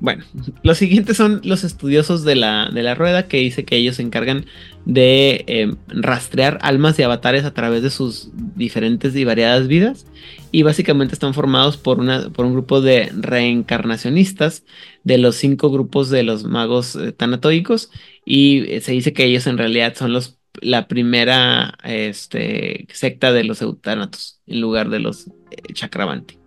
[0.00, 0.24] Bueno,
[0.62, 4.02] los siguientes son los estudiosos de la, de la rueda que dice que ellos se
[4.02, 4.46] encargan
[4.84, 10.06] de em, rastrear almas y avatares a través de sus diferentes y variadas vidas
[10.52, 14.64] y básicamente están formados por, una, por un grupo de reencarnacionistas
[15.02, 17.90] de los cinco grupos de los magos eh, tanatoicos
[18.24, 23.44] y eh, se dice que ellos en realidad son los la primera este, secta de
[23.44, 26.38] los eutánatos en lugar de los eh, Chakravanti.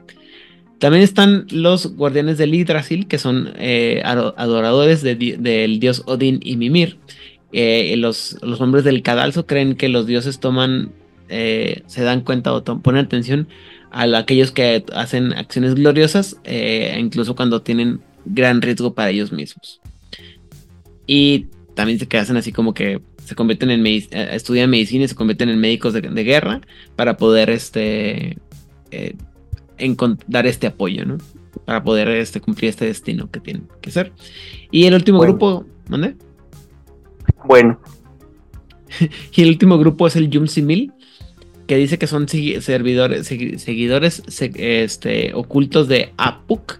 [0.79, 6.99] También están los guardianes del Yggdrasil, que son eh, adoradores del dios Odín y Mimir.
[7.51, 10.91] Eh, los, los, hombres del cadalso creen que los dioses toman,
[11.29, 13.47] se dan cuenta o ponen atención
[13.91, 16.37] a aquellos que hacen acciones gloriosas,
[16.97, 19.81] incluso cuando tienen gran riesgo para ellos mismos.
[21.05, 25.15] Y también se hacen así como que se convierten en eh, estudian medicina y se
[25.15, 26.61] convierten en médicos de, guerra
[26.95, 28.37] para poder este
[28.91, 29.15] eh,
[30.27, 31.17] dar este apoyo, ¿no?
[31.65, 34.13] Para poder este, cumplir este destino que tienen que ser.
[34.71, 36.15] Y el último grupo, ¿mande?
[37.47, 37.79] Bueno.
[39.33, 40.93] y el último grupo es el Yum Simil,
[41.65, 46.79] que dice que son servidores, seguidores este, ocultos de Apuk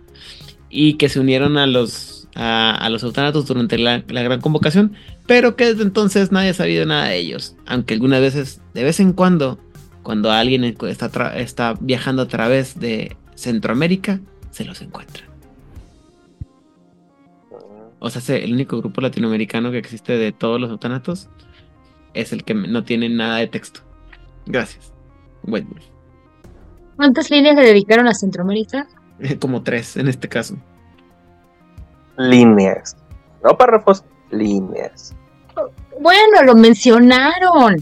[0.70, 3.02] y que se unieron a los a, los
[3.48, 4.94] durante la, gran convocación,
[5.26, 9.00] pero que desde entonces nadie ha sabido nada de ellos, aunque algunas veces, de vez
[9.00, 9.60] en cuando,
[10.04, 14.20] cuando alguien está, está viajando a través de Centroamérica,
[14.52, 15.27] se los encuentra.
[18.00, 21.30] O sea, el único grupo latinoamericano que existe de todos los autónatos
[22.14, 23.82] es el que no tiene nada de texto.
[24.46, 24.94] Gracias.
[26.96, 28.88] ¿Cuántas líneas le dedicaron a Centroamérica?
[29.40, 30.58] Como tres en este caso
[32.18, 32.98] líneas.
[33.44, 35.16] No párrafos, líneas.
[36.00, 37.78] Bueno, lo mencionaron.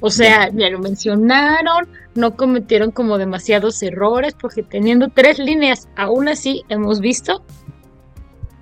[0.00, 6.28] O sea, ya lo mencionaron, no cometieron como demasiados errores, porque teniendo tres líneas, aún
[6.28, 7.42] así hemos visto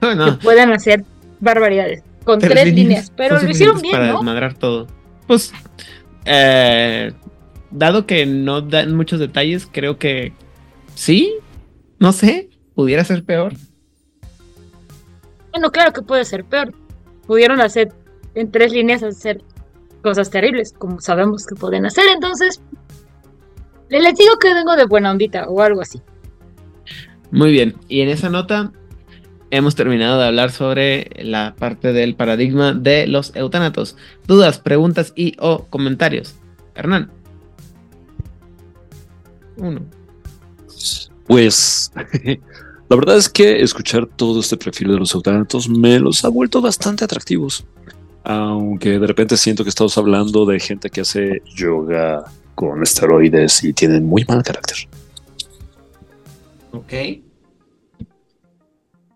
[0.01, 1.05] que pueden hacer
[1.41, 4.89] barbaridades con tres, líneas, pero lo hicieron bien, para desmadrar todo.
[5.27, 5.53] Pues,
[6.25, 7.13] eh,
[7.71, 10.33] dado que no dan muchos detalles, creo que
[10.95, 11.35] sí,
[11.99, 13.55] no sé, pudiera ser peor.
[15.53, 16.75] Bueno, claro que puede ser peor.
[17.27, 17.93] Pudieron hacer
[18.35, 19.43] en tres líneas hacer
[20.03, 22.05] cosas terribles, como sabemos que pueden hacer.
[22.13, 22.61] Entonces,
[23.89, 26.03] les digo que vengo de buena ondita o algo así.
[27.31, 27.77] Muy bien.
[27.89, 28.73] Y en esa nota
[29.51, 33.97] hemos terminado de hablar sobre la parte del paradigma de los eutanatos.
[34.27, 36.35] Dudas, preguntas y o comentarios.
[36.75, 37.11] Hernán.
[39.57, 39.81] Uno.
[41.27, 41.91] Pues
[42.89, 46.61] La verdad es que escuchar todo este perfil de los eutanatos me los ha vuelto
[46.61, 47.65] bastante atractivos.
[48.23, 52.25] Aunque de repente siento que estamos hablando de gente que hace yoga
[52.55, 54.77] con esteroides y tienen muy mal carácter.
[56.71, 56.93] Ok.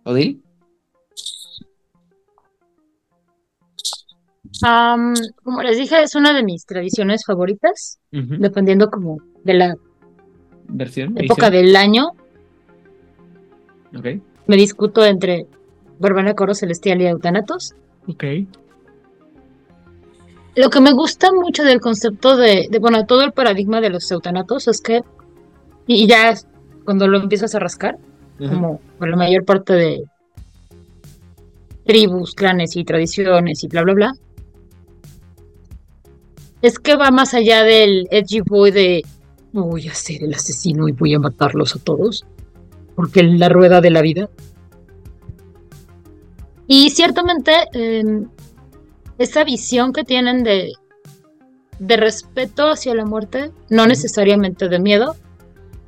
[0.04, 0.42] ¿Odil?
[5.42, 9.76] como les dije, es una de mis tradiciones favoritas, dependiendo como de la
[10.68, 12.10] versión época del año.
[14.46, 15.46] Me discuto entre
[15.98, 17.74] Barbana Coro Celestial y Eutanatos.
[18.06, 18.24] Ok.
[20.56, 24.68] Lo que me gusta mucho del concepto de, bueno, todo el paradigma de los eutanatos
[24.68, 25.02] es que,
[25.86, 26.34] y ya
[26.84, 27.98] cuando lo empiezas a rascar,
[28.48, 30.04] como por la mayor parte de
[31.84, 34.12] tribus, clanes y tradiciones y bla, bla, bla,
[36.62, 39.02] es que va más allá del edgy boy de
[39.52, 42.24] voy a ser el asesino y voy a matarlos a todos
[42.94, 44.28] porque la rueda de la vida.
[46.66, 48.28] Y ciertamente em,
[49.18, 50.72] esa visión que tienen de,
[51.78, 55.16] de respeto hacia la muerte, no necesariamente de miedo,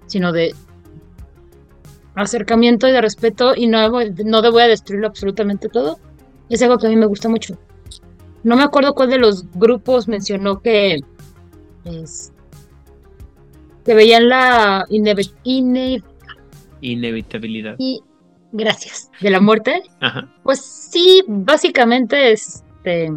[0.06, 0.54] sino de
[2.14, 5.98] acercamiento y de respeto y no, no voy a destruirlo absolutamente todo,
[6.48, 7.58] es algo que a mí me gusta mucho.
[8.42, 11.00] No me acuerdo cuál de los grupos mencionó que,
[13.84, 16.04] que veían la inevitabilidad
[16.82, 17.76] inevitabilidad.
[17.78, 18.02] Y
[18.52, 19.10] gracias.
[19.20, 19.82] ¿De la muerte?
[20.00, 20.30] Ajá.
[20.42, 23.12] Pues sí, básicamente este.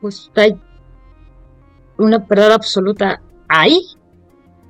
[0.00, 0.56] Pues hay
[1.98, 3.80] una verdad absoluta ahí.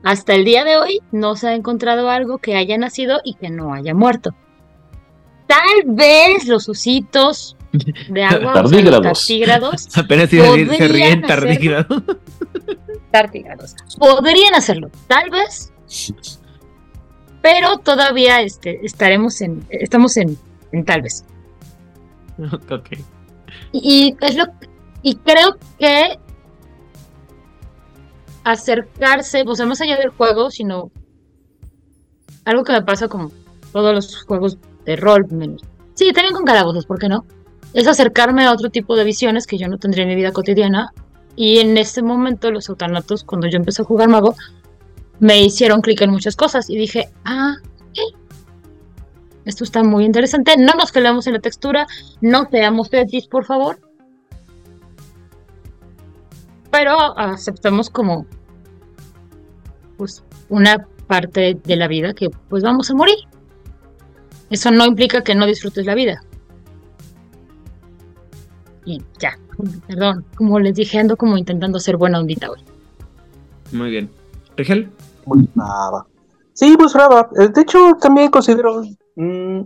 [0.02, 3.50] Hasta el día de hoy no se ha encontrado algo que haya nacido y que
[3.50, 4.34] no haya muerto.
[5.46, 7.56] Tal vez los ositos
[8.08, 9.26] de agua, tardígrados.
[9.26, 12.02] tardígrados Apenas se ríen tardígrados.
[13.10, 13.74] Tardígrados.
[13.98, 15.72] Podrían hacerlo, tal vez,
[17.42, 20.38] pero todavía este, estaremos en, estamos en,
[20.84, 21.24] tal vez.
[22.70, 22.96] Ok.
[23.72, 24.46] Y, es lo,
[25.02, 26.18] y creo que
[28.52, 30.90] acercarse, sea, más allá del juego, sino
[32.44, 33.30] algo que me pasa con
[33.72, 35.62] todos los juegos de rol, menos.
[35.94, 37.24] Sí, también con calabozos, ¿por qué no?
[37.74, 40.92] Es acercarme a otro tipo de visiones que yo no tendría en mi vida cotidiana.
[41.36, 44.34] Y en este momento, los eutanatos, cuando yo empecé a jugar mago,
[45.20, 47.56] me hicieron clic en muchas cosas y dije, ah,
[49.44, 50.56] esto está muy interesante.
[50.56, 51.86] No nos quedamos en la textura,
[52.20, 53.78] no seamos edgys, por favor.
[56.70, 58.26] pero aceptamos como
[60.00, 63.18] pues una parte de la vida que pues vamos a morir.
[64.48, 66.22] Eso no implica que no disfrutes la vida.
[68.86, 69.38] Y ya,
[69.86, 72.60] perdón, como les dije, ando como intentando ser buena ondita hoy.
[73.72, 74.10] Muy bien.
[74.56, 74.90] Rigel.
[75.26, 76.06] Muy brava.
[76.54, 77.28] Sí, pues brava.
[77.38, 78.82] Eh, de hecho, también considero
[79.16, 79.60] mm,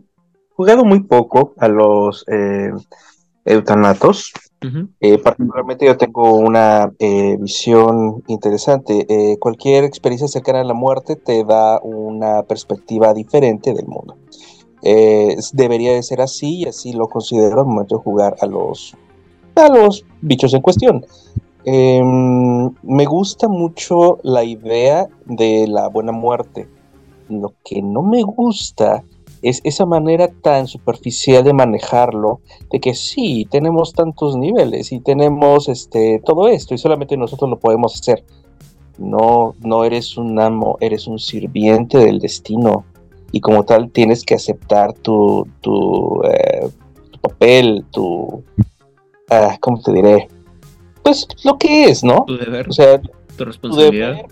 [0.51, 2.73] jugado muy poco a los eh,
[3.45, 4.33] eutanatos.
[5.01, 9.07] Eh, particularmente yo tengo una eh, visión interesante.
[9.09, 14.17] Eh, cualquier experiencia cercana a la muerte te da una perspectiva diferente del mundo.
[15.53, 18.97] debería de ser así y así lo considero al momento de jugar a los,
[19.55, 21.05] a los bichos en cuestión.
[21.65, 26.69] Em, me gusta mucho la idea de la buena muerte.
[27.31, 29.03] Lo que no me gusta
[29.45, 32.41] es esa manera tan superficial de manejarlo,
[32.71, 37.59] de que sí, tenemos tantos niveles y tenemos este, todo esto y solamente nosotros lo
[37.59, 38.25] podemos hacer.
[38.97, 42.85] No, no eres un amo, eres un sirviente del destino
[43.33, 46.69] y como tal tienes que aceptar tu, tu, eh,
[47.21, 48.45] papel, tu...
[49.29, 50.29] Ah, ¿Cómo te diré?
[51.03, 52.25] Pues lo que es, ¿no?
[52.27, 52.69] Tu deber.
[52.69, 53.01] O sea,
[53.37, 54.23] tu responsabilidad.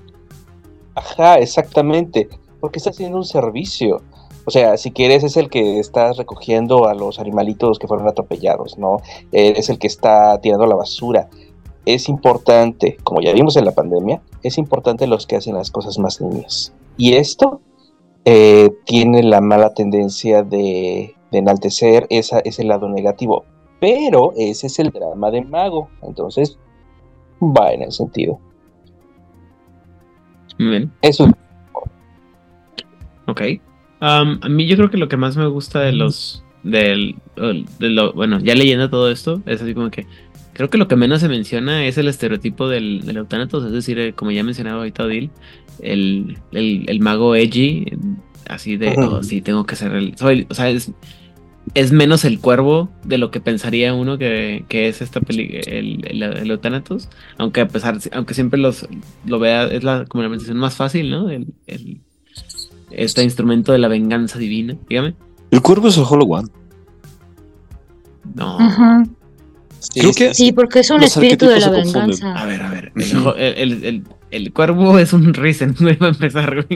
[0.94, 2.28] Ajá, exactamente.
[2.60, 4.02] Porque estás haciendo un servicio.
[4.44, 8.76] O sea, si quieres es el que estás recogiendo a los animalitos que fueron atropellados,
[8.76, 8.98] ¿no?
[9.30, 11.28] Es el que está tirando la basura.
[11.84, 15.98] Es importante, como ya vimos en la pandemia, es importante los que hacen las cosas
[15.98, 16.72] más niñas.
[16.96, 17.60] Y esto
[18.24, 23.44] eh, tiene la mala tendencia de, enaltecer esa, ese lado negativo.
[23.80, 25.88] Pero ese es el drama de mago.
[26.02, 26.58] Entonces,
[27.40, 28.38] va en el sentido.
[30.58, 30.92] Muy bien.
[31.00, 31.28] Eso.
[33.26, 33.40] Ok
[34.06, 36.44] a mí yo creo que lo que más me gusta de los...
[36.62, 40.06] Del, de lo, bueno, ya leyendo todo esto, es así como que
[40.52, 44.12] creo que lo que menos se menciona es el estereotipo del, del es decir, eh,
[44.12, 45.30] como ya mencionaba ahorita Odil,
[45.80, 47.86] el, el, mago edgy,
[48.48, 50.16] así de, oh, sí, tengo que ser el...
[50.16, 50.92] Soy, o sea, es,
[51.74, 56.04] es menos el cuervo de lo que pensaría uno que, que es esta peli el,
[56.06, 56.60] el, el
[57.38, 58.88] aunque a pesar, aunque siempre los
[59.26, 61.30] lo vea, es la como la mención más fácil, ¿no?
[61.30, 62.00] El, el,
[62.94, 65.14] este instrumento de la venganza divina, dígame.
[65.50, 66.48] El cuervo es el Hollow One.
[68.34, 68.58] No.
[69.78, 72.34] sí, sí, porque es un espíritu de la venganza.
[72.34, 72.92] A ver, a ver.
[73.36, 76.66] El, el, cuervo es un Risen, no iba a empezar,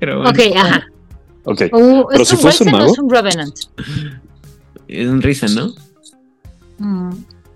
[0.00, 0.86] Pero Ok, ajá.
[1.44, 1.62] Ok.
[2.10, 2.92] Pero si fuese un mago.
[2.92, 3.54] es un Revenant.
[4.88, 5.74] Es un Risen, ¿no?
[6.78, 7.10] Mm,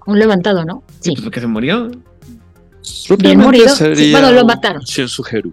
[0.06, 0.82] un levantado, ¿no?
[1.01, 1.12] Sí.
[1.12, 1.90] Pues porque se murió.
[3.18, 3.74] Bien morido.
[4.12, 4.82] bueno, lo mataron.
[4.82, 5.52] Shensugeru,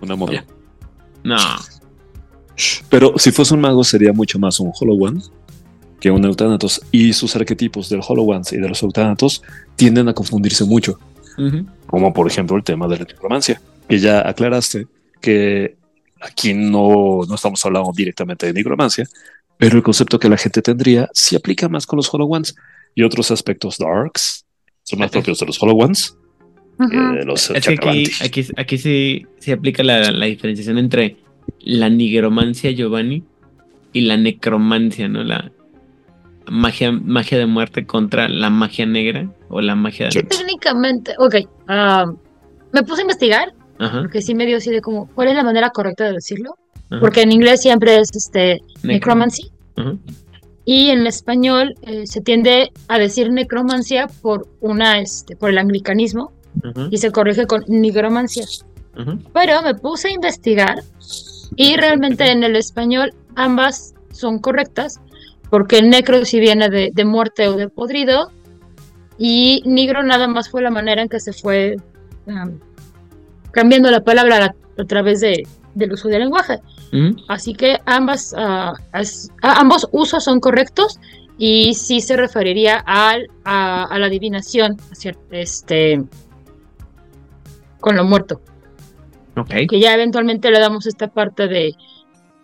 [0.00, 0.44] una momia.
[1.24, 1.36] No.
[2.88, 5.20] Pero si fuese un mago sería mucho más un Hollow One
[6.00, 6.80] que un Eutanatos.
[6.90, 9.42] Y sus arquetipos del Hollow Ones y de los Eutanatos
[9.76, 10.98] tienden a confundirse mucho.
[11.86, 14.86] Como por ejemplo el tema de la necromancia, que ya aclaraste
[15.22, 15.76] que
[16.20, 19.06] aquí no, no estamos hablando directamente de necromancia,
[19.56, 22.54] pero el concepto que la gente tendría sí aplica más con los Hollow Ones
[22.94, 24.44] y otros aspectos darks
[24.82, 26.14] son más propios de los Hollow Ones.
[26.78, 31.16] de los aquí, aquí, aquí, sí, sí aplica la, la diferenciación entre
[31.60, 33.22] la nigromancia Giovanni
[33.92, 35.22] y la necromancia, ¿no?
[35.24, 35.50] La
[36.48, 40.22] magia, magia de muerte contra la magia negra o la magia de...
[40.22, 41.36] Técnicamente, ok.
[41.68, 42.12] Ah,
[42.72, 45.70] me puse a investigar, porque sí me dio así de como, ¿cuál es la manera
[45.70, 46.56] correcta de decirlo?
[47.00, 49.50] Porque en inglés siempre es este necromancy.
[50.64, 56.32] Y en español eh, se tiende a decir necromancia por una este, por el anglicanismo
[56.90, 58.44] y se corrige con nigromancia.
[59.32, 60.82] Pero me puse a investigar
[61.56, 65.00] y realmente en el español ambas son correctas,
[65.50, 68.30] porque necro si viene de, muerte o de podrido,
[69.18, 71.76] y negro nada más fue la manera en que se fue
[73.50, 76.60] cambiando la palabra a, través de, del uso del lenguaje.
[77.28, 78.74] Así que ambas, ah,
[79.42, 80.98] ambos usos son correctos
[81.38, 84.76] y sí se referiría al, a, la adivinación,
[85.30, 86.02] este,
[87.80, 88.40] con lo muerto.
[89.68, 91.74] Que ya eventualmente le damos esta parte de,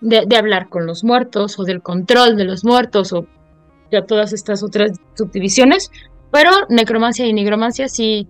[0.00, 3.26] de, hablar con los muertos o del control de los muertos o
[3.90, 5.90] ya todas estas otras subdivisiones.
[6.30, 8.28] Pero necromancia y nigromancia sí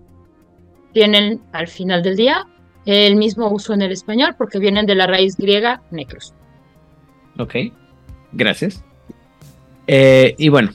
[0.93, 2.47] tienen al final del día
[2.85, 6.33] el mismo uso en el español porque vienen de la raíz griega necros.
[7.37, 7.55] Ok,
[8.31, 8.83] gracias.
[9.87, 10.71] Eh, y bueno,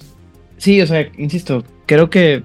[0.58, 2.44] sí, o sea, insisto, creo que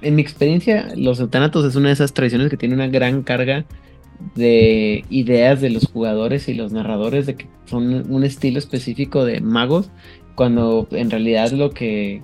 [0.00, 3.64] en mi experiencia, los eutanatos es una de esas tradiciones que tiene una gran carga
[4.34, 9.40] de ideas de los jugadores y los narradores de que son un estilo específico de
[9.40, 9.90] magos,
[10.34, 12.22] cuando en realidad lo que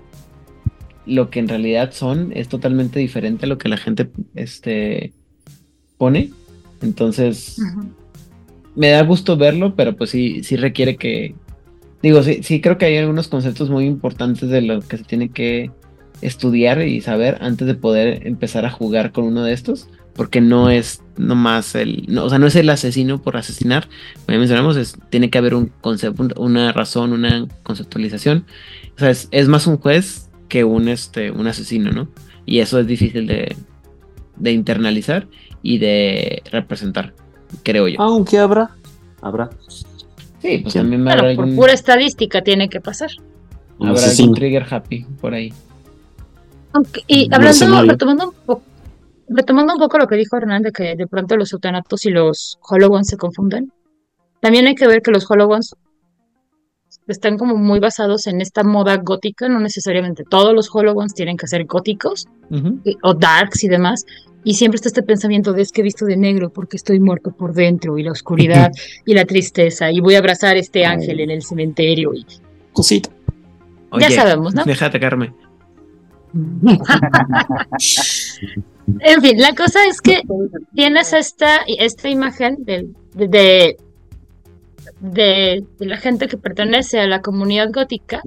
[1.07, 5.13] lo que en realidad son es totalmente diferente a lo que la gente este,
[5.99, 6.31] pone.
[6.83, 7.61] Entonces,
[8.77, 11.35] me da gusto verlo, pero pues sí, sí requiere que,
[12.03, 15.31] digo, sí, sí creo que hay algunos conceptos muy importantes de lo que se tiene
[15.31, 15.71] que
[16.23, 20.71] estudiar y saber antes de poder empezar a jugar con uno de estos, porque no
[20.71, 23.89] es nomás el, no, o sea, no es el asesino por asesinar,
[24.25, 28.45] como ya mencionamos, es, tiene que haber un concepto, una razón, una conceptualización,
[28.97, 32.09] o sea, es, más un juez que un, este, un asesino, ¿no?
[32.45, 33.55] Y eso es difícil de,
[34.37, 35.27] de internalizar
[35.63, 37.15] y de representar,
[37.63, 38.01] creo yo.
[38.01, 38.71] Aunque habrá,
[39.23, 39.51] habrá.
[40.43, 43.11] Sí, pues también habrá por pura estadística tiene que pasar.
[43.79, 45.53] Habrá algún trigger happy por ahí
[47.07, 48.63] y hablando, retomando un, poco,
[49.29, 52.59] retomando un poco lo que dijo Hernán de que de pronto los eutanatos y los
[52.69, 53.73] holograms se confunden,
[54.41, 55.75] también hay que ver que los holograms
[57.07, 61.49] están como muy basados en esta moda gótica, no necesariamente todos los holograms tienen que
[61.49, 62.27] ser góticos
[63.03, 64.05] o darks y demás,
[64.45, 67.33] y siempre está este pensamiento de es que he visto de negro porque estoy muerto
[67.33, 68.71] por dentro y la oscuridad
[69.05, 72.25] y la tristeza y voy a abrazar a este ángel en el cementerio y
[72.73, 73.11] cosita.
[73.99, 74.65] ya sabemos, ¿no?
[74.65, 75.35] Déjate, Carmen
[79.01, 80.23] en fin, la cosa es que
[80.75, 83.77] tienes esta, esta imagen de, de,
[85.01, 88.23] de, la gente que pertenece a la comunidad gótica.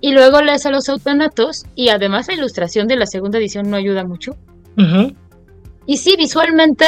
[0.00, 3.76] Y luego lees a los autonatos y además la ilustración de la segunda edición no
[3.76, 4.36] ayuda mucho.
[5.86, 6.86] Y sí, visualmente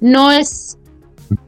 [0.00, 0.78] no es,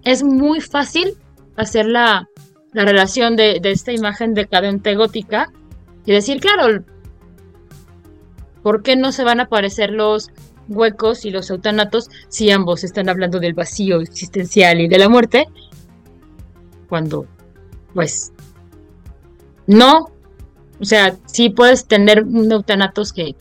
[0.02, 1.14] es muy fácil
[1.56, 2.28] hacer la,
[2.72, 5.52] la relación de, de, esta imagen decadente gótica
[6.06, 6.84] y decir, claro,
[8.62, 10.30] ¿por qué no se van a aparecer los
[10.68, 15.46] huecos y los eutanatos si ambos están hablando del vacío existencial y de la muerte?
[16.88, 17.26] Cuando,
[17.94, 18.32] pues,
[19.66, 20.10] no.
[20.80, 23.34] O sea, sí puedes tener eutanatos que,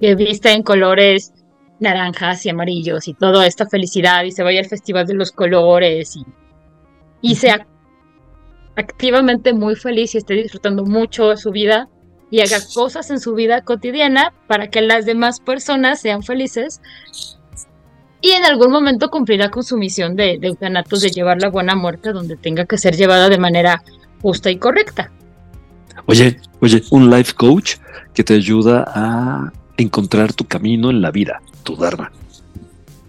[0.00, 1.32] que vista en colores
[1.80, 6.14] naranjas y amarillos y toda esta felicidad y se vaya al festival de los colores
[6.14, 6.24] y,
[7.20, 7.66] y sea
[8.76, 11.88] activamente muy feliz y esté disfrutando mucho de su vida
[12.30, 16.80] y haga cosas en su vida cotidiana para que las demás personas sean felices
[18.22, 21.74] y en algún momento cumplirá con su misión de, de eutanatos de llevar la buena
[21.74, 23.82] muerte donde tenga que ser llevada de manera
[24.22, 25.10] justa y correcta.
[26.06, 27.76] Oye, oye, un life coach
[28.14, 32.10] que te ayuda a encontrar tu camino en la vida, tu Dharma.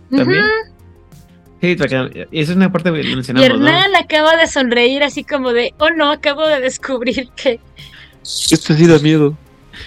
[0.10, 0.44] También.
[1.64, 3.50] Sí, esa es una parte que mencionamos.
[3.50, 7.62] Y Hernán acaba de sonreír así como de, oh no, acabo de descubrir que...
[8.22, 9.38] Esto sí da miedo.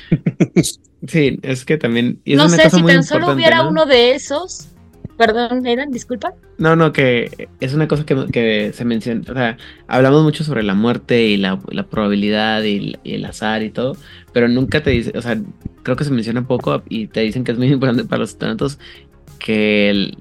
[1.07, 2.19] sí, es que también...
[2.25, 4.69] no sé, si tan solo hubiera uno de esos...
[5.19, 6.33] Perdón, Eran, disculpa.
[6.57, 10.75] No, no, que es una cosa que, se menciona, o sea, hablamos mucho sobre la
[10.75, 11.59] muerte y la,
[11.91, 13.99] probabilidad y, el azar y todo,
[14.33, 15.39] pero nunca te dice, o sea,
[15.83, 18.79] creo que se menciona poco y te dicen que es muy importante para los estudiantes
[19.39, 20.19] que el,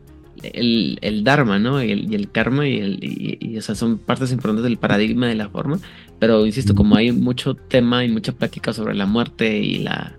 [0.53, 1.83] el, Dharma, ¿no?
[1.83, 5.79] Y el, karma y, el, y, son partes importantes del paradigma de la forma.
[6.19, 10.17] Pero insisto, como hay mucho tema y mucha práctica sobre la muerte y la,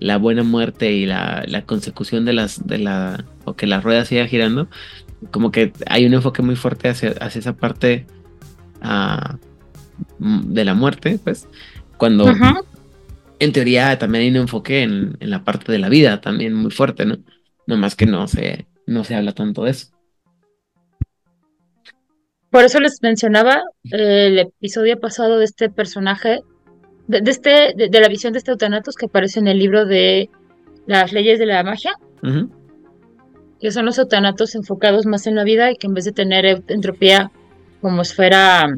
[0.00, 4.04] la buena muerte y la, la, consecución de las, de la, o que la rueda
[4.04, 4.68] siga girando,
[5.30, 8.06] como que hay un enfoque muy fuerte hacia, hacia esa parte
[8.82, 9.38] ah,
[10.18, 11.48] de la muerte, pues,
[11.96, 12.32] cuando
[13.40, 16.70] en teoría también hay un enfoque en, en, la parte de la vida también muy
[16.70, 17.18] fuerte, ¿no?
[17.66, 19.88] No más que no se, no se habla tanto de eso.
[22.50, 23.62] Por eso les mencionaba
[23.92, 26.40] eh, el episodio pasado de este personaje,
[27.06, 30.30] de, este, de, la visión de este Eutanatos que aparece en el libro de
[30.86, 31.92] las leyes de la magia,
[33.60, 36.62] que son los eutanatos enfocados más en la vida y que en vez de tener
[36.68, 37.30] entropía
[37.82, 38.74] como esfera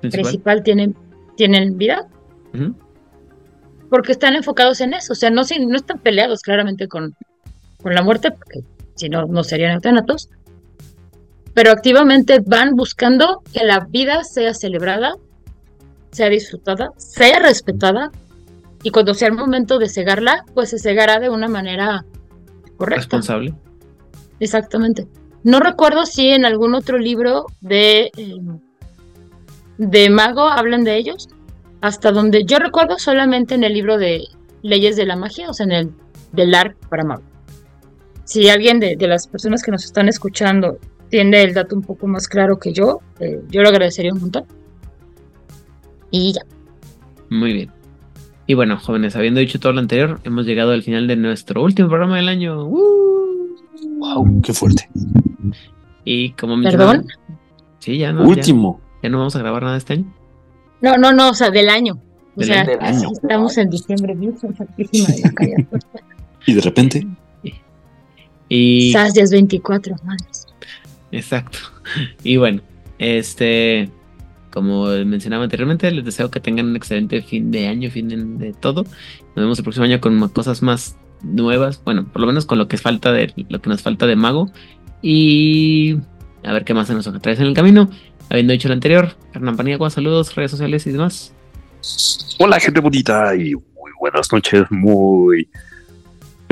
[0.00, 0.94] principal, tienen,
[1.36, 2.06] tienen vida.
[3.88, 7.14] Porque están enfocados en eso, o sea, no, no están peleados claramente con,
[7.82, 8.60] con la muerte, porque
[8.94, 10.28] si no, no serían eutanatos,
[11.54, 15.16] pero activamente van buscando que la vida sea celebrada,
[16.10, 18.10] sea disfrutada, sea respetada,
[18.82, 22.04] y cuando sea el momento de cegarla, pues se cegará de una manera
[22.76, 23.02] correcta.
[23.02, 23.54] Responsable.
[24.40, 25.06] Exactamente.
[25.44, 28.58] No recuerdo si en algún otro libro de, em,
[29.78, 31.28] de Mago hablan de ellos.
[31.80, 34.24] Hasta donde yo recuerdo solamente en el libro de
[34.62, 35.90] Leyes de la Magia, o sea, en el
[36.32, 37.31] del ARC para Mago
[38.32, 40.78] si alguien de, las personas que nos están escuchando
[41.10, 44.44] tiene el dato un poco más claro que yo, eh, yo lo agradecería un montón.
[46.10, 46.40] Y ya.
[47.28, 47.70] Muy bien.
[48.46, 51.90] Y bueno, jóvenes, habiendo dicho todo lo anterior, hemos llegado al final de nuestro último
[51.90, 52.64] programa del año.
[52.64, 54.40] ¡Wow!
[54.42, 54.88] ¡Qué fuerte!
[56.04, 57.06] Y como ¿Perdón?
[57.80, 58.26] Sí, ya no.
[58.26, 58.80] Último.
[59.02, 60.10] Ya, no vamos a grabar nada este año.
[60.80, 62.00] No, no, no, o sea, del año.
[62.34, 64.16] O sea, estamos en diciembre,
[66.46, 67.06] Y de repente.
[68.54, 68.92] Y.
[68.92, 69.96] SAS ya es 24,
[71.10, 71.58] Exacto.
[72.22, 72.60] Y bueno,
[72.98, 73.88] este.
[74.50, 78.82] Como mencionaba anteriormente, les deseo que tengan un excelente fin de año, fin de, todo.
[78.82, 81.82] Nos vemos el próximo año con cosas más nuevas.
[81.82, 84.50] Bueno, por lo menos con lo que falta de lo que nos falta de mago.
[85.00, 85.96] Y
[86.44, 87.88] a ver qué más se nos trae en el camino.
[88.28, 91.32] Habiendo dicho lo anterior, Hernán Paniagua, saludos, redes sociales y demás.
[92.38, 95.48] Hola, gente bonita, y muy buenas noches, muy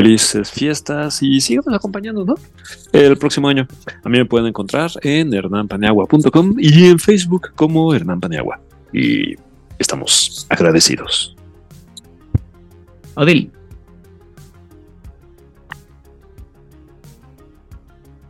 [0.00, 2.34] felices fiestas y síganos acompañando, ¿no?
[2.90, 3.68] El próximo año.
[4.02, 8.60] A mí me pueden encontrar en hernanpaniagua.com y en Facebook como Hernán Paniagua.
[8.94, 9.34] Y
[9.78, 11.36] estamos agradecidos.
[13.14, 13.52] Odil.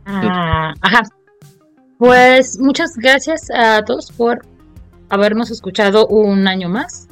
[0.05, 1.03] Ah, ajá.
[1.97, 4.41] Pues muchas gracias a todos por
[5.07, 7.07] habernos escuchado un año más.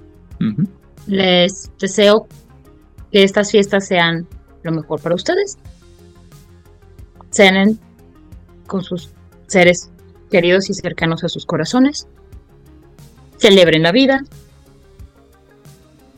[1.08, 2.28] Les deseo
[3.10, 4.28] que estas fiestas sean
[4.64, 5.58] lo mejor para ustedes.
[7.32, 7.80] Cenen
[8.68, 9.12] con sus
[9.48, 9.90] seres
[10.30, 12.08] queridos y cercanos a sus corazones.
[13.38, 14.24] Celebren la vida.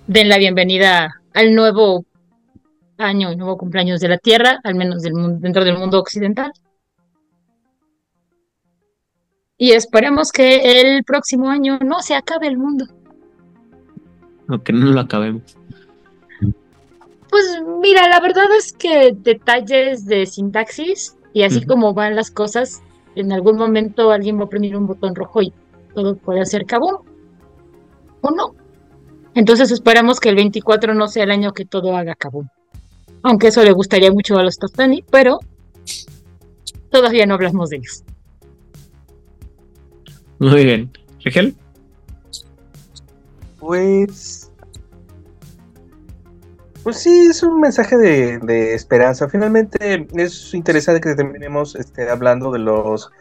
[0.08, 2.06] Den la bienvenida al nuevo
[2.98, 6.52] año nuevo cumpleaños de la Tierra, al menos dentro del mundo occidental.
[9.58, 12.86] Y esperemos que el próximo año no se acabe el mundo.
[14.50, 15.56] O que no lo acabemos.
[17.32, 17.46] Pues
[17.82, 22.84] mira, la verdad es que detalles de sintaxis y así como van las cosas,
[23.16, 25.54] en algún momento alguien va a prender un botón rojo y
[25.96, 27.06] todo puede ser cabo.
[28.20, 28.54] ¿O no?
[29.34, 32.46] Entonces esperamos que el 24 no sea el año que todo haga cabo.
[33.24, 35.40] Aunque eso le gustaría mucho a los Tostani, pero
[36.90, 38.04] todavía no hablamos de ellos.
[40.40, 40.92] Muy bien.
[41.24, 41.56] ¿Rigel?
[43.58, 44.51] Pues.
[46.84, 49.30] Pues sí, es un mensaje de, esperanza.
[49.30, 53.12] Finalmente es interesante que terminemos este, hablando de los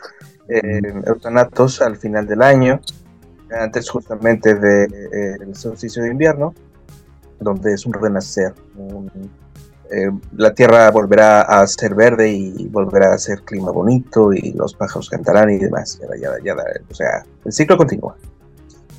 [0.48, 2.80] eh, eutanatos al final del año,
[3.50, 6.54] antes justamente del de, eh, solsticio de invierno,
[7.38, 8.54] donde es un renacer,
[9.90, 14.72] eh, la tierra volverá a ser verde y volverá a ser clima bonito y los
[14.72, 16.00] pájaros cantarán y demás.
[16.88, 18.16] o sea, el ciclo continúa.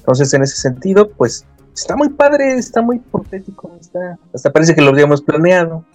[0.01, 4.81] Entonces, en ese sentido, pues está muy padre, está muy profético, está, hasta parece que
[4.81, 5.85] lo habíamos planeado.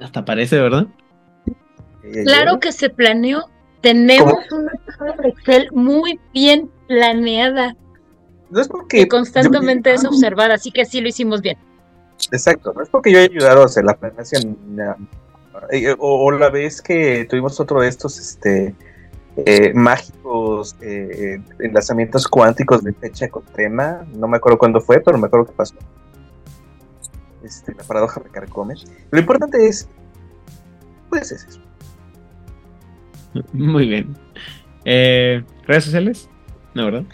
[0.00, 0.86] Hasta parece, ¿verdad?
[2.24, 3.44] Claro que se planeó.
[3.82, 7.76] Tenemos una tabla Excel muy bien planeada.
[8.50, 9.08] No es porque.
[9.08, 11.56] constantemente es observada, así que sí lo hicimos bien.
[12.32, 14.58] Exacto, no es porque yo haya ayudado a hacer la planeación.
[15.70, 18.74] Eh, o, la vez que tuvimos otro de estos este,
[19.46, 25.18] eh, mágicos eh, enlazamientos cuánticos de fecha con tema, no me acuerdo cuándo fue, pero
[25.18, 25.74] me acuerdo qué pasó.
[27.42, 28.78] Este, la paradoja de Carcomer.
[29.10, 29.88] Lo importante es,
[31.08, 31.60] pues es eso.
[33.52, 34.16] Muy bien.
[34.84, 36.28] ¿Redes sociales?
[36.74, 37.04] No, ¿verdad?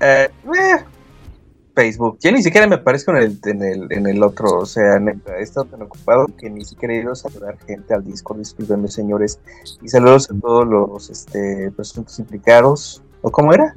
[0.00, 0.28] Eh,
[1.74, 2.18] Facebook.
[2.20, 4.98] Ya ni siquiera me aparezco en el, en el, en el otro, o sea,
[5.38, 8.88] he estado tan ocupado que ni siquiera he ido a saludar gente al Discord, discúlpenme
[8.88, 9.40] señores,
[9.82, 13.74] y saludos a todos los este, presuntos implicados, ¿o cómo era?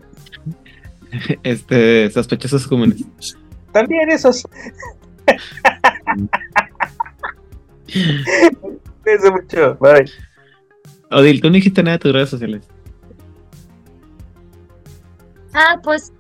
[1.43, 3.05] Este, sospechosos comunes.
[3.71, 4.45] También esos.
[9.05, 10.03] Eso mucho, bye.
[11.11, 12.67] Odil, tú no dijiste nada de tus redes sociales.
[15.53, 16.11] Ah, pues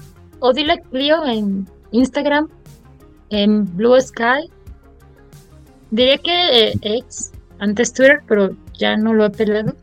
[0.45, 2.49] Odile Clio en Instagram,
[3.29, 4.49] en Blue Sky.
[5.91, 9.75] Diría que eh, ex, antes Twitter, pero ya no lo he pelado.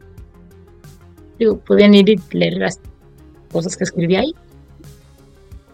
[1.39, 2.81] Digo, podían ir y leer las
[3.51, 4.35] cosas que escribí ahí.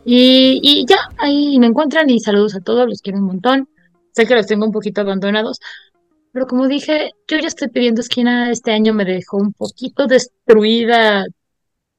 [0.05, 3.69] Y, y, ya, ahí me encuentran y saludos a todos, los quiero un montón.
[4.13, 5.61] Sé que los tengo un poquito abandonados,
[6.33, 8.51] pero como dije, yo ya estoy pidiendo esquina.
[8.51, 11.27] Este año me dejó un poquito destruida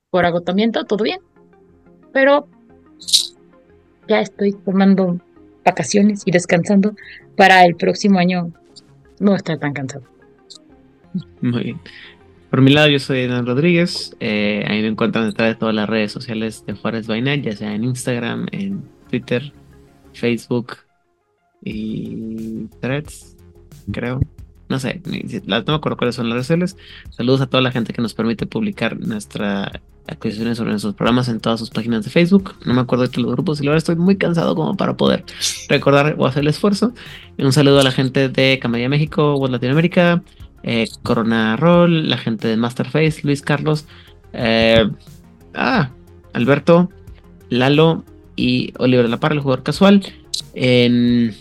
[0.09, 1.19] por agotamiento, todo bien.
[2.11, 2.47] Pero
[4.07, 5.19] ya estoy tomando
[5.63, 6.95] vacaciones y descansando
[7.35, 8.51] para el próximo año
[9.19, 10.03] no estar tan cansado.
[11.41, 11.81] Muy bien.
[12.49, 14.15] Por mi lado, yo soy Dan Rodríguez.
[14.19, 17.73] Eh, ahí me encuentran detrás de todas las redes sociales de Juárez Vaina, ya sea
[17.75, 19.53] en Instagram, en Twitter,
[20.13, 20.77] Facebook
[21.63, 23.37] y Threads,
[23.91, 24.19] creo.
[24.67, 25.01] No sé,
[25.45, 26.77] no me acuerdo cuáles son las redes sociales.
[27.11, 29.71] Saludos a toda la gente que nos permite publicar nuestra
[30.09, 32.55] actualizaciones sobre nuestros programas en todas sus páginas de Facebook.
[32.65, 35.23] No me acuerdo de todos los grupos y ahora estoy muy cansado como para poder
[35.67, 36.93] recordar o hacer el esfuerzo.
[37.37, 40.23] un saludo a la gente de Camaya México, World Latinoamérica,
[40.63, 43.85] eh, Corona Roll, la gente de Masterface, Luis Carlos,
[44.33, 44.89] eh,
[45.55, 45.89] ah,
[46.33, 46.89] Alberto,
[47.49, 48.03] Lalo
[48.35, 50.03] y Oliver la Parra, el jugador casual.
[50.53, 51.35] En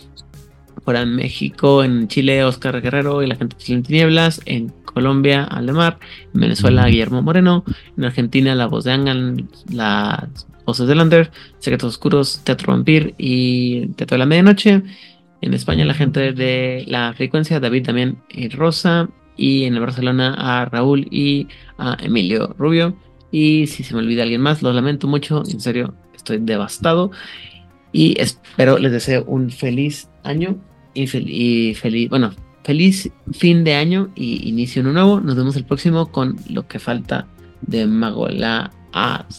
[0.83, 4.41] fuera en México, en Chile, Oscar Guerrero y la gente de Tinieblas.
[4.45, 5.99] En Colombia, Aldemar.
[6.33, 7.63] En Venezuela, Guillermo Moreno.
[7.97, 13.87] En Argentina, La Voz de Angan, las voces de Lander, Secretos Oscuros, Teatro Vampir y
[13.93, 14.83] Teatro de la Medianoche.
[15.41, 19.09] En España, la gente de La Frecuencia, David también y Rosa.
[19.37, 21.47] Y en Barcelona, a Raúl y
[21.77, 22.97] a Emilio Rubio.
[23.31, 25.43] Y si se me olvida alguien más, lo lamento mucho.
[25.49, 27.11] En serio, estoy devastado.
[27.91, 30.57] Y espero, les deseo un feliz año
[30.93, 31.07] y,
[31.75, 32.31] feliz, bueno,
[32.69, 35.19] feliz fin de año y inicio uno nuevo.
[35.21, 37.25] Nos vemos el próximo con lo que falta
[37.61, 38.27] de Mago.
[38.29, 38.71] La.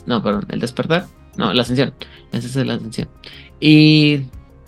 [0.06, 1.06] no, perdón, el despertar.
[1.36, 1.94] No, la ascensión.
[2.32, 3.08] Esa es la ascensión.
[3.60, 4.22] Y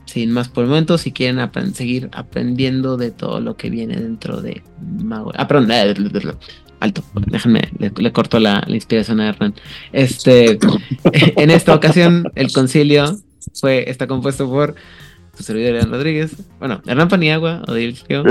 [0.05, 1.41] sin más por el momento, si quieren
[1.75, 5.33] seguir aprendiendo de todo lo que viene dentro de Mago.
[5.35, 5.69] Ah, perdón,
[6.79, 9.55] alto, déjenme, le, corto la, inspiración a Hernán.
[9.93, 10.57] Este,
[11.13, 13.19] en esta ocasión, el concilio
[13.55, 14.77] fue, está compuesto por
[15.35, 18.25] su servidor Edán Rodríguez, bueno, Hernán Paniagua, Odil Geo,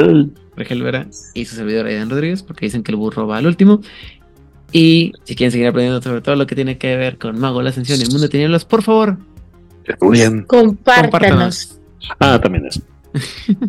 [0.55, 3.81] Regel Vera y su servidor Edán Rodríguez, porque dicen que el burro va al último.
[4.71, 7.71] Y si quieren seguir aprendiendo sobre todo lo que tiene que ver con Mago, la
[7.71, 9.17] Ascensión y el Mundo de Tinieblas, por favor,
[9.85, 10.43] estudien.
[10.43, 11.79] Compártanos.
[12.19, 12.81] Ah, también es.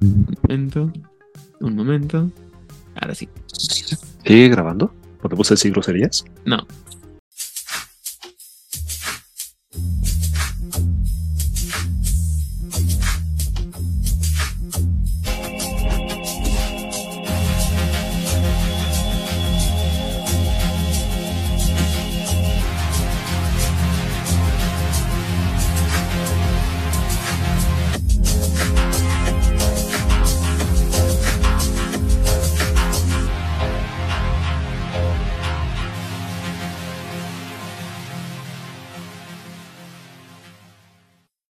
[0.00, 0.92] un momento,
[1.60, 2.30] un momento.
[2.94, 3.28] Ahora sí.
[4.24, 4.92] ¿Sigue grabando?
[5.20, 6.24] ¿Podemos decir groserías?
[6.44, 6.66] No.